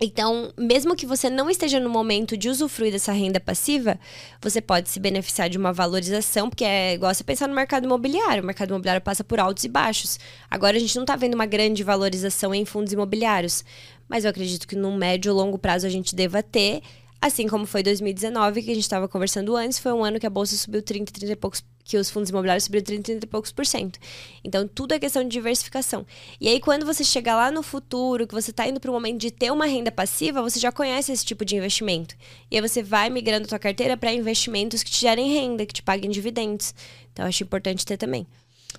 então, 0.00 0.52
mesmo 0.58 0.96
que 0.96 1.06
você 1.06 1.30
não 1.30 1.48
esteja 1.48 1.78
no 1.78 1.88
momento 1.88 2.36
de 2.36 2.48
usufruir 2.48 2.92
dessa 2.92 3.12
renda 3.12 3.38
passiva, 3.38 3.98
você 4.40 4.60
pode 4.60 4.88
se 4.88 4.98
beneficiar 4.98 5.48
de 5.48 5.56
uma 5.56 5.72
valorização, 5.72 6.50
porque 6.50 6.64
é 6.64 6.94
igual 6.94 7.14
você 7.14 7.22
pensar 7.22 7.48
no 7.48 7.54
mercado 7.54 7.84
imobiliário. 7.84 8.42
O 8.42 8.46
mercado 8.46 8.70
imobiliário 8.70 9.00
passa 9.00 9.22
por 9.22 9.38
altos 9.38 9.62
e 9.64 9.68
baixos. 9.68 10.18
Agora 10.50 10.76
a 10.76 10.80
gente 10.80 10.96
não 10.96 11.04
está 11.04 11.14
vendo 11.14 11.34
uma 11.34 11.46
grande 11.46 11.84
valorização 11.84 12.54
em 12.54 12.64
fundos 12.64 12.92
imobiliários, 12.92 13.64
mas 14.08 14.24
eu 14.24 14.30
acredito 14.30 14.66
que 14.66 14.74
no 14.76 14.96
médio 14.96 15.32
ou 15.32 15.38
longo 15.38 15.58
prazo 15.58 15.86
a 15.86 15.90
gente 15.90 16.14
deva 16.14 16.42
ter, 16.42 16.82
assim 17.20 17.46
como 17.46 17.64
foi 17.64 17.82
2019, 17.82 18.62
que 18.62 18.70
a 18.72 18.74
gente 18.74 18.82
estava 18.82 19.08
conversando 19.08 19.56
antes, 19.56 19.78
foi 19.78 19.92
um 19.92 20.04
ano 20.04 20.18
que 20.18 20.26
a 20.26 20.30
bolsa 20.30 20.56
subiu 20.56 20.82
30, 20.82 21.12
30 21.12 21.32
e 21.32 21.36
poucos 21.36 21.64
que 21.84 21.98
os 21.98 22.08
fundos 22.08 22.30
imobiliários 22.30 22.64
subiram 22.64 22.84
30, 22.84 23.02
30 23.02 23.26
e 23.26 23.28
poucos 23.28 23.52
por 23.52 23.66
cento. 23.66 23.98
Então, 24.42 24.66
tudo 24.66 24.94
é 24.94 24.98
questão 24.98 25.22
de 25.22 25.28
diversificação. 25.28 26.06
E 26.40 26.48
aí, 26.48 26.58
quando 26.58 26.86
você 26.86 27.04
chegar 27.04 27.36
lá 27.36 27.50
no 27.50 27.62
futuro, 27.62 28.26
que 28.26 28.34
você 28.34 28.50
está 28.50 28.66
indo 28.66 28.80
para 28.80 28.90
o 28.90 28.94
momento 28.94 29.18
de 29.18 29.30
ter 29.30 29.52
uma 29.52 29.66
renda 29.66 29.92
passiva, 29.92 30.40
você 30.40 30.58
já 30.58 30.72
conhece 30.72 31.12
esse 31.12 31.24
tipo 31.24 31.44
de 31.44 31.56
investimento. 31.56 32.16
E 32.50 32.56
aí 32.56 32.62
você 32.62 32.82
vai 32.82 33.10
migrando 33.10 33.44
a 33.44 33.48
sua 33.48 33.58
carteira 33.58 33.96
para 33.96 34.12
investimentos 34.12 34.82
que 34.82 34.90
te 34.90 35.02
gerem 35.02 35.32
renda, 35.32 35.66
que 35.66 35.74
te 35.74 35.82
paguem 35.82 36.10
dividendos. 36.10 36.74
Então, 37.12 37.26
acho 37.26 37.42
importante 37.42 37.84
ter 37.84 37.98
também. 37.98 38.26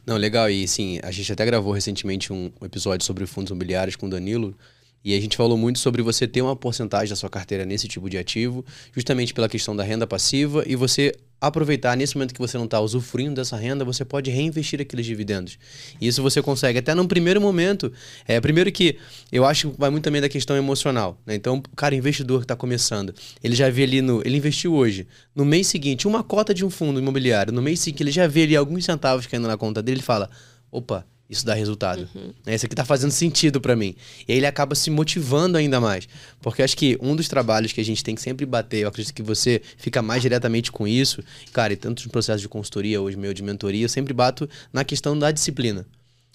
Não, 0.05 0.17
legal. 0.17 0.49
E 0.49 0.67
sim, 0.67 0.99
a 1.03 1.11
gente 1.11 1.31
até 1.31 1.45
gravou 1.45 1.71
recentemente 1.71 2.33
um 2.33 2.51
episódio 2.63 3.05
sobre 3.05 3.25
fundos 3.27 3.51
imobiliários 3.51 3.95
com 3.95 4.07
o 4.07 4.09
Danilo. 4.09 4.57
E 5.05 5.15
a 5.15 5.21
gente 5.21 5.37
falou 5.37 5.55
muito 5.55 5.77
sobre 5.77 6.01
você 6.01 6.27
ter 6.27 6.41
uma 6.41 6.55
porcentagem 6.55 7.09
da 7.09 7.15
sua 7.15 7.29
carteira 7.29 7.63
nesse 7.63 7.87
tipo 7.87 8.09
de 8.09 8.17
ativo, 8.17 8.65
justamente 8.91 9.35
pela 9.35 9.47
questão 9.47 9.75
da 9.75 9.83
renda 9.83 10.07
passiva, 10.07 10.63
e 10.65 10.75
você 10.75 11.13
aproveitar 11.39 11.95
nesse 11.95 12.15
momento 12.15 12.33
que 12.33 12.39
você 12.39 12.57
não 12.57 12.65
está 12.65 12.79
usufruindo 12.79 13.35
dessa 13.35 13.55
renda, 13.55 13.85
você 13.85 14.03
pode 14.03 14.31
reinvestir 14.31 14.81
aqueles 14.81 15.05
dividendos. 15.05 15.59
E 16.01 16.07
isso 16.07 16.23
você 16.23 16.41
consegue 16.41 16.79
até 16.79 16.95
num 16.95 17.05
primeiro 17.05 17.39
momento. 17.39 17.93
É, 18.27 18.41
primeiro 18.41 18.71
que 18.71 18.97
eu 19.31 19.45
acho 19.45 19.69
que 19.69 19.79
vai 19.79 19.91
muito 19.91 20.03
também 20.03 20.21
da 20.21 20.29
questão 20.29 20.57
emocional. 20.57 21.21
Né? 21.23 21.35
Então, 21.35 21.57
o 21.57 21.75
cara 21.75 21.93
investidor 21.93 22.39
que 22.39 22.45
está 22.45 22.55
começando, 22.55 23.13
ele 23.43 23.55
já 23.55 23.69
vê 23.69 23.83
ali 23.83 24.01
no. 24.01 24.21
Ele 24.25 24.37
investiu 24.37 24.73
hoje. 24.73 25.07
No 25.35 25.45
mês 25.45 25.67
seguinte, 25.67 26.07
uma 26.07 26.23
cota 26.23 26.51
de 26.51 26.65
um 26.65 26.69
fundo 26.71 26.99
imobiliário, 26.99 27.53
no 27.53 27.61
mês 27.61 27.79
seguinte, 27.79 28.01
ele 28.01 28.11
já 28.11 28.25
vê 28.25 28.43
ali 28.43 28.55
alguns 28.55 28.83
centavos 28.83 29.27
caindo 29.27 29.47
na 29.47 29.55
conta 29.55 29.83
dele, 29.83 29.97
ele 29.97 30.03
fala: 30.03 30.31
opa, 30.71 31.05
isso 31.29 31.45
dá 31.45 31.53
resultado. 31.53 32.07
Uhum. 32.13 32.33
Isso 32.47 32.65
aqui 32.65 32.75
tá 32.75 32.85
fazendo 32.85 33.11
sentido 33.11 33.59
para 33.59 33.75
mim. 33.75 33.95
E 34.27 34.31
aí 34.31 34.37
ele 34.37 34.45
acaba 34.45 34.75
se 34.75 34.89
motivando 34.91 35.57
ainda 35.57 35.81
mais. 35.81 36.07
Porque 36.41 36.61
acho 36.61 36.77
que 36.77 36.97
um 37.01 37.15
dos 37.15 37.27
trabalhos 37.27 37.73
que 37.73 37.81
a 37.81 37.85
gente 37.85 38.03
tem 38.03 38.13
que 38.13 38.21
sempre 38.21 38.45
bater, 38.45 38.81
eu 38.81 38.87
acredito 38.87 39.13
que 39.13 39.23
você 39.23 39.61
fica 39.77 40.01
mais 40.01 40.21
diretamente 40.21 40.71
com 40.71 40.87
isso, 40.87 41.23
cara, 41.51 41.73
e 41.73 41.75
tanto 41.75 42.03
no 42.05 42.11
processo 42.11 42.41
de 42.41 42.47
consultoria, 42.47 43.01
hoje 43.01 43.17
meu 43.17 43.33
de 43.33 43.41
mentoria, 43.41 43.85
eu 43.85 43.89
sempre 43.89 44.13
bato 44.13 44.47
na 44.71 44.83
questão 44.83 45.17
da 45.17 45.31
disciplina. 45.31 45.85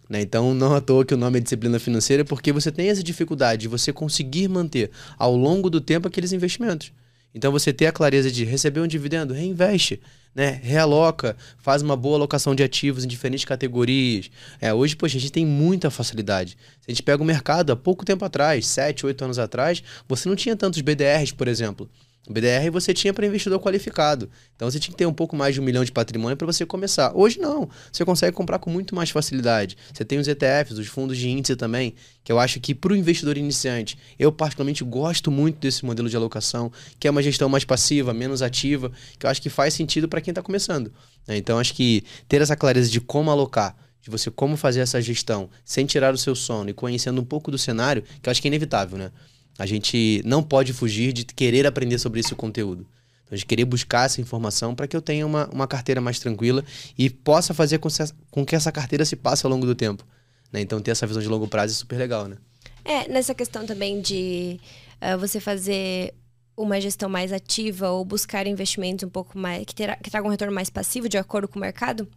Né? 0.09 0.21
Então, 0.23 0.53
não 0.55 0.75
à 0.75 0.81
toa 0.81 1.05
que 1.05 1.15
o 1.15 1.17
nome 1.17 1.39
é 1.39 1.41
disciplina 1.41 1.79
financeira, 1.79 2.25
porque 2.25 2.53
você 2.53 2.73
tem 2.73 2.89
essa 2.89 3.03
dificuldade 3.03 3.63
de 3.63 3.69
você 3.69 3.93
conseguir 3.93 4.49
manter 4.49 4.91
ao 5.17 5.37
longo 5.37 5.71
do 5.71 5.81
tempo 5.81 6.09
aqueles 6.09 6.33
investimentos. 6.33 6.93
Então, 7.35 7.53
você 7.53 7.73
ter 7.73 7.87
a 7.87 7.93
clareza 7.93 8.31
de 8.31 8.45
receber 8.45 8.81
um 8.81 8.87
dividendo, 8.87 9.35
reinveste 9.35 10.01
né? 10.35 10.61
Realoca, 10.63 11.37
faz 11.59 11.83
uma 11.83 11.97
boa 11.97 12.17
alocação 12.17 12.55
de 12.55 12.63
ativos 12.63 13.05
em 13.05 13.09
diferentes 13.09 13.45
categorias. 13.45 14.31
É, 14.61 14.73
hoje, 14.73 14.95
poxa, 14.97 15.17
a 15.17 15.21
gente 15.21 15.33
tem 15.33 15.45
muita 15.45 15.91
facilidade. 15.91 16.57
Se 16.81 16.87
a 16.89 16.91
gente 16.91 17.03
pega 17.03 17.23
o 17.23 17.27
mercado 17.27 17.73
há 17.73 17.77
pouco 17.77 18.05
tempo 18.05 18.25
atrás, 18.25 18.67
7, 18.67 19.07
8 19.07 19.25
anos 19.25 19.39
atrás, 19.39 19.83
você 20.09 20.29
não 20.29 20.37
tinha 20.37 20.57
tantos 20.57 20.81
BDRs, 20.81 21.33
por 21.33 21.49
exemplo. 21.49 21.91
O 22.29 22.33
BDR 22.33 22.71
você 22.71 22.93
tinha 22.93 23.15
para 23.15 23.27
investidor 23.27 23.59
qualificado. 23.59 24.31
Então 24.55 24.71
você 24.71 24.79
tinha 24.79 24.93
que 24.93 24.99
ter 24.99 25.07
um 25.07 25.13
pouco 25.13 25.35
mais 25.35 25.55
de 25.55 25.61
um 25.61 25.65
milhão 25.65 25.83
de 25.83 25.91
patrimônio 25.91 26.37
para 26.37 26.47
você 26.47 26.67
começar. 26.67 27.13
Hoje 27.15 27.41
não. 27.41 27.69
Você 27.91 28.05
consegue 28.05 28.37
comprar 28.37 28.59
com 28.59 28.71
muito 28.71 28.95
mais 28.95 29.11
facilidade. 29.11 29.77
Você 29.93 30.05
tem 30.05 30.19
os 30.19 30.29
ETFs, 30.29 30.79
os 30.79 30.87
fundos 30.87 31.17
de 31.17 31.29
índice 31.29 31.57
também, 31.57 31.95
que 32.23 32.31
eu 32.31 32.39
acho 32.39 32.61
que 32.61 32.75
para 32.75 32.93
o 32.93 32.97
investidor 32.97 33.39
iniciante, 33.39 33.99
eu 34.19 34.31
particularmente 34.31 34.85
gosto 34.85 35.31
muito 35.31 35.59
desse 35.59 35.85
modelo 35.85 36.09
de 36.09 36.17
alocação, 36.17 36.71
que 36.99 37.09
é 37.09 37.11
uma 37.11 37.23
gestão 37.23 37.49
mais 37.49 37.65
passiva, 37.65 38.13
menos 38.13 38.43
ativa, 38.43 38.93
que 39.19 39.25
eu 39.25 39.31
acho 39.31 39.41
que 39.41 39.49
faz 39.49 39.73
sentido 39.73 40.07
para 40.07 40.21
quem 40.21 40.31
está 40.31 40.43
começando. 40.43 40.93
Né? 41.27 41.39
Então 41.39 41.59
acho 41.59 41.75
que 41.75 42.05
ter 42.29 42.43
essa 42.43 42.55
clareza 42.55 42.91
de 42.91 43.01
como 43.01 43.31
alocar, 43.31 43.75
de 44.03 44.11
você 44.11 44.31
como 44.31 44.57
fazer 44.57 44.81
essa 44.81 45.01
gestão 45.01 45.49
sem 45.65 45.87
tirar 45.87 46.15
o 46.15 46.19
seu 46.19 46.35
sono 46.35 46.71
e 46.71 46.75
conhecendo 46.75 47.21
um 47.21 47.25
pouco 47.25 47.51
do 47.51 47.59
cenário, 47.59 48.05
que 48.23 48.29
eu 48.29 48.31
acho 48.31 48.41
que 48.41 48.49
é 48.49 48.51
inevitável, 48.51 48.99
né? 48.99 49.11
A 49.59 49.67
gente 49.67 50.23
não 50.25 50.43
pode 50.43 50.73
fugir 50.73 51.13
de 51.13 51.25
querer 51.25 51.67
aprender 51.67 51.99
sobre 51.99 52.21
esse 52.21 52.35
conteúdo. 52.35 52.87
Então, 53.25 53.39
de 53.39 53.47
querer 53.47 53.65
buscar 53.65 54.07
essa 54.07 54.21
informação 54.21 54.75
para 54.75 54.89
que 54.89 54.97
eu 54.97 55.01
tenha 55.01 55.25
uma, 55.25 55.49
uma 55.51 55.67
carteira 55.69 56.01
mais 56.01 56.19
tranquila 56.19 56.65
e 56.99 57.09
possa 57.09 57.55
fazer 57.55 57.79
com, 57.79 57.89
com 58.31 58.45
que 58.45 58.57
essa 58.57 58.73
carteira 58.73 59.05
se 59.05 59.15
passe 59.15 59.47
ao 59.47 59.51
longo 59.51 59.65
do 59.65 59.75
tempo. 59.75 60.05
Né? 60.53 60.61
Então, 60.61 60.81
ter 60.81 60.91
essa 60.91 61.07
visão 61.07 61.23
de 61.23 61.29
longo 61.29 61.47
prazo 61.47 61.73
é 61.73 61.77
super 61.77 61.97
legal, 61.97 62.27
né? 62.27 62.37
É, 62.85 63.09
nessa 63.09 63.35
questão 63.35 63.65
também 63.65 64.01
de 64.01 64.59
uh, 65.01 65.19
você 65.19 65.39
fazer 65.39 66.15
uma 66.57 66.81
gestão 66.81 67.09
mais 67.09 67.33
ativa 67.33 67.91
ou 67.91 68.05
buscar 68.05 68.47
investimentos 68.47 69.05
um 69.05 69.11
pouco 69.11 69.39
mais 69.39 69.65
que, 69.65 69.75
que 69.75 70.11
tragam 70.11 70.29
um 70.29 70.31
retorno 70.31 70.53
mais 70.53 70.69
passivo 70.69 71.09
de 71.09 71.17
acordo 71.17 71.47
com 71.47 71.59
o 71.59 71.63
mercado, 71.63 72.09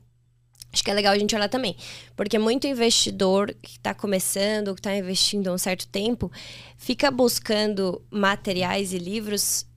Acho 0.73 0.83
que 0.83 0.89
é 0.89 0.93
legal 0.95 1.13
a 1.13 1.19
gente 1.19 1.35
olhar 1.35 1.47
também. 1.47 1.75
Porque 2.15 2.39
muito 2.39 2.65
investidor 2.65 3.53
que 3.61 3.77
está 3.77 3.93
começando, 3.93 4.73
que 4.73 4.79
está 4.79 4.97
investindo 4.97 5.47
há 5.49 5.53
um 5.53 5.57
certo 5.57 5.87
tempo, 5.87 6.31
fica 6.75 7.11
buscando 7.11 8.01
materiais 8.09 8.91
e 8.91 8.97
livros, 8.97 9.67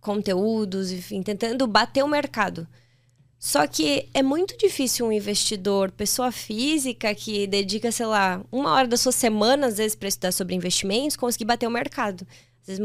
conteúdos, 0.00 0.90
enfim, 0.90 1.22
tentando 1.22 1.66
bater 1.66 2.02
o 2.02 2.08
mercado. 2.08 2.66
Só 3.38 3.66
que 3.66 4.08
é 4.12 4.22
muito 4.22 4.56
difícil 4.56 5.06
um 5.06 5.12
investidor, 5.12 5.92
pessoa 5.92 6.32
física, 6.32 7.14
que 7.14 7.46
dedica, 7.46 7.92
sei 7.92 8.06
lá, 8.06 8.42
uma 8.50 8.72
hora 8.72 8.88
da 8.88 8.96
sua 8.96 9.12
semana, 9.12 9.66
às 9.68 9.76
vezes, 9.76 9.94
para 9.94 10.08
estudar 10.08 10.32
sobre 10.32 10.56
investimentos, 10.56 11.14
conseguir 11.14 11.44
bater 11.44 11.66
o 11.68 11.70
mercado. 11.70 12.26
Às 12.62 12.66
vezes, 12.66 12.84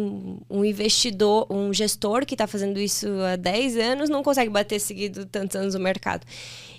um 0.49 0.63
investidor, 0.63 1.47
um 1.49 1.73
gestor 1.73 2.26
que 2.26 2.36
está 2.36 2.45
fazendo 2.45 2.80
isso 2.80 3.08
há 3.21 3.36
10 3.36 3.78
anos 3.78 4.10
não 4.10 4.21
consegue 4.21 4.49
bater 4.49 4.80
seguido 4.80 5.26
tantos 5.26 5.56
anos 5.56 5.76
o 5.76 5.80
mercado. 5.80 6.26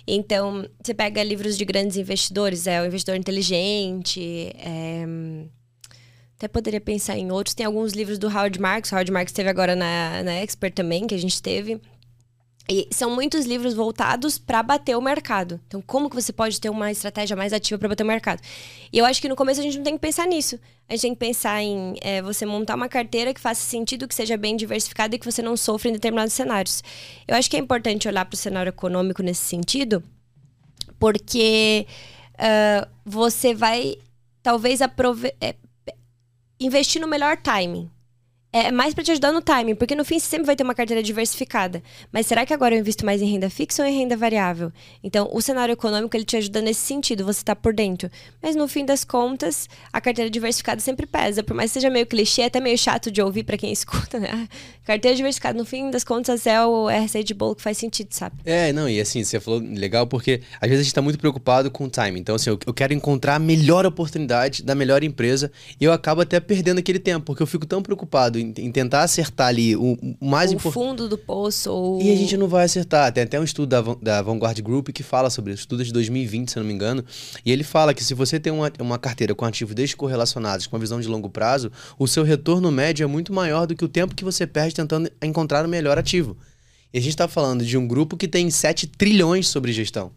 Então, 0.07 0.67
você 0.83 0.93
pega 0.93 1.23
livros 1.23 1.57
de 1.57 1.65
grandes 1.65 1.97
investidores, 1.97 2.67
é 2.67 2.81
o 2.81 2.85
investidor 2.85 3.15
inteligente, 3.15 4.51
é... 4.55 5.03
até 6.37 6.47
poderia 6.47 6.79
pensar 6.79 7.17
em 7.17 7.31
outros. 7.31 7.55
Tem 7.55 7.65
alguns 7.65 7.93
livros 7.93 8.19
do 8.19 8.27
Howard 8.27 8.59
Marks, 8.59 8.91
o 8.91 8.95
Howard 8.95 9.11
Marks 9.11 9.33
teve 9.33 9.49
agora 9.49 9.75
na, 9.75 10.23
na 10.23 10.33
Expert 10.35 10.73
também, 10.73 11.07
que 11.07 11.15
a 11.15 11.19
gente 11.19 11.41
teve. 11.41 11.81
E 12.67 12.87
são 12.91 13.13
muitos 13.13 13.45
livros 13.45 13.75
voltados 13.75 14.39
para 14.39 14.63
bater 14.63 14.97
o 14.97 15.01
mercado. 15.01 15.59
Então, 15.67 15.81
como 15.81 16.09
que 16.09 16.15
você 16.15 16.33
pode 16.33 16.59
ter 16.59 16.69
uma 16.69 16.91
estratégia 16.91 17.35
mais 17.35 17.53
ativa 17.53 17.77
para 17.77 17.89
bater 17.89 18.03
o 18.03 18.07
mercado? 18.07 18.41
E 18.91 18.97
eu 18.97 19.05
acho 19.05 19.21
que 19.21 19.29
no 19.29 19.35
começo 19.35 19.59
a 19.59 19.63
gente 19.63 19.77
não 19.77 19.83
tem 19.83 19.93
que 19.93 19.99
pensar 19.99 20.25
nisso. 20.25 20.59
A 20.89 20.93
gente 20.93 21.01
tem 21.01 21.13
que 21.13 21.19
pensar 21.19 21.61
em 21.61 21.95
é, 22.01 22.23
você 22.23 22.43
montar 22.43 22.73
uma 22.73 22.89
carteira 22.89 23.33
que 23.35 23.39
faça 23.39 23.61
sentido, 23.61 24.07
que 24.07 24.15
seja 24.15 24.35
bem 24.35 24.55
diversificada 24.55 25.15
e 25.15 25.19
que 25.19 25.29
você 25.29 25.43
não 25.43 25.55
sofra 25.55 25.89
em 25.89 25.93
determinados 25.93 26.33
cenários. 26.33 26.83
Eu 27.27 27.35
acho 27.35 27.49
que 27.49 27.55
é 27.55 27.59
importante 27.59 28.07
olhar 28.07 28.25
para 28.25 28.33
o 28.33 28.37
cenário 28.37 28.69
econômico 28.69 29.21
nesse 29.21 29.45
sentido, 29.45 30.03
porque 30.99 31.85
uh, 32.33 32.87
você 33.05 33.53
vai 33.53 33.97
talvez 34.41 34.81
aprove 34.81 35.33
é, 35.39 35.55
investir 36.59 37.01
no 37.01 37.07
melhor 37.07 37.37
timing 37.37 37.89
é 38.55 38.71
mais 38.71 38.93
para 38.93 39.03
te 39.03 39.11
ajudar 39.11 39.33
no 39.33 39.41
timing, 39.41 39.75
porque 39.75 39.95
no 39.95 40.05
fim 40.05 40.17
você 40.17 40.27
sempre 40.27 40.45
vai 40.45 40.55
ter 40.55 40.63
uma 40.63 40.73
carteira 40.73 41.03
diversificada. 41.03 41.83
Mas 42.09 42.25
será 42.25 42.45
que 42.45 42.53
agora 42.53 42.73
eu 42.73 42.79
invisto 42.79 43.05
mais 43.05 43.21
em 43.21 43.25
renda 43.25 43.49
fixa 43.49 43.83
ou 43.83 43.89
em 43.89 43.97
renda 43.97 44.15
variável? 44.15 44.71
Então, 45.03 45.29
o 45.33 45.41
cenário 45.41 45.73
econômico 45.73 46.15
ele 46.15 46.23
te 46.23 46.37
ajuda 46.37 46.61
nesse 46.61 46.79
sentido, 46.79 47.25
você 47.25 47.41
está 47.41 47.53
por 47.53 47.73
dentro. 47.73 48.09
Mas 48.41 48.55
no 48.55 48.65
fim 48.65 48.85
das 48.85 49.03
contas, 49.03 49.67
a 49.91 49.99
carteira 49.99 50.31
diversificada 50.31 50.79
sempre 50.79 51.05
pesa, 51.05 51.43
por 51.43 51.53
mais 51.53 51.69
que 51.69 51.73
seja 51.73 51.89
meio 51.89 52.05
clichê, 52.05 52.43
é 52.43 52.45
até 52.45 52.61
meio 52.61 52.77
chato 52.77 53.11
de 53.11 53.21
ouvir 53.21 53.43
para 53.43 53.57
quem 53.57 53.71
escuta, 53.73 54.21
né? 54.21 54.47
Carteira 54.85 55.17
diversificada, 55.17 55.57
no 55.57 55.65
fim 55.65 55.91
das 55.91 56.05
contas, 56.05 56.47
é 56.47 56.63
o 56.65 56.87
RSA 56.87 57.25
de 57.25 57.33
bolo 57.33 57.55
que 57.55 57.61
faz 57.61 57.77
sentido, 57.77 58.07
sabe? 58.11 58.37
É, 58.45 58.71
não, 58.71 58.87
e 58.87 59.01
assim, 59.01 59.21
você 59.21 59.37
falou 59.37 59.59
legal 59.59 60.07
porque 60.07 60.39
às 60.61 60.69
vezes 60.69 60.79
a 60.79 60.83
gente 60.83 60.91
está 60.91 61.01
muito 61.01 61.19
preocupado 61.19 61.69
com 61.69 61.83
o 61.83 61.89
timing. 61.89 62.21
Então, 62.21 62.35
assim, 62.35 62.51
eu, 62.51 62.57
eu 62.65 62.73
quero 62.73 62.93
encontrar 62.93 63.35
a 63.35 63.39
melhor 63.39 63.85
oportunidade 63.85 64.63
da 64.63 64.73
melhor 64.73 65.03
empresa 65.03 65.51
e 65.77 65.83
eu 65.83 65.91
acabo 65.91 66.21
até 66.21 66.39
perdendo 66.39 66.79
aquele 66.79 66.99
tempo, 66.99 67.25
porque 67.25 67.43
eu 67.43 67.47
fico 67.47 67.65
tão 67.65 67.83
preocupado 67.83 68.44
em, 68.45 68.67
em 68.67 68.71
tentar 68.71 69.03
acertar 69.03 69.47
ali 69.47 69.75
o, 69.75 69.97
o 70.19 70.25
mais 70.25 70.51
importante. 70.51 70.83
O 70.83 70.87
fundo 70.87 71.09
do 71.09 71.17
poço. 71.17 71.71
Ou... 71.71 72.01
E 72.01 72.11
a 72.11 72.15
gente 72.15 72.37
não 72.37 72.47
vai 72.47 72.65
acertar. 72.65 73.11
Tem 73.11 73.23
até 73.23 73.39
um 73.39 73.43
estudo 73.43 73.67
da, 73.67 73.81
da 74.01 74.21
Vanguard 74.21 74.59
Group 74.61 74.89
que 74.89 75.03
fala 75.03 75.29
sobre 75.29 75.53
isso, 75.53 75.61
estudo 75.61 75.83
de 75.83 75.91
2020, 75.91 76.51
se 76.51 76.57
não 76.57 76.65
me 76.65 76.73
engano. 76.73 77.03
E 77.45 77.51
ele 77.51 77.63
fala 77.63 77.93
que 77.93 78.03
se 78.03 78.13
você 78.13 78.39
tem 78.39 78.53
uma, 78.53 78.71
uma 78.79 78.99
carteira 78.99 79.33
com 79.33 79.45
ativos 79.45 79.75
descorrelacionados, 79.75 80.67
com 80.67 80.75
uma 80.75 80.79
visão 80.79 81.01
de 81.01 81.07
longo 81.07 81.29
prazo, 81.29 81.71
o 81.97 82.07
seu 82.07 82.23
retorno 82.23 82.71
médio 82.71 83.03
é 83.03 83.07
muito 83.07 83.33
maior 83.33 83.65
do 83.65 83.75
que 83.75 83.83
o 83.83 83.89
tempo 83.89 84.15
que 84.15 84.23
você 84.23 84.45
perde 84.45 84.75
tentando 84.75 85.09
encontrar 85.21 85.65
o 85.65 85.69
melhor 85.69 85.97
ativo. 85.97 86.37
E 86.93 86.97
a 86.97 87.01
gente 87.01 87.11
está 87.11 87.27
falando 87.27 87.65
de 87.65 87.77
um 87.77 87.87
grupo 87.87 88.15
que 88.15 88.27
tem 88.27 88.49
7 88.49 88.87
trilhões 88.87 89.47
sobre 89.47 89.73
gestão. 89.73 90.11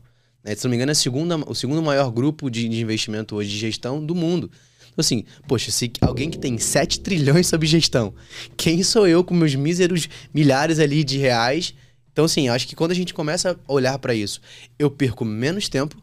Né? 0.44 0.54
Se 0.54 0.64
não 0.64 0.70
me 0.70 0.76
engano, 0.76 0.92
é 0.92 0.94
segunda, 0.94 1.36
o 1.46 1.54
segundo 1.54 1.82
maior 1.82 2.10
grupo 2.10 2.50
de, 2.50 2.68
de 2.68 2.80
investimento 2.80 3.36
hoje 3.36 3.50
de 3.50 3.58
gestão 3.58 4.04
do 4.04 4.14
mundo. 4.14 4.50
Então, 4.98 5.04
assim, 5.04 5.24
poxa, 5.46 5.70
se 5.70 5.92
alguém 6.00 6.28
que 6.28 6.36
tem 6.36 6.58
7 6.58 6.98
trilhões 6.98 7.46
sob 7.46 7.64
gestão, 7.64 8.12
quem 8.56 8.82
sou 8.82 9.06
eu 9.06 9.22
com 9.22 9.32
meus 9.32 9.54
míseros 9.54 10.08
milhares 10.34 10.80
ali 10.80 11.04
de 11.04 11.18
reais? 11.18 11.72
Então, 12.12 12.24
assim, 12.24 12.48
acho 12.48 12.66
que 12.66 12.74
quando 12.74 12.90
a 12.90 12.94
gente 12.94 13.14
começa 13.14 13.52
a 13.52 13.72
olhar 13.72 13.96
para 14.00 14.12
isso, 14.12 14.40
eu 14.76 14.90
perco 14.90 15.24
menos 15.24 15.68
tempo, 15.68 15.96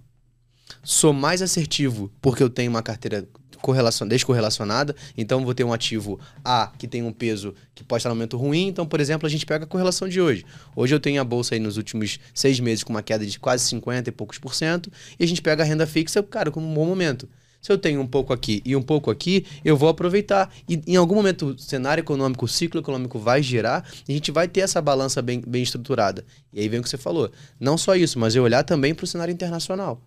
sou 0.82 1.12
mais 1.12 1.42
assertivo 1.42 2.10
porque 2.22 2.42
eu 2.42 2.50
tenho 2.50 2.72
uma 2.72 2.82
carteira 2.82 3.28
correlacion... 3.62 4.08
descorrelacionada, 4.08 4.96
então 5.18 5.44
vou 5.44 5.54
ter 5.54 5.66
um 5.66 5.74
ativo 5.74 6.18
A 6.42 6.72
que 6.78 6.88
tem 6.88 7.04
um 7.04 7.12
peso 7.12 7.54
que 7.74 7.84
pode 7.84 8.00
estar 8.00 8.10
no 8.10 8.16
momento 8.16 8.38
ruim. 8.38 8.70
Então, 8.70 8.86
por 8.86 9.02
exemplo, 9.02 9.28
a 9.28 9.30
gente 9.30 9.46
pega 9.46 9.66
a 9.66 9.68
correlação 9.68 10.08
de 10.08 10.22
hoje. 10.22 10.46
Hoje 10.74 10.96
eu 10.96 11.02
tenho 11.02 11.20
a 11.20 11.26
bolsa 11.26 11.54
aí 11.54 11.60
nos 11.60 11.76
últimos 11.76 12.18
seis 12.34 12.62
meses 12.62 12.82
com 12.82 12.94
uma 12.94 13.04
queda 13.04 13.26
de 13.26 13.38
quase 13.42 13.66
50 13.66 14.08
e 14.08 14.14
poucos 14.14 14.38
por 14.38 14.56
cento, 14.56 14.90
e 15.20 15.26
a 15.26 15.28
gente 15.28 15.42
pega 15.42 15.64
a 15.64 15.66
renda 15.66 15.86
fixa, 15.86 16.24
cara, 16.24 16.50
com 16.50 16.62
um 16.62 16.74
bom 16.74 16.86
momento. 16.86 17.28
Se 17.66 17.72
eu 17.72 17.80
tenho 17.80 18.00
um 18.00 18.06
pouco 18.06 18.32
aqui 18.32 18.62
e 18.64 18.76
um 18.76 18.82
pouco 18.84 19.10
aqui, 19.10 19.44
eu 19.64 19.76
vou 19.76 19.90
aproveitar. 19.90 20.54
E 20.70 20.80
em 20.86 20.98
algum 20.98 21.16
momento 21.16 21.48
o 21.48 21.58
cenário 21.58 22.00
econômico, 22.00 22.46
o 22.46 22.48
ciclo 22.48 22.80
econômico 22.80 23.18
vai 23.18 23.42
girar 23.42 23.84
e 24.08 24.12
a 24.12 24.16
gente 24.16 24.32
vai 24.32 24.48
ter 24.48 24.60
essa 24.60 24.80
balança 24.80 25.20
bem, 25.20 25.42
bem 25.42 25.64
estruturada. 25.64 26.24
E 26.54 26.60
aí 26.60 26.70
vem 26.70 26.80
o 26.80 26.84
que 26.84 26.90
você 26.90 26.96
falou. 26.96 27.32
Não 27.60 27.76
só 27.76 27.96
isso, 27.96 28.20
mas 28.20 28.36
eu 28.36 28.44
olhar 28.44 28.62
também 28.62 28.94
para 28.94 29.04
o 29.04 29.08
cenário 29.08 29.32
internacional. 29.32 30.00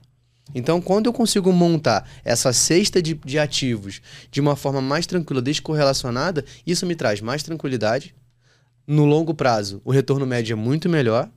Então, 0.55 0.81
quando 0.81 1.07
eu 1.07 1.13
consigo 1.13 1.53
montar 1.53 2.09
essa 2.25 2.53
cesta 2.53 3.03
de, 3.03 3.15
de 3.15 3.41
ativos 3.41 4.01
de 4.31 4.41
uma 4.41 4.55
forma 4.55 4.81
mais 4.81 5.05
tranquila, 5.05 5.43
descorrelacionada, 5.43 6.45
isso 6.65 6.87
me 6.87 6.95
traz 6.95 7.21
mais 7.21 7.43
tranquilidade. 7.43 8.15
No 8.87 9.05
longo 9.05 9.35
prazo, 9.35 9.83
o 9.85 9.91
retorno 9.91 10.25
médio 10.25 10.53
é 10.53 10.57
muito 10.57 10.89
melhor 10.89 11.29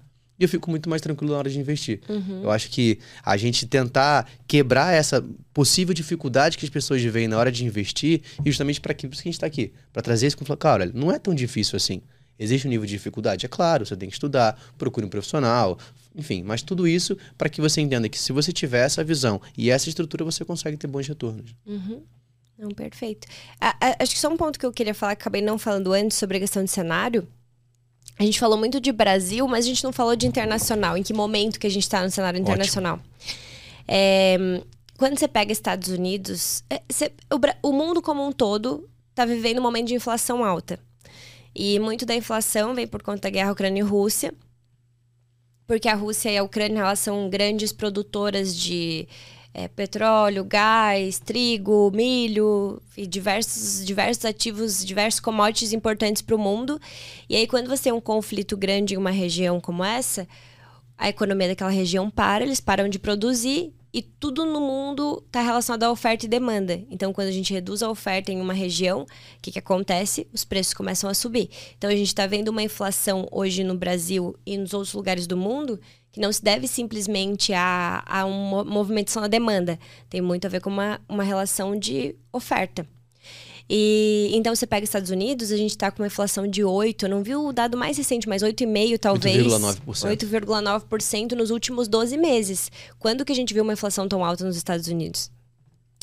e 0.41 0.43
eu 0.43 0.49
fico 0.49 0.71
muito 0.71 0.89
mais 0.89 1.03
tranquilo 1.03 1.33
na 1.33 1.37
hora 1.37 1.49
de 1.51 1.59
investir. 1.59 2.01
Uhum. 2.09 2.41
Eu 2.41 2.49
acho 2.49 2.67
que 2.71 2.97
a 3.23 3.37
gente 3.37 3.67
tentar 3.67 4.27
quebrar 4.47 4.91
essa 4.91 5.23
possível 5.53 5.93
dificuldade 5.93 6.57
que 6.57 6.65
as 6.65 6.69
pessoas 6.69 6.99
veem 7.03 7.27
na 7.27 7.37
hora 7.37 7.51
de 7.51 7.63
investir, 7.63 8.23
justamente 8.43 8.81
para 8.81 8.91
aquilo 8.91 9.11
que 9.11 9.19
a 9.19 9.21
gente 9.21 9.33
está 9.33 9.45
aqui, 9.45 9.71
para 9.93 10.01
trazer 10.01 10.25
isso 10.25 10.37
como 10.37 10.57
cara, 10.57 10.91
não 10.95 11.11
é 11.11 11.19
tão 11.19 11.35
difícil 11.35 11.77
assim. 11.77 12.01
Existe 12.39 12.65
um 12.65 12.71
nível 12.71 12.87
de 12.87 12.93
dificuldade? 12.93 13.45
É 13.45 13.49
claro, 13.49 13.85
você 13.85 13.95
tem 13.95 14.09
que 14.09 14.15
estudar, 14.15 14.59
procure 14.79 15.05
um 15.05 15.09
profissional, 15.09 15.77
enfim, 16.15 16.41
mas 16.41 16.63
tudo 16.63 16.87
isso 16.87 17.15
para 17.37 17.47
que 17.47 17.61
você 17.61 17.81
entenda 17.81 18.09
que 18.09 18.17
se 18.17 18.33
você 18.33 18.51
tiver 18.51 18.83
essa 18.83 19.03
visão 19.03 19.39
e 19.55 19.69
essa 19.69 19.89
estrutura, 19.89 20.25
você 20.25 20.43
consegue 20.43 20.75
ter 20.75 20.87
bons 20.87 21.07
retornos. 21.07 21.55
Uhum. 21.67 22.01
Não, 22.57 22.69
perfeito. 22.69 23.27
A, 23.59 23.75
a, 23.79 23.95
acho 24.01 24.13
que 24.13 24.19
só 24.19 24.27
um 24.27 24.37
ponto 24.37 24.57
que 24.57 24.65
eu 24.65 24.73
queria 24.73 24.95
falar, 24.95 25.15
que 25.15 25.21
acabei 25.21 25.41
não 25.41 25.59
falando 25.59 25.93
antes 25.93 26.17
sobre 26.17 26.37
a 26.37 26.39
questão 26.39 26.63
de 26.63 26.71
cenário, 26.71 27.27
a 28.21 28.23
gente 28.23 28.39
falou 28.39 28.55
muito 28.55 28.79
de 28.79 28.91
Brasil, 28.91 29.47
mas 29.47 29.65
a 29.65 29.67
gente 29.67 29.83
não 29.83 29.91
falou 29.91 30.15
de 30.15 30.27
internacional. 30.27 30.95
Em 30.95 31.01
que 31.01 31.11
momento 31.11 31.59
que 31.59 31.65
a 31.65 31.69
gente 31.71 31.81
está 31.81 32.03
no 32.03 32.11
cenário 32.11 32.39
internacional? 32.39 32.99
É, 33.87 34.37
quando 34.95 35.17
você 35.17 35.27
pega 35.27 35.51
Estados 35.51 35.89
Unidos, 35.89 36.63
é, 36.69 36.83
você, 36.87 37.11
o, 37.33 37.69
o, 37.69 37.73
mundo 37.73 37.99
como 37.99 38.23
um 38.23 38.31
todo 38.31 38.87
está 39.09 39.25
vivendo 39.25 39.57
um 39.57 39.63
momento 39.63 39.87
de 39.87 39.95
inflação 39.95 40.45
alta. 40.45 40.79
E 41.55 41.79
muito 41.79 42.05
da 42.05 42.13
inflação 42.13 42.75
vem 42.75 42.85
por 42.85 43.01
conta 43.01 43.21
da 43.21 43.29
guerra 43.31 43.53
Ucrânia 43.53 43.81
e 43.81 43.83
Rússia. 43.83 44.31
Porque 45.65 45.89
a 45.89 45.95
Rússia 45.95 46.29
e 46.29 46.37
a 46.37 46.43
Ucrânia 46.43 46.81
elas 46.81 46.99
são 46.99 47.27
grandes 47.27 47.71
produtoras 47.71 48.55
de 48.55 49.07
é, 49.53 49.67
petróleo, 49.67 50.43
gás, 50.43 51.19
trigo, 51.19 51.91
milho 51.93 52.81
e 52.95 53.05
diversos, 53.05 53.85
diversos 53.85 54.25
ativos, 54.25 54.85
diversos 54.85 55.19
commodities 55.19 55.73
importantes 55.73 56.21
para 56.21 56.35
o 56.35 56.39
mundo. 56.39 56.79
E 57.27 57.35
aí, 57.35 57.45
quando 57.47 57.67
você 57.67 57.83
tem 57.83 57.93
um 57.93 58.01
conflito 58.01 58.55
grande 58.55 58.93
em 58.93 58.97
uma 58.97 59.11
região 59.11 59.59
como 59.59 59.83
essa, 59.83 60.27
a 60.97 61.09
economia 61.09 61.49
daquela 61.49 61.71
região 61.71 62.09
para, 62.09 62.43
eles 62.43 62.59
param 62.59 62.87
de 62.87 62.99
produzir 62.99 63.73
e 63.93 64.01
tudo 64.01 64.45
no 64.45 64.61
mundo 64.61 65.21
está 65.27 65.41
relacionado 65.41 65.83
à 65.83 65.91
oferta 65.91 66.25
e 66.25 66.29
demanda. 66.29 66.81
Então, 66.89 67.11
quando 67.11 67.27
a 67.27 67.31
gente 67.31 67.51
reduz 67.53 67.83
a 67.83 67.89
oferta 67.89 68.31
em 68.31 68.39
uma 68.39 68.53
região, 68.53 69.01
o 69.01 69.07
que, 69.41 69.51
que 69.51 69.59
acontece? 69.59 70.25
Os 70.31 70.45
preços 70.45 70.73
começam 70.73 71.09
a 71.09 71.13
subir. 71.13 71.49
Então, 71.77 71.89
a 71.89 71.95
gente 71.95 72.07
está 72.07 72.25
vendo 72.25 72.47
uma 72.47 72.63
inflação 72.63 73.27
hoje 73.29 73.65
no 73.65 73.75
Brasil 73.75 74.37
e 74.45 74.57
nos 74.57 74.73
outros 74.73 74.93
lugares 74.93 75.27
do 75.27 75.35
mundo 75.35 75.77
que 76.11 76.19
não 76.19 76.31
se 76.31 76.43
deve 76.43 76.67
simplesmente 76.67 77.53
a, 77.53 78.03
a 78.05 78.25
uma 78.25 78.63
movimentação 78.63 79.21
da 79.21 79.27
demanda. 79.27 79.79
Tem 80.09 80.21
muito 80.21 80.45
a 80.45 80.49
ver 80.49 80.61
com 80.61 80.69
uma, 80.69 80.99
uma 81.07 81.23
relação 81.23 81.77
de 81.77 82.15
oferta. 82.31 82.85
E 83.73 84.29
então 84.33 84.53
você 84.53 84.67
pega 84.67 84.83
Estados 84.83 85.09
Unidos, 85.09 85.49
a 85.49 85.55
gente 85.55 85.71
está 85.71 85.89
com 85.89 86.03
uma 86.03 86.07
inflação 86.07 86.45
de 86.45 86.61
8, 86.61 87.05
eu 87.05 87.09
não 87.09 87.23
vi 87.23 87.33
o 87.35 87.53
dado 87.53 87.77
mais 87.77 87.97
recente, 87.97 88.27
mas 88.27 88.43
8,5 88.43 88.97
talvez. 88.99 89.47
8,9%. 89.47 90.17
8,9% 90.17 91.31
nos 91.31 91.51
últimos 91.51 91.87
12 91.87 92.17
meses. 92.17 92.69
Quando 92.99 93.23
que 93.23 93.31
a 93.31 93.35
gente 93.35 93.53
viu 93.53 93.63
uma 93.63 93.71
inflação 93.71 94.09
tão 94.09 94.25
alta 94.25 94.43
nos 94.43 94.57
Estados 94.57 94.87
Unidos? 94.87 95.31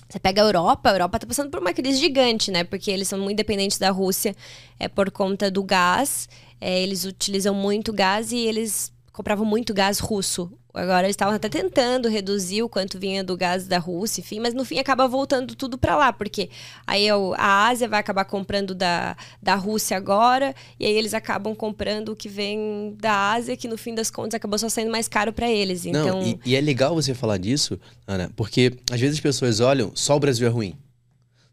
Você 0.09 0.18
pega 0.18 0.40
a 0.40 0.46
Europa, 0.46 0.88
a 0.88 0.94
Europa 0.94 1.18
está 1.18 1.26
passando 1.26 1.50
por 1.50 1.61
uma 1.61 1.74
crise 1.74 1.98
gigante, 1.98 2.50
né? 2.50 2.64
Porque 2.64 2.90
eles 2.90 3.06
são 3.06 3.18
muito 3.18 3.36
dependentes 3.36 3.76
da 3.76 3.90
Rússia 3.90 4.34
é, 4.78 4.88
por 4.88 5.11
conta 5.11 5.50
do 5.50 5.62
gás. 5.62 6.26
É, 6.59 6.82
eles 6.82 7.04
utilizam 7.04 7.54
muito 7.54 7.92
gás 7.92 8.32
e 8.32 8.38
eles 8.38 8.90
compravam 9.18 9.44
muito 9.44 9.74
gás 9.74 9.98
russo. 9.98 10.48
Agora 10.72 11.04
eles 11.04 11.14
estavam 11.14 11.34
até 11.34 11.48
tentando 11.48 12.08
reduzir 12.08 12.62
o 12.62 12.68
quanto 12.68 13.00
vinha 13.00 13.24
do 13.24 13.36
gás 13.36 13.66
da 13.66 13.76
Rússia, 13.76 14.20
enfim, 14.20 14.38
mas 14.38 14.54
no 14.54 14.64
fim 14.64 14.78
acaba 14.78 15.08
voltando 15.08 15.56
tudo 15.56 15.76
para 15.76 15.96
lá, 15.96 16.12
porque 16.12 16.50
aí 16.86 17.08
a 17.36 17.66
Ásia 17.66 17.88
vai 17.88 17.98
acabar 17.98 18.24
comprando 18.24 18.76
da, 18.76 19.16
da 19.42 19.56
Rússia 19.56 19.96
agora, 19.96 20.54
e 20.78 20.86
aí 20.86 20.92
eles 20.92 21.14
acabam 21.14 21.52
comprando 21.52 22.10
o 22.10 22.16
que 22.16 22.28
vem 22.28 22.94
da 23.00 23.32
Ásia, 23.32 23.56
que 23.56 23.66
no 23.66 23.76
fim 23.76 23.92
das 23.92 24.08
contas 24.08 24.34
acabou 24.34 24.56
só 24.56 24.68
sendo 24.68 24.92
mais 24.92 25.08
caro 25.08 25.32
para 25.32 25.50
eles. 25.50 25.84
Então... 25.84 26.20
Não, 26.20 26.22
e, 26.22 26.38
e 26.46 26.54
é 26.54 26.60
legal 26.60 26.94
você 26.94 27.12
falar 27.12 27.38
disso, 27.38 27.76
Ana, 28.06 28.30
porque 28.36 28.78
às 28.88 29.00
vezes 29.00 29.16
as 29.16 29.20
pessoas 29.20 29.58
olham, 29.58 29.90
só 29.96 30.14
o 30.14 30.20
Brasil 30.20 30.46
é 30.46 30.50
ruim. 30.50 30.76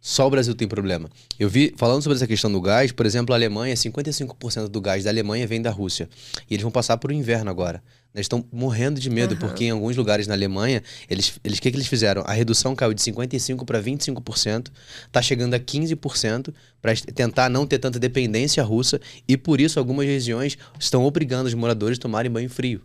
Só 0.08 0.28
o 0.28 0.30
Brasil 0.30 0.54
tem 0.54 0.68
problema. 0.68 1.10
Eu 1.40 1.50
vi, 1.50 1.74
falando 1.76 2.04
sobre 2.04 2.16
essa 2.16 2.28
questão 2.28 2.52
do 2.52 2.62
gás, 2.62 2.92
por 2.92 3.08
exemplo, 3.08 3.34
a 3.34 3.38
Alemanha, 3.40 3.74
55% 3.74 4.68
do 4.68 4.80
gás 4.80 5.04
da 5.04 5.10
Alemanha 5.10 5.48
vem 5.48 5.60
da 5.60 5.72
Rússia. 5.72 6.08
E 6.48 6.54
eles 6.54 6.62
vão 6.62 6.72
passar 6.72 6.96
por 6.98 7.12
um 7.12 7.16
inverno 7.16 7.50
agora. 7.50 7.82
Eles 8.14 8.26
estão 8.26 8.46
morrendo 8.54 9.00
de 9.00 9.10
medo, 9.10 9.34
uhum. 9.34 9.40
porque 9.40 9.66
em 9.66 9.72
alguns 9.72 9.98
lugares 9.98 10.28
na 10.28 10.36
Alemanha, 10.36 10.84
eles, 11.10 11.40
eles 11.44 11.60
que, 11.60 11.72
que 11.72 11.76
eles 11.76 11.88
fizeram? 11.88 12.22
A 12.28 12.34
redução 12.34 12.76
caiu 12.76 12.94
de 12.94 13.02
55% 13.02 13.66
para 13.66 13.82
25%, 13.82 14.68
está 15.08 15.24
chegando 15.24 15.56
a 15.56 15.60
15%, 15.60 16.54
para 16.80 16.96
tentar 16.96 17.50
não 17.50 17.66
ter 17.66 17.80
tanta 17.80 17.98
dependência 17.98 18.62
russa, 18.62 19.02
e 19.28 19.36
por 19.36 19.60
isso 19.60 19.80
algumas 19.80 20.06
regiões 20.06 20.56
estão 20.80 21.04
obrigando 21.04 21.48
os 21.48 21.56
moradores 21.56 21.98
a 21.98 22.02
tomarem 22.02 22.32
banho 22.32 22.50
frio. 22.50 22.84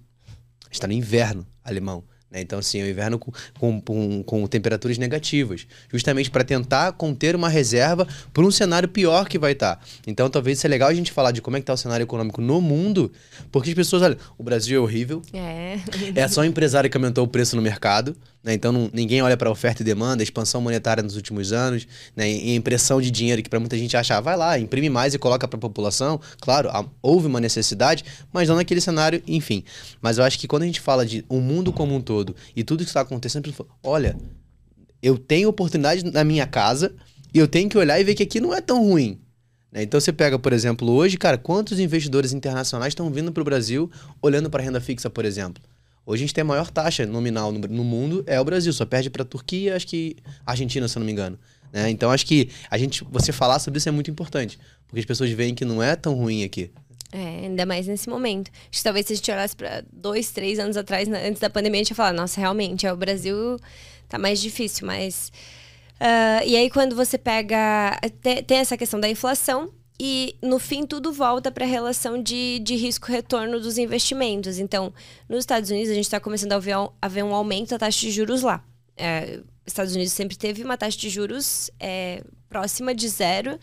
Está 0.71 0.87
no 0.87 0.95
inverno 0.95 1.47
alemão. 1.63 2.03
Né? 2.31 2.41
Então, 2.41 2.59
assim, 2.59 2.81
é 2.81 2.85
o 2.85 2.89
inverno 2.89 3.19
com, 3.19 3.33
com, 3.59 3.81
com, 3.81 4.23
com 4.23 4.47
temperaturas 4.47 4.99
negativas, 4.99 5.67
justamente 5.93 6.31
para 6.31 6.45
tentar 6.45 6.93
conter 6.93 7.35
uma 7.35 7.49
reserva 7.49 8.07
para 8.33 8.45
um 8.45 8.51
cenário 8.51 8.89
pior 8.89 9.29
que 9.29 9.39
vai 9.39 9.53
estar. 9.53 9.77
Tá. 9.77 9.83
Então, 10.07 10.31
talvez 10.31 10.59
seja 10.59 10.71
legal 10.71 10.89
a 10.89 10.95
gente 10.95 11.13
falar 11.13 11.33
de 11.33 11.43
como 11.43 11.57
é 11.57 11.61
que 11.61 11.65
está 11.65 11.73
o 11.73 11.77
cenário 11.77 12.05
econômico 12.05 12.41
no 12.41 12.61
mundo, 12.61 13.13
porque 13.51 13.71
as 13.71 13.75
pessoas, 13.75 14.03
olha, 14.03 14.19
o 14.39 14.43
Brasil 14.43 14.79
é 14.79 14.83
horrível, 14.83 15.23
é, 15.33 15.79
é 16.15 16.29
só 16.29 16.43
o 16.43 16.45
empresário 16.45 16.89
que 16.89 16.97
aumentou 16.97 17.25
o 17.25 17.29
preço 17.29 17.57
no 17.57 17.63
mercado, 17.63 18.17
né? 18.43 18.55
Então 18.55 18.73
não, 18.73 18.91
ninguém 18.93 19.23
olha 19.23 19.37
para 19.37 19.51
oferta 19.51 19.83
e 19.83 19.85
demanda, 19.85 20.23
expansão 20.23 20.61
monetária 20.61 21.03
nos 21.03 21.17
últimos 21.17 21.53
anos, 21.53 21.87
né? 22.17 22.29
e 22.29 22.55
impressão 22.55 23.01
de 23.01 23.11
dinheiro 23.11 23.43
que 23.43 23.49
para 23.49 23.61
muita 23.61 23.77
gente 23.77 23.97
acha, 23.97 24.17
ah, 24.17 24.21
vai 24.21 24.37
lá, 24.37 24.59
imprime 24.59 24.89
mais 24.89 25.15
e 25.15 25.19
coloca 25.19 25.47
para 25.47 25.57
a 25.57 25.61
população. 25.61 26.21
Claro, 26.41 26.71
houve 27.03 27.27
uma 27.27 27.41
necessidade, 27.41 28.05
mas 28.33 28.49
não 28.49 28.57
naquele 28.57 28.81
cenário, 28.81 29.23
enfim. 29.27 29.63
Mas 30.01 30.19
eu 30.19 30.25
acho 30.25 30.39
que 30.39 30.49
quando 30.49 30.63
a 30.63 30.67
gente 30.67 30.81
fala 30.81 31.05
de 31.05 31.25
um 31.29 31.41
mundo 31.41 31.73
como 31.73 31.95
um 31.95 32.01
todo 32.01 32.35
e 32.57 32.65
tudo 32.65 32.85
que 32.85 32.91
está 32.91 33.03
acontecendo, 33.03 33.53
olha, 33.83 34.17
eu 35.03 35.19
tenho 35.19 35.49
oportunidade 35.49 36.05
na 36.05 36.25
minha 36.25 36.47
casa 36.47 36.95
e 37.33 37.39
eu 37.39 37.47
tenho 37.47 37.69
que 37.69 37.79
olhar 37.79 38.01
e 38.01 38.05
ver 38.05 38.15
que 38.15 38.23
aqui 38.23 38.41
não 38.41 38.55
é 38.55 38.61
tão 38.61 38.83
ruim. 38.83 39.21
Né? 39.71 39.83
Então 39.83 40.01
você 40.01 40.13
pega, 40.13 40.39
por 40.39 40.53
exemplo, 40.53 40.91
hoje, 40.91 41.17
cara, 41.17 41.39
quantos 41.39 41.79
investidores 41.79 42.33
internacionais 42.33 42.91
estão 42.91 43.11
vindo 43.11 43.33
para 43.33 43.41
o 43.41 43.45
Brasil 43.45 43.91
olhando 44.21 44.51
para 44.51 44.63
renda 44.63 44.81
fixa, 44.81 45.09
por 45.09 45.25
exemplo? 45.25 45.63
Hoje 46.11 46.25
a 46.25 46.27
gente 46.27 46.35
tem 46.35 46.43
a 46.43 46.45
maior 46.45 46.69
taxa 46.73 47.07
nominal 47.07 47.53
no, 47.53 47.61
no 47.61 47.85
mundo, 47.85 48.25
é 48.27 48.41
o 48.41 48.45
Brasil, 48.45 48.73
só 48.73 48.85
perde 48.85 49.09
para 49.09 49.23
a 49.23 49.25
Turquia, 49.25 49.77
acho 49.77 49.87
que 49.87 50.17
Argentina, 50.45 50.89
se 50.89 50.99
eu 50.99 51.01
não 51.01 51.07
me 51.07 51.13
engano. 51.13 51.39
Né? 51.73 51.89
Então 51.89 52.11
acho 52.11 52.27
que 52.27 52.51
a 52.69 52.77
gente, 52.77 53.05
você 53.05 53.31
falar 53.31 53.61
sobre 53.61 53.79
isso 53.79 53.89
é 53.89 53.93
muito 53.93 54.11
importante, 54.11 54.59
porque 54.89 54.99
as 54.99 55.05
pessoas 55.05 55.31
veem 55.31 55.55
que 55.55 55.65
não 55.65 55.81
é 55.81 55.95
tão 55.95 56.15
ruim 56.15 56.43
aqui. 56.43 56.73
É, 57.13 57.47
ainda 57.47 57.65
mais 57.65 57.87
nesse 57.87 58.09
momento. 58.09 58.51
Acho 58.51 58.81
que 58.81 58.83
talvez 58.83 59.07
se 59.07 59.13
a 59.13 59.17
gente 59.17 59.31
olhasse 59.31 59.55
para 59.55 59.85
dois, 59.93 60.33
três 60.33 60.59
anos 60.59 60.77
atrás, 60.77 61.09
antes 61.09 61.41
da 61.41 61.49
pandemia, 61.49 61.79
a 61.79 61.85
gente 61.85 61.91
ia 61.91 61.97
falar, 61.97 62.13
nossa, 62.13 62.41
realmente, 62.41 62.89
é, 62.89 62.93
o 62.93 62.97
Brasil 62.97 63.57
tá 64.09 64.19
mais 64.19 64.41
difícil, 64.41 64.89
mas. 64.89 65.31
Uh, 66.01 66.43
e 66.47 66.57
aí, 66.57 66.71
quando 66.71 66.95
você 66.97 67.19
pega. 67.19 68.01
Tem 68.47 68.59
essa 68.59 68.77
questão 68.77 68.99
da 69.01 69.09
inflação, 69.09 69.71
e 70.03 70.35
no 70.41 70.59
fim 70.59 70.87
tudo 70.87 71.13
volta 71.13 71.53
para 71.53 71.67
a 71.67 71.69
relação 71.69 72.23
de, 72.23 72.59
de 72.61 72.75
risco-retorno 72.75 73.61
dos 73.61 73.77
investimentos. 73.77 74.59
Então, 74.59 74.95
nos 75.29 75.41
Estados 75.41 75.69
Unidos, 75.69 75.91
a 75.91 75.95
gente 75.95 76.07
está 76.07 76.19
começando 76.19 76.53
a 76.53 76.59
ver, 76.59 76.75
a 77.03 77.07
ver, 77.07 77.23
um 77.23 77.35
aumento 77.35 77.69
da 77.69 77.79
taxa 77.81 78.01
de 78.01 78.11
juros 78.11 78.41
lá. 78.41 78.65
É, 78.97 79.41
Estados 79.67 79.95
Unidos 79.95 80.15
sempre 80.15 80.39
teve 80.39 80.65
uma 80.65 80.79
taxa 80.79 80.97
de 80.97 81.11
juros 81.11 81.71
é, 81.79 82.25
próxima 82.49 82.95
de 82.95 83.07
zero. 83.11 83.61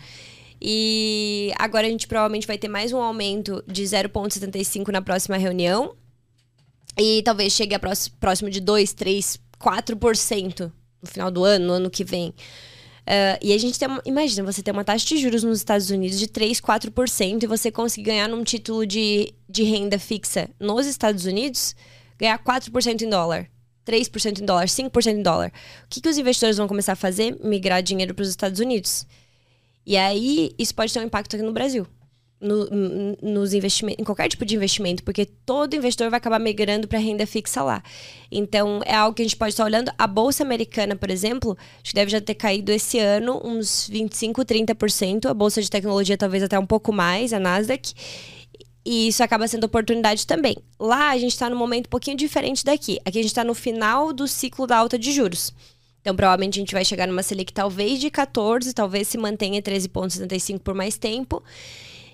E 0.61 1.51
agora 1.57 1.87
a 1.87 1.89
gente 1.89 2.07
provavelmente 2.07 2.45
vai 2.45 2.59
ter 2.59 2.67
mais 2.67 2.93
um 2.93 3.01
aumento 3.01 3.63
de 3.65 3.81
0,75 3.81 4.89
na 4.89 5.01
próxima 5.01 5.37
reunião. 5.37 5.95
E 6.95 7.23
talvez 7.23 7.51
chegue 7.51 7.73
a 7.73 7.79
próximo 8.19 8.51
de 8.51 8.61
2, 8.61 8.93
3, 8.93 9.39
4% 9.59 10.71
no 11.01 11.09
final 11.09 11.31
do 11.31 11.43
ano, 11.43 11.65
no 11.65 11.73
ano 11.73 11.89
que 11.89 12.03
vem. 12.03 12.31
Uh, 13.07 13.39
e 13.41 13.53
a 13.53 13.57
gente 13.57 13.79
tem. 13.79 13.87
Uma, 13.87 14.01
imagina, 14.05 14.51
você 14.51 14.61
ter 14.61 14.71
uma 14.71 14.83
taxa 14.83 15.05
de 15.05 15.17
juros 15.17 15.41
nos 15.41 15.59
Estados 15.59 15.89
Unidos 15.89 16.19
de 16.19 16.27
3, 16.27 16.59
4% 16.59 17.41
e 17.41 17.47
você 17.47 17.71
conseguir 17.71 18.07
ganhar 18.07 18.27
num 18.27 18.43
título 18.43 18.85
de, 18.85 19.33
de 19.47 19.63
renda 19.63 19.97
fixa 19.97 20.49
nos 20.59 20.85
Estados 20.85 21.25
Unidos, 21.25 21.73
ganhar 22.19 22.37
4% 22.37 23.01
em 23.01 23.09
dólar. 23.09 23.49
3% 23.85 24.41
em 24.41 24.45
dólar, 24.45 24.65
5% 24.65 25.07
em 25.07 25.21
dólar. 25.21 25.53
O 25.85 25.87
que, 25.89 26.01
que 26.01 26.09
os 26.09 26.17
investidores 26.17 26.57
vão 26.57 26.67
começar 26.67 26.91
a 26.91 26.97
fazer? 26.97 27.37
Migrar 27.41 27.81
dinheiro 27.81 28.13
para 28.13 28.23
os 28.23 28.29
Estados 28.29 28.59
Unidos. 28.59 29.07
E 29.85 29.95
aí, 29.95 30.51
isso 30.59 30.75
pode 30.75 30.93
ter 30.93 30.99
um 30.99 31.03
impacto 31.03 31.37
aqui 31.37 31.45
no 31.45 31.53
Brasil 31.53 31.87
no, 32.39 32.67
nos 33.21 33.53
investimentos, 33.53 34.01
em 34.01 34.03
qualquer 34.03 34.27
tipo 34.27 34.45
de 34.45 34.55
investimento, 34.55 35.03
porque 35.03 35.25
todo 35.25 35.75
investidor 35.75 36.09
vai 36.09 36.17
acabar 36.17 36.39
migrando 36.39 36.87
para 36.87 36.99
renda 36.99 37.25
fixa 37.25 37.63
lá. 37.63 37.83
Então, 38.31 38.81
é 38.85 38.95
algo 38.95 39.15
que 39.15 39.21
a 39.21 39.25
gente 39.25 39.35
pode 39.35 39.53
estar 39.53 39.65
olhando. 39.65 39.91
A 39.97 40.07
bolsa 40.07 40.43
americana, 40.43 40.95
por 40.95 41.09
exemplo, 41.09 41.57
acho 41.83 41.91
que 41.91 41.95
deve 41.95 42.11
já 42.11 42.21
ter 42.21 42.35
caído 42.35 42.71
esse 42.71 42.99
ano 42.99 43.41
uns 43.43 43.87
25, 43.89 44.45
30%. 44.45 45.25
A 45.29 45.33
bolsa 45.33 45.61
de 45.61 45.69
tecnologia 45.69 46.17
talvez 46.17 46.43
até 46.43 46.57
um 46.57 46.65
pouco 46.65 46.93
mais, 46.93 47.33
a 47.33 47.39
Nasdaq. 47.39 47.93
E 48.85 49.09
isso 49.09 49.21
acaba 49.21 49.47
sendo 49.47 49.65
oportunidade 49.65 50.25
também. 50.25 50.55
Lá 50.79 51.09
a 51.09 51.17
gente 51.17 51.33
está 51.33 51.49
num 51.49 51.57
momento 51.57 51.87
um 51.87 51.89
pouquinho 51.89 52.15
diferente 52.15 52.63
daqui. 52.63 52.99
Aqui 53.03 53.19
a 53.19 53.21
gente 53.21 53.31
está 53.31 53.43
no 53.43 53.53
final 53.53 54.13
do 54.13 54.27
ciclo 54.27 54.65
da 54.65 54.77
alta 54.77 54.97
de 54.97 55.11
juros. 55.11 55.53
Então, 55.99 56.15
provavelmente 56.15 56.57
a 56.57 56.61
gente 56.61 56.73
vai 56.73 56.85
chegar 56.85 57.05
numa 57.05 57.21
Selic 57.21 57.51
talvez 57.51 57.99
de 57.99 58.09
14, 58.09 58.73
talvez 58.73 59.09
se 59.09 59.17
mantenha 59.17 59.61
13,75 59.61 60.59
por 60.59 60.73
mais 60.73 60.97
tempo. 60.97 61.43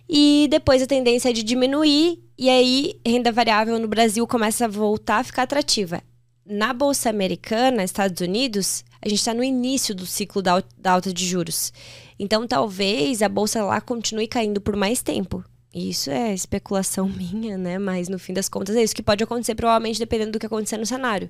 E 0.07 0.47
depois 0.49 0.81
a 0.81 0.87
tendência 0.87 1.29
é 1.29 1.33
de 1.33 1.43
diminuir, 1.43 2.19
e 2.37 2.49
aí 2.49 2.99
renda 3.05 3.31
variável 3.31 3.79
no 3.79 3.87
Brasil 3.87 4.27
começa 4.27 4.65
a 4.65 4.67
voltar 4.67 5.19
a 5.19 5.23
ficar 5.23 5.43
atrativa. 5.43 6.01
Na 6.45 6.73
Bolsa 6.73 7.09
Americana, 7.09 7.83
Estados 7.83 8.19
Unidos, 8.19 8.83
a 9.01 9.07
gente 9.07 9.19
está 9.19 9.33
no 9.33 9.43
início 9.43 9.95
do 9.95 10.05
ciclo 10.05 10.41
da, 10.41 10.61
alta 10.83 11.13
de 11.13 11.25
juros. 11.25 11.71
Então, 12.19 12.45
talvez 12.45 13.21
a 13.21 13.29
Bolsa 13.29 13.63
lá 13.63 13.79
continue 13.79 14.27
caindo 14.27 14.59
por 14.59 14.75
mais 14.75 15.01
tempo. 15.01 15.43
Isso 15.73 16.11
é 16.11 16.33
especulação 16.33 17.07
minha, 17.09 17.57
né? 17.57 17.79
Mas 17.79 18.09
no 18.09 18.19
fim 18.19 18.33
das 18.33 18.49
contas 18.49 18.75
é 18.75 18.83
isso 18.83 18.95
que 18.95 19.01
pode 19.01 19.23
acontecer, 19.23 19.55
provavelmente 19.55 19.99
dependendo 19.99 20.31
do 20.31 20.39
que 20.39 20.45
acontecer 20.45 20.77
no 20.77 20.85
cenário. 20.85 21.29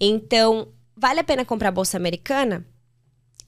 Então, 0.00 0.68
vale 0.96 1.20
a 1.20 1.24
pena 1.24 1.44
comprar 1.44 1.68
a 1.68 1.72
Bolsa 1.72 1.96
Americana? 1.96 2.66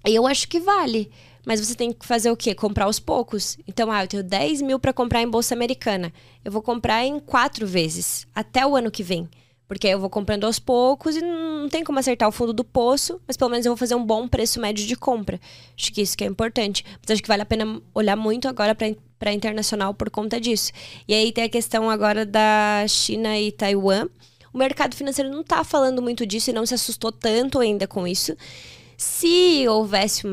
Eu 0.04 0.26
acho 0.26 0.48
que 0.48 0.60
vale. 0.60 1.10
Mas 1.46 1.60
você 1.60 1.74
tem 1.74 1.92
que 1.92 2.06
fazer 2.06 2.30
o 2.30 2.36
quê? 2.36 2.54
Comprar 2.54 2.86
aos 2.86 2.98
poucos. 2.98 3.58
Então, 3.68 3.90
ah, 3.90 4.02
eu 4.02 4.08
tenho 4.08 4.22
10 4.22 4.62
mil 4.62 4.78
para 4.78 4.92
comprar 4.92 5.22
em 5.22 5.28
Bolsa 5.28 5.54
Americana. 5.54 6.12
Eu 6.44 6.50
vou 6.50 6.62
comprar 6.62 7.04
em 7.04 7.18
quatro 7.18 7.66
vezes, 7.66 8.26
até 8.34 8.66
o 8.66 8.74
ano 8.74 8.90
que 8.90 9.02
vem. 9.02 9.28
Porque 9.68 9.86
eu 9.86 9.98
vou 9.98 10.10
comprando 10.10 10.44
aos 10.44 10.58
poucos 10.58 11.16
e 11.16 11.20
não 11.22 11.68
tem 11.68 11.82
como 11.82 11.98
acertar 11.98 12.28
o 12.28 12.32
fundo 12.32 12.52
do 12.52 12.64
poço, 12.64 13.20
mas 13.26 13.36
pelo 13.36 13.50
menos 13.50 13.64
eu 13.64 13.70
vou 13.72 13.76
fazer 13.78 13.94
um 13.94 14.04
bom 14.04 14.28
preço 14.28 14.60
médio 14.60 14.86
de 14.86 14.94
compra. 14.94 15.40
Acho 15.78 15.92
que 15.92 16.02
isso 16.02 16.16
que 16.16 16.24
é 16.24 16.26
importante. 16.26 16.84
Mas 17.00 17.10
acho 17.10 17.22
que 17.22 17.28
vale 17.28 17.42
a 17.42 17.46
pena 17.46 17.80
olhar 17.94 18.16
muito 18.16 18.46
agora 18.46 18.74
para 18.74 19.32
internacional 19.32 19.94
por 19.94 20.10
conta 20.10 20.40
disso. 20.40 20.70
E 21.08 21.14
aí 21.14 21.32
tem 21.32 21.44
a 21.44 21.48
questão 21.48 21.88
agora 21.90 22.26
da 22.26 22.84
China 22.88 23.38
e 23.38 23.50
Taiwan. 23.52 24.08
O 24.52 24.58
mercado 24.58 24.94
financeiro 24.94 25.30
não 25.30 25.40
está 25.40 25.64
falando 25.64 26.00
muito 26.00 26.24
disso 26.26 26.50
e 26.50 26.52
não 26.52 26.64
se 26.64 26.74
assustou 26.74 27.10
tanto 27.10 27.58
ainda 27.58 27.86
com 27.86 28.06
isso. 28.06 28.36
Se 28.96 29.66
houvesse 29.68 30.26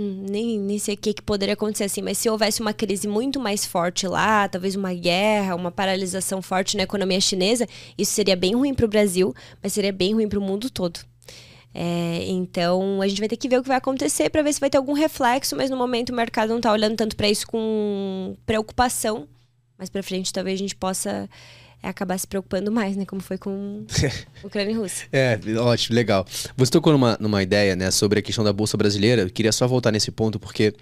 Hum, 0.00 0.26
nem, 0.28 0.58
nem 0.60 0.78
sei 0.78 0.94
o 0.94 0.96
que, 0.96 1.14
que 1.14 1.22
poderia 1.22 1.54
acontecer 1.54 1.84
assim, 1.84 2.02
mas 2.02 2.18
se 2.18 2.28
houvesse 2.28 2.60
uma 2.60 2.72
crise 2.72 3.08
muito 3.08 3.40
mais 3.40 3.64
forte 3.64 4.06
lá, 4.06 4.46
talvez 4.48 4.76
uma 4.76 4.92
guerra, 4.94 5.54
uma 5.56 5.72
paralisação 5.72 6.42
forte 6.42 6.76
na 6.76 6.82
economia 6.82 7.20
chinesa, 7.20 7.66
isso 7.96 8.12
seria 8.12 8.36
bem 8.36 8.54
ruim 8.54 8.74
para 8.74 8.84
o 8.84 8.88
Brasil, 8.88 9.34
mas 9.62 9.72
seria 9.72 9.92
bem 9.92 10.14
ruim 10.14 10.28
para 10.28 10.38
o 10.38 10.42
mundo 10.42 10.70
todo. 10.70 11.00
É, 11.74 12.24
então, 12.28 13.00
a 13.02 13.08
gente 13.08 13.18
vai 13.20 13.28
ter 13.28 13.36
que 13.36 13.48
ver 13.48 13.58
o 13.58 13.62
que 13.62 13.68
vai 13.68 13.78
acontecer 13.78 14.30
para 14.30 14.42
ver 14.42 14.52
se 14.52 14.60
vai 14.60 14.70
ter 14.70 14.78
algum 14.78 14.92
reflexo, 14.92 15.56
mas 15.56 15.70
no 15.70 15.76
momento 15.76 16.10
o 16.10 16.14
mercado 16.14 16.50
não 16.50 16.58
está 16.58 16.72
olhando 16.72 16.96
tanto 16.96 17.16
para 17.16 17.28
isso 17.28 17.46
com 17.46 18.36
preocupação. 18.46 19.26
Mas 19.76 19.88
para 19.88 20.02
frente 20.02 20.32
talvez 20.32 20.58
a 20.58 20.62
gente 20.62 20.76
possa 20.76 21.28
é 21.82 21.88
acabar 21.88 22.18
se 22.18 22.26
preocupando 22.26 22.72
mais, 22.72 22.96
né? 22.96 23.04
Como 23.04 23.20
foi 23.20 23.38
com 23.38 23.84
Ucrânia 24.42 24.72
e 24.72 24.74
Rússia. 24.74 25.08
É, 25.12 25.38
ótimo, 25.58 25.94
legal. 25.94 26.26
Você 26.56 26.72
tocou 26.72 26.92
numa, 26.92 27.16
numa 27.20 27.42
ideia, 27.42 27.76
né, 27.76 27.90
sobre 27.90 28.18
a 28.18 28.22
questão 28.22 28.44
da 28.44 28.52
Bolsa 28.52 28.76
Brasileira. 28.76 29.22
Eu 29.22 29.30
queria 29.30 29.52
só 29.52 29.66
voltar 29.66 29.92
nesse 29.92 30.10
ponto, 30.10 30.38
porque 30.38 30.74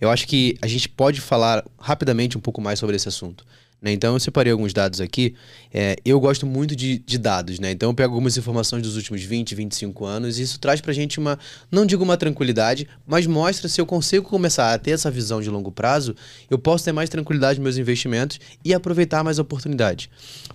eu 0.00 0.10
acho 0.10 0.26
que 0.26 0.56
a 0.62 0.66
gente 0.66 0.88
pode 0.88 1.20
falar 1.20 1.64
rapidamente 1.78 2.38
um 2.38 2.40
pouco 2.40 2.60
mais 2.60 2.78
sobre 2.78 2.96
esse 2.96 3.08
assunto. 3.08 3.44
Né? 3.80 3.92
Então 3.92 4.14
eu 4.14 4.20
separei 4.20 4.52
alguns 4.52 4.72
dados 4.72 5.00
aqui. 5.00 5.34
É, 5.72 5.96
eu 6.04 6.18
gosto 6.18 6.46
muito 6.46 6.74
de, 6.74 6.98
de, 6.98 7.18
dados, 7.18 7.58
né? 7.58 7.70
Então 7.70 7.90
eu 7.90 7.94
pego 7.94 8.14
algumas 8.14 8.36
informações 8.36 8.82
dos 8.82 8.96
últimos 8.96 9.22
20, 9.22 9.54
25 9.54 10.04
anos 10.04 10.38
e 10.38 10.42
isso 10.42 10.58
traz 10.58 10.80
pra 10.80 10.92
gente 10.92 11.18
uma, 11.18 11.38
não 11.70 11.86
digo 11.86 12.02
uma 12.02 12.16
tranquilidade, 12.16 12.88
mas 13.06 13.26
mostra 13.26 13.68
se 13.68 13.80
eu 13.80 13.86
consigo 13.86 14.28
começar 14.28 14.72
a 14.72 14.78
ter 14.78 14.92
essa 14.92 15.10
visão 15.10 15.40
de 15.40 15.48
longo 15.48 15.70
prazo, 15.70 16.14
eu 16.50 16.58
posso 16.58 16.84
ter 16.84 16.92
mais 16.92 17.08
tranquilidade 17.08 17.58
nos 17.58 17.64
meus 17.64 17.76
investimentos 17.76 18.40
e 18.64 18.74
aproveitar 18.74 19.22
mais 19.22 19.38
oportunidades. 19.38 20.08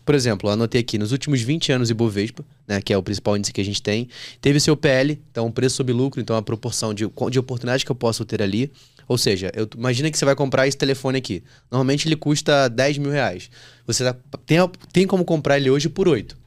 Por 0.05 0.15
exemplo, 0.15 0.49
anotei 0.49 0.81
aqui, 0.81 0.97
nos 0.97 1.11
últimos 1.11 1.41
20 1.41 1.71
anos 1.71 1.89
Ibovespa, 1.89 2.43
né, 2.67 2.81
que 2.81 2.91
é 2.91 2.97
o 2.97 3.03
principal 3.03 3.37
índice 3.37 3.53
que 3.53 3.61
a 3.61 3.65
gente 3.65 3.81
tem, 3.81 4.09
teve 4.41 4.59
seu 4.59 4.75
PL, 4.75 5.19
então 5.31 5.49
preço 5.51 5.77
sobre 5.77 5.93
lucro, 5.93 6.19
então 6.19 6.35
a 6.35 6.41
proporção 6.41 6.93
de, 6.93 7.09
de 7.29 7.39
oportunidade 7.39 7.85
que 7.85 7.91
eu 7.91 7.95
posso 7.95 8.25
ter 8.25 8.41
ali, 8.41 8.71
ou 9.07 9.17
seja, 9.17 9.51
eu, 9.55 9.67
imagina 9.77 10.09
que 10.09 10.17
você 10.17 10.25
vai 10.25 10.35
comprar 10.35 10.67
esse 10.67 10.77
telefone 10.77 11.17
aqui. 11.17 11.43
Normalmente 11.71 12.07
ele 12.07 12.15
custa 12.15 12.67
10 12.67 12.97
mil 12.97 13.11
reais. 13.11 13.49
Você 13.85 14.03
tá, 14.03 14.15
tem, 14.45 14.57
tem 14.91 15.07
como 15.07 15.25
comprar 15.25 15.57
ele 15.57 15.69
hoje 15.69 15.89
por 15.89 16.07
8. 16.07 16.43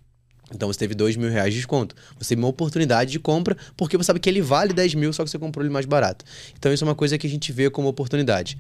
Então 0.55 0.73
você 0.73 0.79
teve 0.79 0.95
2 0.95 1.17
mil 1.17 1.29
reais 1.29 1.53
de 1.53 1.59
desconto. 1.59 1.95
Você 2.19 2.31
teve 2.31 2.41
uma 2.41 2.49
oportunidade 2.49 3.11
de 3.11 3.19
compra 3.19 3.57
porque 3.77 3.97
você 3.97 4.07
sabe 4.07 4.21
que 4.21 4.29
ele 4.29 4.41
vale 4.41 4.73
10 4.73 4.95
mil, 4.95 5.13
só 5.13 5.25
que 5.25 5.31
você 5.31 5.39
comprou 5.39 5.65
ele 5.65 5.73
mais 5.73 5.87
barato. 5.87 6.25
Então 6.57 6.73
isso 6.73 6.85
é 6.85 6.87
uma 6.87 6.95
coisa 6.95 7.19
que 7.19 7.27
a 7.27 7.31
gente 7.31 7.51
vê 7.51 7.69
como 7.69 7.89
oportunidade. 7.89 8.57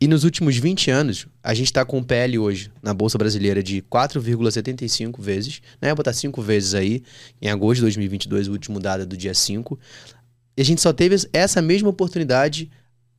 E 0.00 0.08
nos 0.08 0.24
últimos 0.24 0.56
20 0.56 0.90
anos, 0.90 1.26
a 1.42 1.52
gente 1.52 1.66
está 1.66 1.84
com 1.84 1.98
um 1.98 2.02
PL 2.02 2.38
hoje 2.38 2.70
na 2.82 2.94
Bolsa 2.94 3.18
Brasileira 3.18 3.62
de 3.62 3.82
4,75 3.82 5.20
vezes. 5.20 5.60
Né? 5.82 5.88
Vou 5.88 5.96
botar 5.96 6.14
5 6.14 6.40
vezes 6.40 6.72
aí, 6.72 7.02
em 7.42 7.48
agosto 7.48 7.76
de 7.76 7.82
2022, 7.82 8.48
o 8.48 8.52
último 8.52 8.80
dado 8.80 9.02
é 9.02 9.06
do 9.06 9.16
dia 9.16 9.34
5. 9.34 9.78
E 10.56 10.62
a 10.62 10.64
gente 10.64 10.80
só 10.80 10.92
teve 10.94 11.14
essa 11.32 11.60
mesma 11.60 11.90
oportunidade 11.90 12.70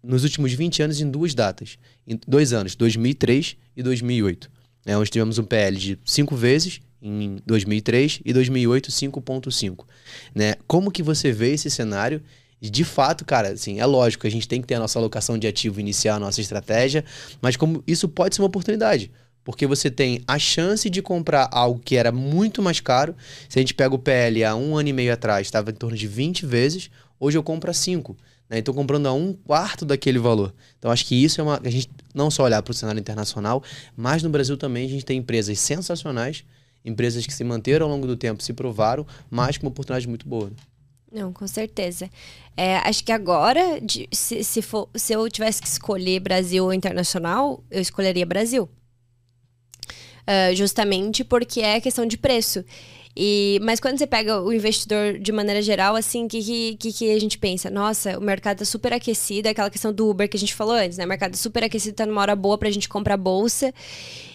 nos 0.04 0.24
últimos 0.24 0.54
20 0.54 0.84
anos 0.84 1.02
em 1.02 1.10
duas 1.10 1.34
datas. 1.34 1.78
Em 2.08 2.20
dois 2.28 2.54
anos, 2.54 2.76
2003 2.76 3.58
e 3.76 3.84
2008. 3.84 4.50
Né, 4.86 4.98
onde 4.98 5.10
tivemos 5.10 5.38
um 5.38 5.44
PL 5.44 5.78
de 5.78 6.00
5 6.06 6.36
vezes 6.36 6.80
em 7.02 7.38
2003 7.46 8.22
e 8.24 8.34
2008 8.34 8.92
5.5. 8.92 9.86
Né? 10.34 10.56
Como 10.68 10.92
que 10.92 11.04
você 11.04 11.32
vê 11.32 11.54
esse 11.54 11.70
cenário? 11.70 12.22
De 12.62 12.84
fato, 12.84 13.24
cara, 13.24 13.50
assim, 13.50 13.80
é 13.80 13.86
lógico, 13.86 14.28
a 14.28 14.30
gente 14.30 14.48
tem 14.48 14.60
que 14.60 14.68
ter 14.68 14.76
a 14.76 14.80
nossa 14.80 15.00
alocação 15.00 15.38
de 15.38 15.48
ativo 15.48 15.80
iniciar 15.80 16.16
a 16.16 16.20
nossa 16.20 16.42
estratégia, 16.42 17.06
mas 17.42 17.56
como 17.56 17.82
isso 17.88 18.10
pode 18.10 18.36
ser 18.36 18.42
uma 18.42 18.48
oportunidade. 18.48 19.10
Porque 19.46 19.66
você 19.66 19.90
tem 19.90 20.22
a 20.28 20.38
chance 20.38 20.90
de 20.90 21.02
comprar 21.02 21.48
algo 21.52 21.80
que 21.80 21.96
era 21.96 22.12
muito 22.12 22.62
mais 22.62 22.82
caro. 22.82 23.16
Se 23.48 23.58
a 23.58 23.62
gente 23.62 23.74
pega 23.74 23.96
o 23.96 24.00
PL 24.00 24.44
há 24.44 24.56
um 24.56 24.78
ano 24.78 24.90
e 24.90 24.94
meio 24.94 25.14
atrás, 25.14 25.48
estava 25.48 25.72
em 25.72 25.74
torno 25.74 25.96
de 25.96 26.06
20 26.06 26.46
vezes, 26.46 26.92
hoje 27.18 27.38
eu 27.38 27.44
compro 27.44 27.72
a 27.72 27.74
5. 27.74 28.16
Né? 28.50 28.58
Então, 28.58 28.74
comprando 28.74 29.06
a 29.06 29.14
um 29.14 29.34
quarto 29.34 29.86
daquele 29.86 30.18
valor. 30.18 30.54
Então, 30.78 30.90
acho 30.90 31.06
que 31.06 31.16
isso 31.16 31.40
é 31.40 31.44
uma. 31.44 31.60
A 31.64 31.70
gente 31.70 31.90
não 32.14 32.32
só 32.32 32.44
olhar 32.44 32.62
para 32.64 32.72
o 32.72 32.74
cenário 32.74 33.00
internacional, 33.00 33.64
mas 33.96 34.24
no 34.24 34.30
Brasil 34.30 34.58
também 34.58 34.86
a 34.86 34.90
gente 34.90 35.06
tem 35.06 35.20
empresas 35.20 35.60
sensacionais, 35.60 36.44
empresas 36.84 37.26
que 37.26 37.34
se 37.34 37.44
manteram 37.44 37.86
ao 37.86 37.92
longo 37.92 38.08
do 38.08 38.18
tempo, 38.18 38.42
se 38.42 38.54
provaram, 38.54 39.06
mas 39.30 39.58
com 39.58 39.68
uma 39.68 39.72
oportunidade 39.72 40.08
muito 40.08 40.28
boa. 40.28 40.52
Não, 41.12 41.34
com 41.34 41.48
certeza. 41.48 42.10
É, 42.56 42.78
acho 42.78 43.04
que 43.04 43.12
agora, 43.12 43.80
de, 43.82 44.08
se, 44.12 44.44
se, 44.44 44.62
for, 44.62 44.90
se 44.96 45.14
eu 45.14 45.30
tivesse 45.30 45.62
que 45.62 45.68
escolher 45.68 46.20
Brasil 46.20 46.64
ou 46.64 46.74
internacional, 46.74 47.64
eu 47.70 47.82
escolheria 47.82 48.26
Brasil. 48.26 48.70
Uh, 50.22 50.56
justamente 50.56 51.24
porque 51.24 51.62
é 51.62 51.82
questão 51.82 52.06
de 52.06 52.16
preço. 52.16 52.64
E, 53.22 53.60
mas 53.62 53.82
quando 53.82 53.98
você 53.98 54.08
pega 54.08 54.42
o 54.42 54.54
investidor 54.54 55.20
de 55.20 55.34
maneira 55.34 55.62
geral, 55.62 55.94
assim, 55.94 56.24
o 56.24 56.28
que, 56.30 56.78
que, 56.80 56.94
que, 56.94 57.12
a 57.12 57.20
gente 57.20 57.38
pensa? 57.38 57.70
Nossa, 57.70 58.18
o 58.18 58.22
mercado 58.22 58.60
tá 58.60 58.66
super 58.66 58.94
aquecido, 58.94 59.50
é 59.50 59.52
aquela 59.52 59.70
questão 59.70 59.92
do 59.92 60.10
Uber 60.10 60.30
que 60.30 60.38
a 60.38 60.40
gente 60.40 60.56
falou 60.56 60.74
antes, 60.74 60.98
né? 60.98 61.04
O 61.04 61.08
mercado 61.10 61.32
tá 61.32 61.38
super 61.38 61.62
aquecido, 61.62 61.98
tá 61.98 62.06
numa 62.06 62.22
hora 62.22 62.34
boa 62.34 62.58
pra 62.58 62.72
gente 62.72 62.88
comprar 62.88 63.18
bolsa. 63.18 63.74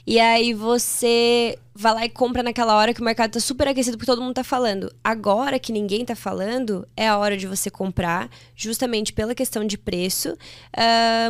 E 0.07 0.21
aí 0.21 0.53
você 0.53 1.59
vai 1.75 1.95
lá 1.95 2.05
e 2.05 2.11
compra 2.11 2.43
naquela 2.43 2.77
hora 2.77 2.93
que 2.93 3.01
o 3.01 3.05
mercado 3.05 3.33
tá 3.33 3.41
super 3.41 3.67
aquecido 3.69 3.97
porque 3.97 4.13
todo 4.13 4.21
mundo 4.21 4.35
tá 4.35 4.45
falando. 4.45 4.95
Agora 5.03 5.59
que 5.59 5.73
ninguém 5.73 6.05
tá 6.05 6.15
falando, 6.15 6.87
é 6.95 7.09
a 7.09 7.17
hora 7.17 7.39
de 7.39 7.47
você 7.47 7.71
comprar, 7.71 8.29
justamente 8.55 9.15
pela 9.15 9.35
questão 9.35 9.65
de 9.67 9.79
preço. 9.79 10.37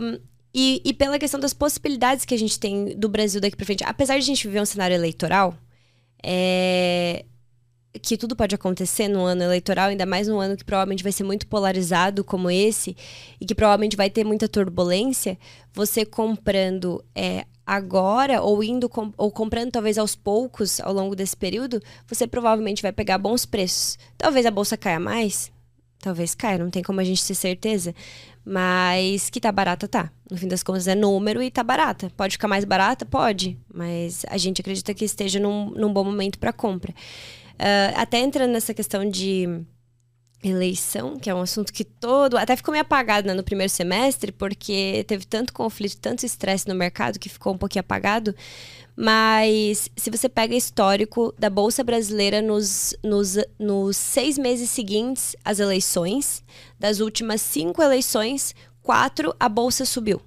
Um, 0.02 0.18
e, 0.52 0.82
e 0.84 0.92
pela 0.92 1.20
questão 1.20 1.38
das 1.38 1.54
possibilidades 1.54 2.24
que 2.24 2.34
a 2.34 2.38
gente 2.38 2.58
tem 2.58 2.96
do 2.98 3.08
Brasil 3.08 3.40
daqui 3.40 3.56
pra 3.56 3.64
frente. 3.64 3.84
Apesar 3.84 4.14
de 4.14 4.24
a 4.24 4.26
gente 4.26 4.48
viver 4.48 4.60
um 4.60 4.66
cenário 4.66 4.94
eleitoral, 4.94 5.56
é, 6.20 7.24
que 8.02 8.16
tudo 8.16 8.34
pode 8.34 8.54
acontecer 8.54 9.08
no 9.08 9.20
ano 9.20 9.42
eleitoral, 9.42 9.88
ainda 9.88 10.04
mais 10.04 10.26
num 10.26 10.40
ano 10.40 10.56
que 10.56 10.64
provavelmente 10.64 11.02
vai 11.02 11.12
ser 11.12 11.24
muito 11.24 11.46
polarizado 11.46 12.24
como 12.24 12.50
esse 12.50 12.96
e 13.40 13.46
que 13.46 13.54
provavelmente 13.54 13.96
vai 13.96 14.10
ter 14.10 14.24
muita 14.24 14.48
turbulência, 14.48 15.38
você 15.72 16.04
comprando 16.04 17.04
é, 17.14 17.44
agora 17.66 18.42
ou 18.42 18.62
indo 18.62 18.88
com, 18.88 19.12
ou 19.16 19.30
comprando 19.30 19.70
talvez 19.70 19.96
aos 19.96 20.14
poucos 20.14 20.80
ao 20.80 20.92
longo 20.92 21.14
desse 21.14 21.36
período, 21.36 21.80
você 22.06 22.26
provavelmente 22.26 22.82
vai 22.82 22.92
pegar 22.92 23.18
bons 23.18 23.46
preços. 23.46 23.96
Talvez 24.18 24.44
a 24.44 24.50
bolsa 24.50 24.76
caia 24.76 25.00
mais, 25.00 25.52
talvez 26.00 26.34
caia, 26.34 26.58
não 26.58 26.70
tem 26.70 26.82
como 26.82 27.00
a 27.00 27.04
gente 27.04 27.24
ter 27.24 27.34
certeza, 27.34 27.94
mas 28.44 29.30
que 29.30 29.40
tá 29.40 29.50
barata 29.50 29.88
tá. 29.88 30.10
No 30.30 30.36
fim 30.36 30.48
das 30.48 30.62
contas 30.62 30.88
é 30.88 30.94
número 30.94 31.42
e 31.42 31.50
tá 31.50 31.62
barata. 31.62 32.10
Pode 32.16 32.32
ficar 32.32 32.48
mais 32.48 32.64
barata? 32.64 33.06
Pode, 33.06 33.56
mas 33.72 34.26
a 34.28 34.36
gente 34.36 34.60
acredita 34.60 34.92
que 34.92 35.04
esteja 35.04 35.38
num, 35.38 35.70
num 35.70 35.92
bom 35.92 36.04
momento 36.04 36.38
para 36.38 36.52
compra. 36.52 36.92
Uh, 37.54 37.94
até 37.96 38.18
entrando 38.18 38.52
nessa 38.52 38.74
questão 38.74 39.08
de 39.08 39.64
eleição, 40.48 41.18
que 41.18 41.30
é 41.30 41.34
um 41.34 41.40
assunto 41.40 41.72
que 41.72 41.84
todo. 41.84 42.36
Até 42.36 42.56
ficou 42.56 42.72
meio 42.72 42.82
apagado 42.82 43.26
né, 43.26 43.34
no 43.34 43.42
primeiro 43.42 43.70
semestre, 43.70 44.32
porque 44.32 45.04
teve 45.06 45.24
tanto 45.24 45.52
conflito, 45.52 45.96
tanto 45.98 46.26
estresse 46.26 46.68
no 46.68 46.74
mercado 46.74 47.18
que 47.18 47.28
ficou 47.28 47.54
um 47.54 47.58
pouquinho 47.58 47.80
apagado. 47.80 48.34
Mas 48.96 49.88
se 49.96 50.10
você 50.10 50.28
pega 50.28 50.54
histórico 50.54 51.34
da 51.38 51.50
Bolsa 51.50 51.82
Brasileira 51.82 52.40
nos, 52.40 52.94
nos, 53.02 53.36
nos 53.58 53.96
seis 53.96 54.38
meses 54.38 54.70
seguintes 54.70 55.34
às 55.44 55.58
eleições, 55.58 56.44
das 56.78 57.00
últimas 57.00 57.40
cinco 57.40 57.82
eleições, 57.82 58.54
quatro 58.82 59.34
a 59.40 59.48
Bolsa 59.48 59.84
subiu 59.84 60.20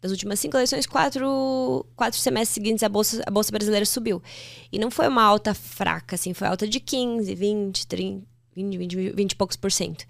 das 0.00 0.10
últimas 0.10 0.38
cinco 0.38 0.56
eleições, 0.56 0.86
quatro, 0.86 1.84
quatro 1.96 2.18
semestres 2.18 2.54
seguintes 2.54 2.82
a 2.82 2.88
bolsa, 2.88 3.22
a 3.26 3.30
bolsa 3.30 3.50
brasileira 3.50 3.84
subiu. 3.84 4.22
E 4.70 4.78
não 4.78 4.90
foi 4.90 5.08
uma 5.08 5.22
alta 5.22 5.54
fraca, 5.54 6.14
assim, 6.14 6.32
foi 6.32 6.46
alta 6.46 6.66
de 6.68 6.80
15, 6.80 7.34
20, 7.34 7.86
30, 7.86 8.26
20, 8.54 8.78
20, 8.78 9.10
20 9.10 9.32
e 9.32 9.36
poucos 9.36 9.56
por 9.56 9.72
cento. 9.72 10.04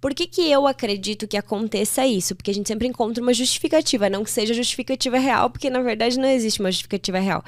Por 0.00 0.14
que, 0.14 0.26
que 0.26 0.48
eu 0.50 0.66
acredito 0.66 1.26
que 1.26 1.36
aconteça 1.36 2.06
isso? 2.06 2.36
Porque 2.36 2.50
a 2.50 2.54
gente 2.54 2.68
sempre 2.68 2.86
encontra 2.86 3.22
uma 3.22 3.34
justificativa, 3.34 4.08
não 4.08 4.22
que 4.22 4.30
seja 4.30 4.54
justificativa 4.54 5.18
real, 5.18 5.50
porque 5.50 5.68
na 5.68 5.80
verdade 5.80 6.18
não 6.18 6.28
existe 6.28 6.60
uma 6.60 6.70
justificativa 6.70 7.18
real. 7.18 7.44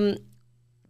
Um, 0.00 0.14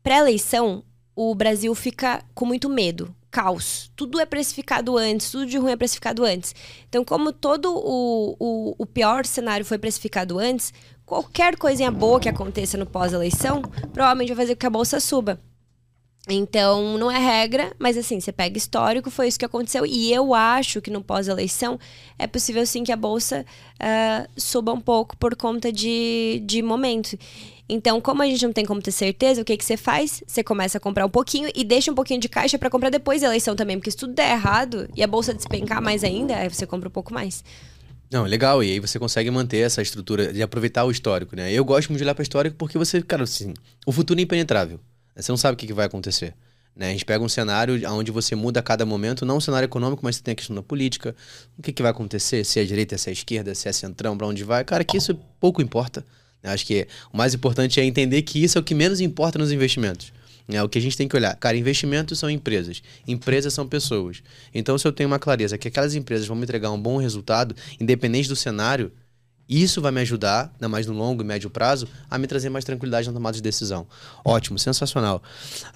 Pré-eleição, 0.03 0.85
o 1.15 1.35
Brasil 1.35 1.75
fica 1.75 2.23
com 2.35 2.45
muito 2.45 2.69
medo 2.69 3.15
caos. 3.35 3.91
Tudo 3.97 4.21
é 4.21 4.25
precificado 4.25 4.97
antes, 4.97 5.33
tudo 5.33 5.45
de 5.45 5.59
ruim 5.59 5.73
é 5.73 5.77
precificado 5.77 6.25
antes. 6.25 6.55
Então, 6.89 7.05
como 7.05 7.33
todo 7.33 7.75
o, 7.75 8.37
o, 8.39 8.75
o 8.79 8.87
pior 8.87 9.27
cenário 9.27 9.67
foi 9.67 9.77
precificado 9.77 10.39
antes, 10.39 10.73
qualquer 11.05 11.57
coisinha 11.57 11.91
boa 11.91 12.21
que 12.21 12.29
aconteça 12.29 12.79
no 12.79 12.87
pós-eleição 12.87 13.61
provavelmente 13.93 14.29
vai 14.29 14.45
fazer 14.45 14.55
com 14.55 14.61
que 14.61 14.67
a 14.67 14.71
bolsa 14.71 15.01
suba. 15.01 15.41
Então, 16.29 16.97
não 16.97 17.11
é 17.11 17.19
regra, 17.19 17.75
mas 17.77 17.99
assim, 17.99 18.19
você 18.21 18.33
pega 18.33 18.57
histórico, 18.57 19.11
foi 19.11 19.27
isso 19.27 19.39
que 19.39 19.45
aconteceu. 19.45 19.85
E 19.85 20.13
eu 20.13 20.33
acho 20.33 20.81
que 20.81 20.91
no 20.91 21.03
pós-eleição 21.03 21.79
é 22.17 22.29
possível 22.29 22.65
sim 22.65 22.85
que 22.85 22.93
a 22.93 22.97
bolsa 22.97 23.45
uh, 23.75 24.31
suba 24.41 24.73
um 24.73 24.81
pouco 24.81 25.17
por 25.17 25.35
conta 25.35 25.73
de, 25.73 26.41
de 26.47 26.63
momento. 26.63 27.19
Então, 27.69 28.01
como 28.01 28.23
a 28.23 28.27
gente 28.27 28.45
não 28.45 28.53
tem 28.53 28.65
como 28.65 28.83
ter 28.83 28.93
certeza, 28.93 29.41
o 29.41 29.45
que, 29.45 29.57
que 29.57 29.65
você 29.65 29.77
faz? 29.77 30.23
Você 30.27 30.45
começa 30.45 30.77
a 30.77 30.81
comprar 30.81 31.07
um 31.07 31.11
pouquinho 31.11 31.51
e 31.55 31.65
deixa 31.65 31.91
um 31.91 31.95
pouquinho 31.95 32.21
de 32.21 32.29
caixa 32.29 32.59
para 32.59 32.69
comprar 32.69 32.91
depois 32.91 33.23
da 33.23 33.29
eleição 33.29 33.57
também. 33.57 33.79
Porque 33.79 33.91
se 33.91 33.97
tudo 33.97 34.13
der 34.13 34.33
errado 34.33 34.89
e 34.95 35.03
a 35.03 35.07
bolsa 35.07 35.33
despencar 35.33 35.83
mais 35.83 36.05
ainda, 36.05 36.37
aí 36.37 36.49
você 36.49 36.67
compra 36.67 36.89
um 36.89 36.93
pouco 36.93 37.15
mais. 37.15 37.43
Não, 38.11 38.25
legal. 38.25 38.63
E 38.63 38.73
aí 38.73 38.81
você 38.81 38.99
consegue 38.99 39.31
manter 39.31 39.59
essa 39.59 39.81
estrutura 39.81 40.33
de 40.33 40.43
aproveitar 40.43 40.85
o 40.85 40.91
histórico, 40.91 41.35
né? 41.35 41.51
Eu 41.53 41.65
gosto 41.65 41.89
muito 41.89 41.99
de 41.99 42.05
olhar 42.05 42.15
para 42.15 42.23
o 42.23 42.25
histórico 42.25 42.57
porque 42.57 42.77
você, 42.77 43.01
cara, 43.01 43.25
assim, 43.25 43.55
o 43.87 43.93
futuro 43.93 44.21
é 44.21 44.23
impenetrável. 44.23 44.79
Você 45.17 45.33
não 45.33 45.37
sabe 45.37 45.55
o 45.55 45.57
que, 45.57 45.67
que 45.67 45.73
vai 45.73 45.87
acontecer. 45.87 46.35
Né? 46.77 46.89
A 46.89 46.91
gente 46.91 47.05
pega 47.05 47.25
um 47.25 47.29
cenário 47.29 47.81
onde 47.93 48.11
você 48.11 48.35
muda 48.35 48.61
a 48.61 48.63
cada 48.63 48.85
momento, 48.85 49.25
não 49.25 49.39
um 49.39 49.41
cenário 49.41 49.67
econômico, 49.67 50.03
mas 50.05 50.17
você 50.17 50.23
tem 50.23 50.33
a 50.33 50.35
questão 50.35 50.55
da 50.55 50.63
política. 50.63 51.15
O 51.57 51.63
que, 51.63 51.73
que 51.73 51.81
vai 51.81 51.91
acontecer? 51.91 52.45
Se 52.45 52.59
é 52.59 52.63
a 52.63 52.67
direita, 52.67 52.99
se 52.99 53.09
é 53.09 53.11
a 53.11 53.13
esquerda, 53.13 53.55
se 53.55 53.69
é 53.69 53.73
centrão, 53.73 54.19
para 54.19 54.27
onde 54.27 54.45
vai. 54.45 54.65
Cara, 54.65 54.85
que 54.85 54.97
isso 54.97 55.15
pouco 55.41 55.63
importa. 55.63 56.05
Acho 56.45 56.67
que 56.67 56.87
o 57.13 57.17
mais 57.17 57.35
importante 57.35 57.81
é 57.81 57.85
entender 57.85 58.23
que 58.23 58.43
isso 58.43 58.59
é 58.59 58.61
o 58.61 58.65
que 58.65 58.75
menos 58.75 59.01
importa 59.01 59.39
nos 59.39 59.51
investimentos. 59.51 60.13
É 60.47 60.63
o 60.63 60.69
que 60.69 60.79
a 60.79 60.81
gente 60.81 60.97
tem 60.97 61.09
que 61.09 61.17
olhar. 61.17 61.35
Cara, 61.37 61.57
investimentos 61.57 62.19
são 62.19 62.29
empresas, 62.29 62.83
empresas 63.09 63.55
são 63.55 63.67
pessoas. 63.67 64.23
Então, 64.55 64.77
se 64.77 64.87
eu 64.87 64.93
tenho 64.93 65.09
uma 65.09 65.19
clareza 65.19 65.57
que 65.57 65.69
aquelas 65.69 65.95
empresas 65.95 66.27
vão 66.27 66.37
me 66.37 66.43
entregar 66.43 66.71
um 66.71 66.81
bom 66.81 66.99
resultado, 66.99 67.57
independente 67.81 68.29
do 68.29 68.37
cenário, 68.37 68.93
isso 69.49 69.81
vai 69.81 69.93
me 69.93 70.01
ajudar, 70.01 70.51
ainda 70.55 70.69
mais 70.69 70.87
no 70.87 70.95
longo 70.95 71.23
e 71.23 71.25
médio 71.25 71.51
prazo, 71.51 71.87
a 72.11 72.17
me 72.17 72.27
trazer 72.27 72.49
mais 72.49 72.65
tranquilidade 72.65 73.07
na 73.07 73.13
tomada 73.13 73.37
de 73.37 73.43
decisão. 73.43 73.87
Ótimo, 74.25 74.59
sensacional. 74.59 75.23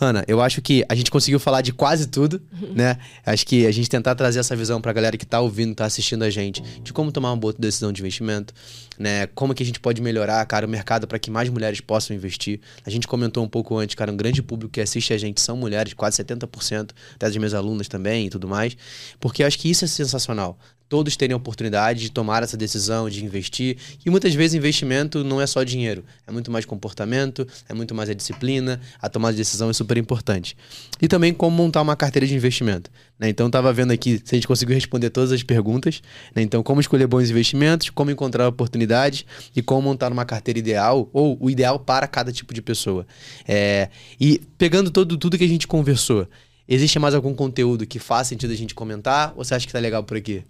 Ana, 0.00 0.24
eu 0.26 0.40
acho 0.40 0.62
que 0.62 0.84
a 0.88 0.94
gente 0.94 1.10
conseguiu 1.10 1.38
falar 1.38 1.60
de 1.60 1.72
quase 1.72 2.06
tudo, 2.06 2.40
né? 2.74 2.98
Acho 3.24 3.46
que 3.46 3.66
a 3.66 3.70
gente 3.70 3.88
tentar 3.88 4.14
trazer 4.14 4.40
essa 4.40 4.56
visão 4.56 4.80
para 4.80 4.90
a 4.90 4.94
galera 4.94 5.16
que 5.16 5.24
está 5.24 5.40
ouvindo, 5.40 5.72
está 5.72 5.84
assistindo 5.84 6.22
a 6.22 6.30
gente, 6.30 6.62
de 6.82 6.92
como 6.92 7.12
tomar 7.12 7.30
uma 7.30 7.36
boa 7.36 7.54
decisão 7.58 7.92
de 7.92 8.00
investimento, 8.00 8.54
né? 8.98 9.26
Como 9.28 9.54
que 9.54 9.62
a 9.62 9.66
gente 9.66 9.80
pode 9.80 10.00
melhorar, 10.00 10.44
cara, 10.46 10.66
o 10.66 10.68
mercado 10.68 11.06
para 11.06 11.18
que 11.18 11.30
mais 11.30 11.48
mulheres 11.48 11.80
possam 11.80 12.16
investir. 12.16 12.60
A 12.86 12.90
gente 12.90 13.06
comentou 13.06 13.44
um 13.44 13.48
pouco 13.48 13.76
antes, 13.76 13.94
cara, 13.94 14.10
um 14.10 14.16
grande 14.16 14.42
público 14.42 14.72
que 14.72 14.80
assiste 14.80 15.12
a 15.12 15.18
gente 15.18 15.40
são 15.40 15.56
mulheres, 15.56 15.92
quase 15.92 16.22
70% 16.22 16.90
das 17.18 17.36
minhas 17.36 17.52
alunas 17.52 17.86
também 17.86 18.26
e 18.26 18.30
tudo 18.30 18.48
mais, 18.48 18.76
porque 19.20 19.42
eu 19.42 19.46
acho 19.46 19.58
que 19.58 19.70
isso 19.70 19.84
é 19.84 19.88
sensacional 19.88 20.58
todos 20.88 21.16
terem 21.16 21.34
a 21.34 21.36
oportunidade 21.36 22.00
de 22.00 22.10
tomar 22.10 22.42
essa 22.42 22.56
decisão, 22.56 23.08
de 23.10 23.24
investir. 23.24 23.76
E 24.04 24.10
muitas 24.10 24.34
vezes 24.34 24.54
investimento 24.54 25.22
não 25.22 25.40
é 25.40 25.46
só 25.46 25.62
dinheiro, 25.62 26.04
é 26.26 26.32
muito 26.32 26.50
mais 26.50 26.64
comportamento, 26.64 27.46
é 27.68 27.74
muito 27.74 27.94
mais 27.94 28.08
a 28.08 28.14
disciplina, 28.14 28.80
a 29.00 29.08
tomada 29.08 29.32
de 29.32 29.38
decisão 29.38 29.68
é 29.68 29.72
super 29.72 29.96
importante. 29.96 30.56
E 31.00 31.06
também 31.06 31.32
como 31.32 31.56
montar 31.56 31.82
uma 31.82 31.96
carteira 31.96 32.26
de 32.26 32.34
investimento. 32.34 32.90
Né? 33.18 33.28
Então, 33.28 33.48
estava 33.48 33.72
vendo 33.72 33.92
aqui 33.92 34.20
se 34.24 34.34
a 34.34 34.36
gente 34.36 34.46
conseguiu 34.46 34.74
responder 34.74 35.10
todas 35.10 35.32
as 35.32 35.42
perguntas. 35.42 36.00
Né? 36.34 36.42
Então, 36.42 36.62
como 36.62 36.80
escolher 36.80 37.06
bons 37.06 37.30
investimentos, 37.30 37.90
como 37.90 38.10
encontrar 38.10 38.46
oportunidades 38.48 39.24
e 39.54 39.60
como 39.60 39.82
montar 39.82 40.12
uma 40.12 40.24
carteira 40.24 40.58
ideal 40.58 41.08
ou 41.12 41.36
o 41.40 41.50
ideal 41.50 41.78
para 41.78 42.06
cada 42.06 42.32
tipo 42.32 42.54
de 42.54 42.62
pessoa. 42.62 43.06
É... 43.46 43.88
E 44.20 44.40
pegando 44.56 44.90
todo, 44.90 45.16
tudo 45.16 45.36
que 45.36 45.44
a 45.44 45.48
gente 45.48 45.66
conversou, 45.66 46.28
existe 46.68 46.98
mais 46.98 47.14
algum 47.14 47.34
conteúdo 47.34 47.86
que 47.86 47.98
faz 47.98 48.28
sentido 48.28 48.52
a 48.52 48.56
gente 48.56 48.74
comentar 48.74 49.32
ou 49.36 49.44
você 49.44 49.54
acha 49.54 49.66
que 49.66 49.70
está 49.70 49.80
legal 49.80 50.04
por 50.04 50.16
aqui? 50.16 50.44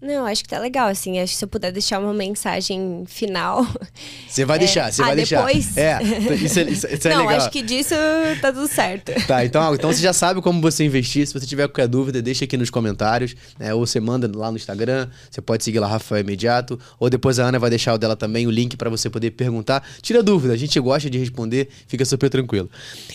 Não, 0.00 0.26
acho 0.26 0.42
que 0.42 0.48
tá 0.50 0.58
legal, 0.58 0.88
assim. 0.88 1.18
Acho 1.18 1.32
que 1.32 1.38
se 1.38 1.44
eu 1.44 1.48
puder 1.48 1.72
deixar 1.72 1.98
uma 1.98 2.12
mensagem 2.12 3.04
final. 3.06 3.66
Você 4.28 4.44
vai 4.44 4.56
é... 4.56 4.58
deixar, 4.58 4.92
você 4.92 5.00
ah, 5.00 5.06
vai 5.06 5.16
depois? 5.16 5.66
deixar. 5.74 6.02
É, 6.02 6.34
isso, 6.34 6.58
é, 6.58 6.62
isso, 6.64 6.86
isso 6.88 7.08
é 7.08 7.10
Não, 7.14 7.26
legal. 7.26 7.36
acho 7.36 7.50
que 7.50 7.62
disso 7.62 7.94
tá 8.40 8.52
tudo 8.52 8.66
certo. 8.68 9.12
Tá, 9.26 9.44
então, 9.44 9.74
então 9.74 9.92
você 9.92 10.02
já 10.02 10.12
sabe 10.12 10.42
como 10.42 10.60
você 10.60 10.84
investir. 10.84 11.26
Se 11.26 11.32
você 11.32 11.46
tiver 11.46 11.68
qualquer 11.68 11.86
dúvida, 11.86 12.20
deixa 12.20 12.44
aqui 12.44 12.56
nos 12.56 12.68
comentários. 12.68 13.34
Né? 13.58 13.72
Ou 13.72 13.86
você 13.86 14.00
manda 14.00 14.30
lá 14.36 14.50
no 14.50 14.56
Instagram. 14.56 15.08
Você 15.30 15.40
pode 15.40 15.64
seguir 15.64 15.78
lá 15.78 15.86
Rafael 15.86 16.20
Imediato. 16.20 16.78
Ou 16.98 17.08
depois 17.08 17.38
a 17.38 17.44
Ana 17.44 17.58
vai 17.58 17.70
deixar 17.70 17.94
o 17.94 17.98
dela 17.98 18.16
também, 18.16 18.46
o 18.46 18.50
link 18.50 18.76
para 18.76 18.90
você 18.90 19.08
poder 19.08 19.30
perguntar. 19.30 19.82
Tira 20.02 20.22
dúvida, 20.22 20.52
a 20.52 20.56
gente 20.56 20.78
gosta 20.80 21.08
de 21.08 21.18
responder, 21.18 21.68
fica 21.86 22.04
super 22.04 22.28
tranquilo. 22.28 22.68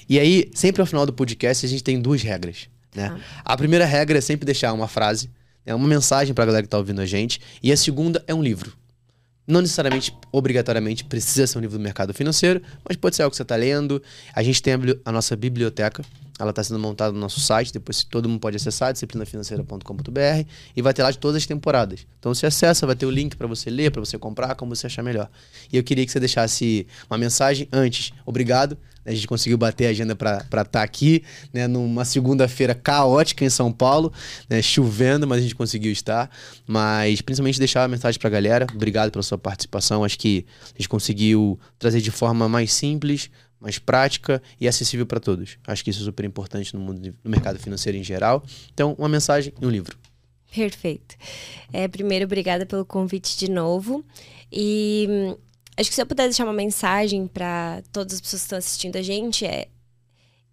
E 0.08 0.18
aí, 0.18 0.50
sempre 0.56 0.82
ao 0.82 0.88
final 0.88 1.06
do 1.06 1.14
podcast, 1.14 1.66
a 1.66 1.70
gente 1.70 1.84
tem 1.84 2.00
duas 2.00 2.24
regras. 2.24 2.68
Né? 2.96 3.12
Ah. 3.14 3.54
A 3.54 3.58
primeira 3.58 3.86
regra 3.86 4.18
é 4.18 4.22
sempre 4.22 4.46
deixar 4.46 4.74
uma 4.74 4.88
frase 4.88 5.30
é 5.66 5.74
uma 5.74 5.88
mensagem 5.88 6.34
para 6.34 6.44
a 6.44 6.48
galera 6.48 6.64
que 6.64 6.68
está 6.68 6.78
ouvindo 6.78 7.02
a 7.02 7.06
gente. 7.06 7.40
E 7.62 7.72
a 7.72 7.78
segunda 7.78 8.24
é 8.28 8.34
um 8.34 8.42
livro. 8.42 8.74
Não 9.48 9.62
necessariamente, 9.62 10.16
obrigatoriamente, 10.32 11.04
precisa 11.04 11.48
ser 11.48 11.58
um 11.58 11.62
livro 11.62 11.78
do 11.78 11.82
mercado 11.82 12.14
financeiro, 12.14 12.62
mas 12.88 12.96
pode 12.98 13.16
ser 13.16 13.24
algo 13.24 13.32
que 13.32 13.38
você 13.38 13.42
está 13.42 13.56
lendo. 13.56 14.02
A 14.34 14.44
gente 14.44 14.62
tem 14.62 14.74
a, 14.74 14.78
a 15.06 15.12
nossa 15.12 15.36
biblioteca, 15.36 16.04
ela 16.40 16.52
está 16.52 16.64
sendo 16.64 16.80
montada 16.80 17.12
no 17.12 17.20
nosso 17.20 17.42
site, 17.42 17.74
depois 17.74 18.04
todo 18.04 18.30
mundo 18.30 18.40
pode 18.40 18.56
acessar, 18.56 18.94
disciplinafinanceira.com.br, 18.94 20.48
e 20.76 20.82
vai 20.82 20.94
ter 20.94 21.04
lá 21.04 21.12
de 21.12 21.18
todas 21.18 21.36
as 21.36 21.46
temporadas. 21.46 22.08
Então 22.18 22.34
você 22.34 22.46
acessa, 22.46 22.88
vai 22.88 22.96
ter 22.96 23.06
o 23.06 23.12
link 23.12 23.36
para 23.36 23.46
você 23.46 23.70
ler, 23.70 23.92
para 23.92 24.00
você 24.00 24.18
comprar, 24.18 24.56
como 24.56 24.74
você 24.74 24.88
achar 24.88 25.04
melhor. 25.04 25.30
E 25.72 25.76
eu 25.76 25.84
queria 25.84 26.06
que 26.06 26.12
você 26.12 26.20
deixasse 26.20 26.88
uma 27.10 27.18
mensagem 27.18 27.68
antes. 27.74 28.14
Obrigado. 28.26 28.78
A 29.06 29.12
gente 29.12 29.28
conseguiu 29.28 29.58
bater 29.58 29.88
a 29.88 29.90
agenda 29.90 30.16
para 30.16 30.38
estar 30.38 30.66
tá 30.66 30.84
aqui, 30.84 31.24
né, 31.52 31.68
numa 31.68 32.06
segunda-feira 32.06 32.76
caótica 32.76 33.44
em 33.44 33.50
São 33.50 33.72
Paulo, 33.72 34.14
né, 34.48 34.62
chovendo, 34.62 35.26
mas 35.26 35.40
a 35.40 35.42
gente 35.42 35.56
conseguiu 35.56 35.92
estar. 35.92 36.30
Mas 36.68 37.22
principalmente 37.22 37.58
deixar 37.58 37.84
a 37.84 37.88
mensagem 37.88 38.20
para 38.20 38.28
a 38.28 38.32
galera. 38.32 38.68
Obrigado 38.74 39.12
pela 39.12 39.24
sua 39.24 39.38
participação. 39.38 40.04
Acho 40.04 40.18
que 40.18 40.46
a 40.64 40.78
gente 40.78 40.90
conseguiu 40.90 41.60
trazer 41.78 42.02
de 42.02 42.12
forma 42.12 42.48
mais 42.48 42.72
simples, 42.72 43.32
mais 43.60 43.78
prática 43.78 44.42
e 44.60 44.68
acessível 44.68 45.06
para 45.06 45.20
todos. 45.20 45.58
Acho 45.68 45.84
que 45.84 45.90
isso 45.90 46.02
é 46.02 46.06
super 46.06 46.26
importante 46.26 46.74
no 46.74 46.80
mundo 46.80 47.16
no 47.24 47.30
mercado 47.30 47.60
financeiro 47.60 47.98
em 47.98 48.04
geral. 48.04 48.44
Então, 48.74 48.96
uma 48.98 49.10
mensagem 49.10 49.54
e 49.60 49.66
um 49.66 49.70
livro. 49.70 49.98
Perfeito. 50.54 51.16
É, 51.72 51.88
primeiro, 51.88 52.26
obrigada 52.26 52.66
pelo 52.66 52.86
convite 52.86 53.38
de 53.38 53.50
novo. 53.50 54.04
E 54.52 55.08
hum, 55.10 55.38
acho 55.78 55.90
que 55.90 55.96
se 55.96 56.02
eu 56.02 56.06
puder 56.06 56.24
deixar 56.24 56.44
uma 56.44 56.54
mensagem 56.54 57.28
para 57.28 57.84
todas 57.92 58.16
as 58.16 58.22
pessoas 58.22 58.42
que 58.42 58.46
estão 58.46 58.58
assistindo 58.58 58.96
a 58.96 59.02
gente 59.02 59.46
é 59.46 59.68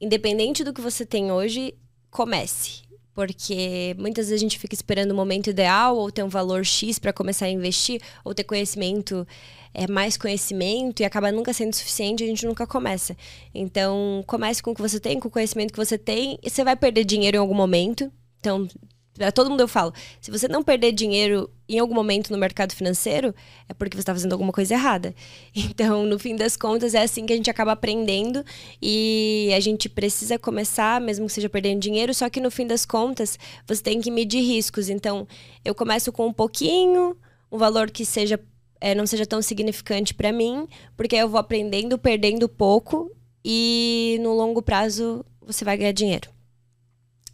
independente 0.00 0.62
do 0.62 0.74
que 0.74 0.80
você 0.80 1.06
tem 1.06 1.32
hoje, 1.32 1.74
comece. 2.10 2.82
Porque 3.16 3.96
muitas 3.98 4.26
vezes 4.26 4.38
a 4.38 4.44
gente 4.44 4.58
fica 4.58 4.74
esperando 4.74 5.10
o 5.12 5.14
momento 5.14 5.48
ideal 5.48 5.96
ou 5.96 6.12
ter 6.12 6.22
um 6.22 6.28
valor 6.28 6.66
X 6.66 6.98
para 6.98 7.14
começar 7.14 7.46
a 7.46 7.48
investir 7.48 7.98
ou 8.22 8.34
ter 8.34 8.44
conhecimento 8.44 9.26
é 9.72 9.86
mais 9.90 10.18
conhecimento 10.18 11.00
e 11.00 11.04
acaba 11.04 11.32
nunca 11.32 11.52
sendo 11.54 11.74
suficiente, 11.74 12.22
a 12.22 12.26
gente 12.26 12.46
nunca 12.46 12.66
começa. 12.66 13.16
Então, 13.54 14.22
comece 14.26 14.62
com 14.62 14.70
o 14.70 14.74
que 14.74 14.82
você 14.82 15.00
tem, 15.00 15.18
com 15.18 15.28
o 15.28 15.30
conhecimento 15.30 15.72
que 15.72 15.78
você 15.78 15.96
tem, 15.96 16.38
e 16.42 16.50
você 16.50 16.62
vai 16.62 16.76
perder 16.76 17.04
dinheiro 17.04 17.36
em 17.36 17.40
algum 17.40 17.54
momento. 17.54 18.10
Então, 18.38 18.68
para 19.16 19.32
todo 19.32 19.50
mundo 19.50 19.60
eu 19.60 19.68
falo, 19.68 19.92
se 20.20 20.30
você 20.30 20.46
não 20.46 20.62
perder 20.62 20.92
dinheiro 20.92 21.50
em 21.68 21.78
algum 21.78 21.94
momento 21.94 22.30
no 22.30 22.38
mercado 22.38 22.74
financeiro, 22.74 23.34
é 23.68 23.74
porque 23.74 23.96
você 23.96 24.02
está 24.02 24.12
fazendo 24.12 24.32
alguma 24.32 24.52
coisa 24.52 24.74
errada. 24.74 25.14
Então, 25.54 26.04
no 26.04 26.18
fim 26.18 26.36
das 26.36 26.56
contas, 26.56 26.94
é 26.94 27.02
assim 27.02 27.26
que 27.26 27.32
a 27.32 27.36
gente 27.36 27.50
acaba 27.50 27.72
aprendendo 27.72 28.44
e 28.80 29.50
a 29.54 29.60
gente 29.60 29.88
precisa 29.88 30.38
começar, 30.38 31.00
mesmo 31.00 31.26
que 31.26 31.32
seja 31.32 31.48
perdendo 31.48 31.80
dinheiro, 31.80 32.14
só 32.14 32.30
que 32.30 32.40
no 32.40 32.50
fim 32.50 32.66
das 32.66 32.86
contas, 32.86 33.38
você 33.66 33.82
tem 33.82 34.00
que 34.00 34.10
medir 34.10 34.40
riscos. 34.40 34.88
Então, 34.88 35.26
eu 35.64 35.74
começo 35.74 36.12
com 36.12 36.26
um 36.26 36.32
pouquinho, 36.32 37.16
um 37.50 37.58
valor 37.58 37.90
que 37.90 38.04
seja 38.04 38.40
é, 38.80 38.94
não 38.94 39.06
seja 39.06 39.26
tão 39.26 39.40
significante 39.40 40.14
para 40.14 40.32
mim, 40.32 40.68
porque 40.96 41.16
eu 41.16 41.28
vou 41.28 41.40
aprendendo, 41.40 41.98
perdendo 41.98 42.48
pouco 42.48 43.10
e 43.44 44.18
no 44.20 44.34
longo 44.34 44.60
prazo 44.62 45.24
você 45.40 45.64
vai 45.64 45.76
ganhar 45.76 45.92
dinheiro. 45.92 46.35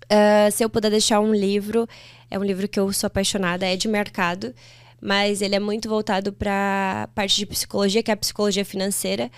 Uh, 0.05 0.51
se 0.51 0.65
eu 0.65 0.71
puder 0.71 0.91
deixar 0.91 1.21
um 1.21 1.35
livro, 1.35 1.89
é 2.31 2.39
um 2.39 2.45
livro 2.45 2.69
que 2.69 2.79
eu 2.79 2.93
sou 2.93 3.07
apaixonada, 3.07 3.67
é 3.67 3.77
de 3.77 3.89
mercado, 3.89 4.55
mas 5.01 5.43
ele 5.43 5.55
é 5.55 5.61
muito 5.61 5.89
voltado 5.89 6.33
para 6.33 7.09
parte 7.15 7.37
de 7.37 7.47
psicologia, 7.47 8.03
que 8.03 8.11
é 8.11 8.15
a 8.15 8.17
psicologia 8.17 8.65
financeira. 8.65 9.31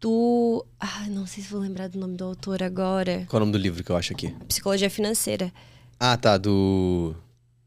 Do. 0.00 0.64
Ah, 0.78 1.06
não 1.08 1.26
sei 1.26 1.42
se 1.42 1.50
vou 1.50 1.60
lembrar 1.60 1.88
do 1.88 1.98
nome 1.98 2.16
do 2.16 2.24
autor 2.24 2.62
agora. 2.62 3.26
Qual 3.28 3.40
é 3.40 3.42
o 3.42 3.46
nome 3.46 3.52
do 3.52 3.58
livro 3.58 3.82
que 3.82 3.90
eu 3.90 3.96
acho 3.96 4.12
aqui? 4.12 4.32
Psicologia 4.46 4.88
financeira. 4.88 5.52
Ah, 5.98 6.16
tá. 6.16 6.36
Do. 6.36 7.16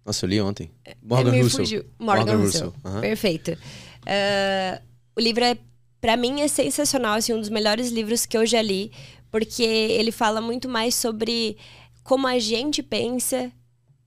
Nossa, 0.05 0.25
eu 0.25 0.29
li 0.29 0.41
ontem. 0.41 0.71
É, 0.85 0.95
Morgan 1.01 1.35
é, 1.35 1.41
Russell. 1.41 1.85
Morgan, 1.99 2.25
Morgan 2.25 2.37
Russell. 2.37 2.73
Uhum. 2.85 3.01
Perfeito. 3.01 3.51
Uh, 3.51 4.81
o 5.15 5.19
livro 5.19 5.43
é, 5.43 5.57
para 5.99 6.17
mim, 6.17 6.41
é 6.41 6.47
sensacional, 6.47 7.15
assim, 7.15 7.33
um 7.33 7.39
dos 7.39 7.49
melhores 7.49 7.91
livros 7.91 8.25
que 8.25 8.35
eu 8.35 8.45
já 8.45 8.61
li, 8.61 8.91
porque 9.29 9.63
ele 9.63 10.11
fala 10.11 10.41
muito 10.41 10.67
mais 10.67 10.95
sobre 10.95 11.57
como 12.03 12.27
a 12.27 12.39
gente 12.39 12.81
pensa 12.81 13.51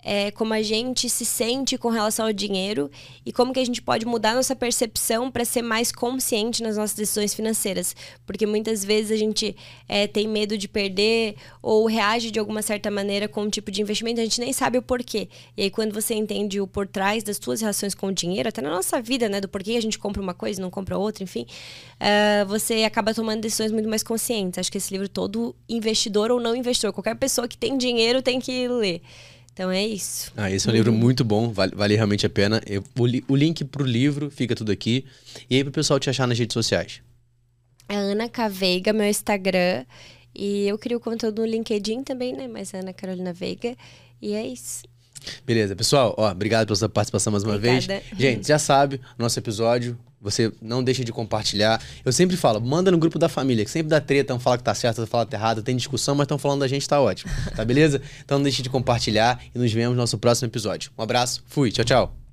é, 0.05 0.30
como 0.30 0.52
a 0.52 0.61
gente 0.61 1.09
se 1.09 1.24
sente 1.24 1.78
com 1.78 1.88
relação 1.88 2.26
ao 2.26 2.32
dinheiro 2.32 2.90
e 3.24 3.32
como 3.32 3.52
que 3.55 3.61
a 3.61 3.64
gente 3.64 3.80
pode 3.80 4.05
mudar 4.05 4.34
nossa 4.34 4.55
percepção 4.55 5.30
para 5.30 5.44
ser 5.44 5.62
mais 5.62 5.90
consciente 5.90 6.62
nas 6.62 6.76
nossas 6.76 6.94
decisões 6.94 7.34
financeiras. 7.34 7.96
Porque 8.26 8.44
muitas 8.44 8.84
vezes 8.84 9.11
a 9.11 9.16
gente 9.16 9.57
é, 9.88 10.07
tem 10.07 10.28
medo 10.28 10.59
de 10.59 10.68
perder 10.68 11.36
ou 11.62 11.86
reage 11.86 12.30
de 12.30 12.38
alguma 12.38 12.61
certa 12.61 12.90
maneira 12.90 13.26
com 13.26 13.42
um 13.42 13.48
tipo 13.48 13.70
de 13.70 13.80
investimento, 13.80 14.20
a 14.20 14.24
gente 14.24 14.40
nem 14.40 14.52
sabe 14.52 14.76
o 14.76 14.82
porquê. 14.82 15.28
E 15.57 15.62
aí 15.62 15.70
quando 15.70 15.94
você 15.94 16.14
entende 16.14 16.61
o 16.61 16.66
por 16.66 16.86
trás 16.86 17.22
das 17.22 17.38
suas 17.38 17.62
relações 17.62 17.94
com 17.94 18.09
o 18.09 18.12
dinheiro, 18.12 18.48
até 18.48 18.61
na 18.61 18.70
nossa 18.70 19.00
vida, 19.00 19.28
né, 19.28 19.40
do 19.40 19.48
porquê 19.48 19.72
a 19.76 19.80
gente 19.80 19.98
compra 19.98 20.20
uma 20.20 20.34
coisa 20.34 20.61
não 20.61 20.70
compra 20.70 20.98
outra, 20.98 21.24
enfim, 21.24 21.46
uh, 21.94 22.46
você 22.46 22.84
acaba 22.84 23.14
tomando 23.14 23.40
decisões 23.40 23.72
muito 23.72 23.88
mais 23.88 24.02
conscientes. 24.02 24.59
Acho 24.59 24.70
que 24.70 24.78
esse 24.78 24.92
livro 24.92 25.09
todo 25.09 25.55
investidor 25.68 26.30
ou 26.30 26.40
não 26.40 26.55
investidor, 26.55 26.92
qualquer 26.92 27.16
pessoa 27.16 27.48
que 27.48 27.57
tem 27.57 27.78
dinheiro 27.78 28.22
tem 28.22 28.40
que 28.40 28.68
ler. 28.68 29.00
Então 29.55 29.70
é 29.70 29.86
isso. 29.86 30.32
Ah, 30.36 30.50
esse 30.50 30.68
é 30.68 30.72
um 30.72 30.74
livro 30.74 30.90
uhum. 30.90 30.98
muito 30.98 31.24
bom, 31.24 31.52
vale, 31.52 31.74
vale 31.76 31.94
realmente 31.94 32.26
a 32.26 32.28
pena. 32.28 32.61
Eu, 32.66 32.82
o, 32.98 33.32
o 33.32 33.36
link 33.36 33.64
pro 33.64 33.84
livro 33.84 34.28
fica 34.28 34.55
tudo 34.55 34.72
aqui. 34.72 35.07
E 35.48 35.55
aí 35.55 35.62
pro 35.62 35.72
pessoal 35.72 36.00
te 36.00 36.11
achar 36.11 36.26
nas 36.26 36.36
redes 36.36 36.52
sociais. 36.52 37.00
É 37.88 37.94
Ana 37.94 38.28
Caveiga, 38.28 38.92
meu 38.92 39.07
Instagram. 39.07 39.84
E 40.34 40.66
eu 40.66 40.76
crio 40.76 40.98
conteúdo 40.98 41.42
no 41.42 41.46
LinkedIn 41.48 42.02
também, 42.02 42.34
né? 42.34 42.48
Mas 42.48 42.74
é 42.74 42.80
Ana 42.80 42.92
Carolina 42.92 43.32
Veiga. 43.32 43.76
E 44.20 44.32
é 44.34 44.44
isso. 44.44 44.82
Beleza, 45.46 45.76
pessoal, 45.76 46.14
ó, 46.18 46.30
obrigado 46.30 46.66
pela 46.66 46.76
sua 46.76 46.88
participação 46.88 47.30
mais 47.30 47.44
uma 47.44 47.55
Obrigada. 47.55 47.86
vez. 47.86 48.02
Gente, 48.18 48.48
já 48.48 48.59
sabe, 48.59 49.00
nosso 49.16 49.38
episódio, 49.38 49.96
você 50.25 50.51
não 50.61 50.83
deixa 50.83 51.05
de 51.05 51.12
compartilhar. 51.12 51.81
Eu 52.03 52.11
sempre 52.11 52.35
falo, 52.35 52.59
manda 52.59 52.91
no 52.91 52.97
grupo 52.97 53.18
da 53.18 53.29
família, 53.29 53.62
que 53.62 53.70
sempre 53.70 53.91
dá 53.91 54.01
treta, 54.01 54.35
um 54.35 54.41
fala 54.41 54.57
que 54.57 54.64
tá 54.64 54.75
certo, 54.75 54.99
outro 54.99 55.11
fala 55.11 55.27
que 55.27 55.33
tá 55.33 55.37
errado, 55.37 55.62
tem 55.62 55.77
discussão, 55.77 56.14
mas 56.14 56.25
estão 56.25 56.39
falando 56.39 56.61
da 56.61 56.68
gente, 56.68 56.89
tá 56.89 56.99
ótimo. 56.99 57.31
Tá 57.55 57.64
beleza? 57.64 58.01
Então 58.25 58.39
não 58.39 58.43
deixe 58.43 58.62
de 58.62 58.70
compartilhar 58.70 59.39
e 59.55 59.59
nos 59.59 59.70
vemos 59.70 59.95
no 59.95 60.01
nosso 60.01 60.16
próximo 60.16 60.49
episódio. 60.49 60.91
Um 60.99 61.03
abraço, 61.03 61.45
fui, 61.47 61.70
tchau, 61.70 61.85
tchau. 61.85 62.24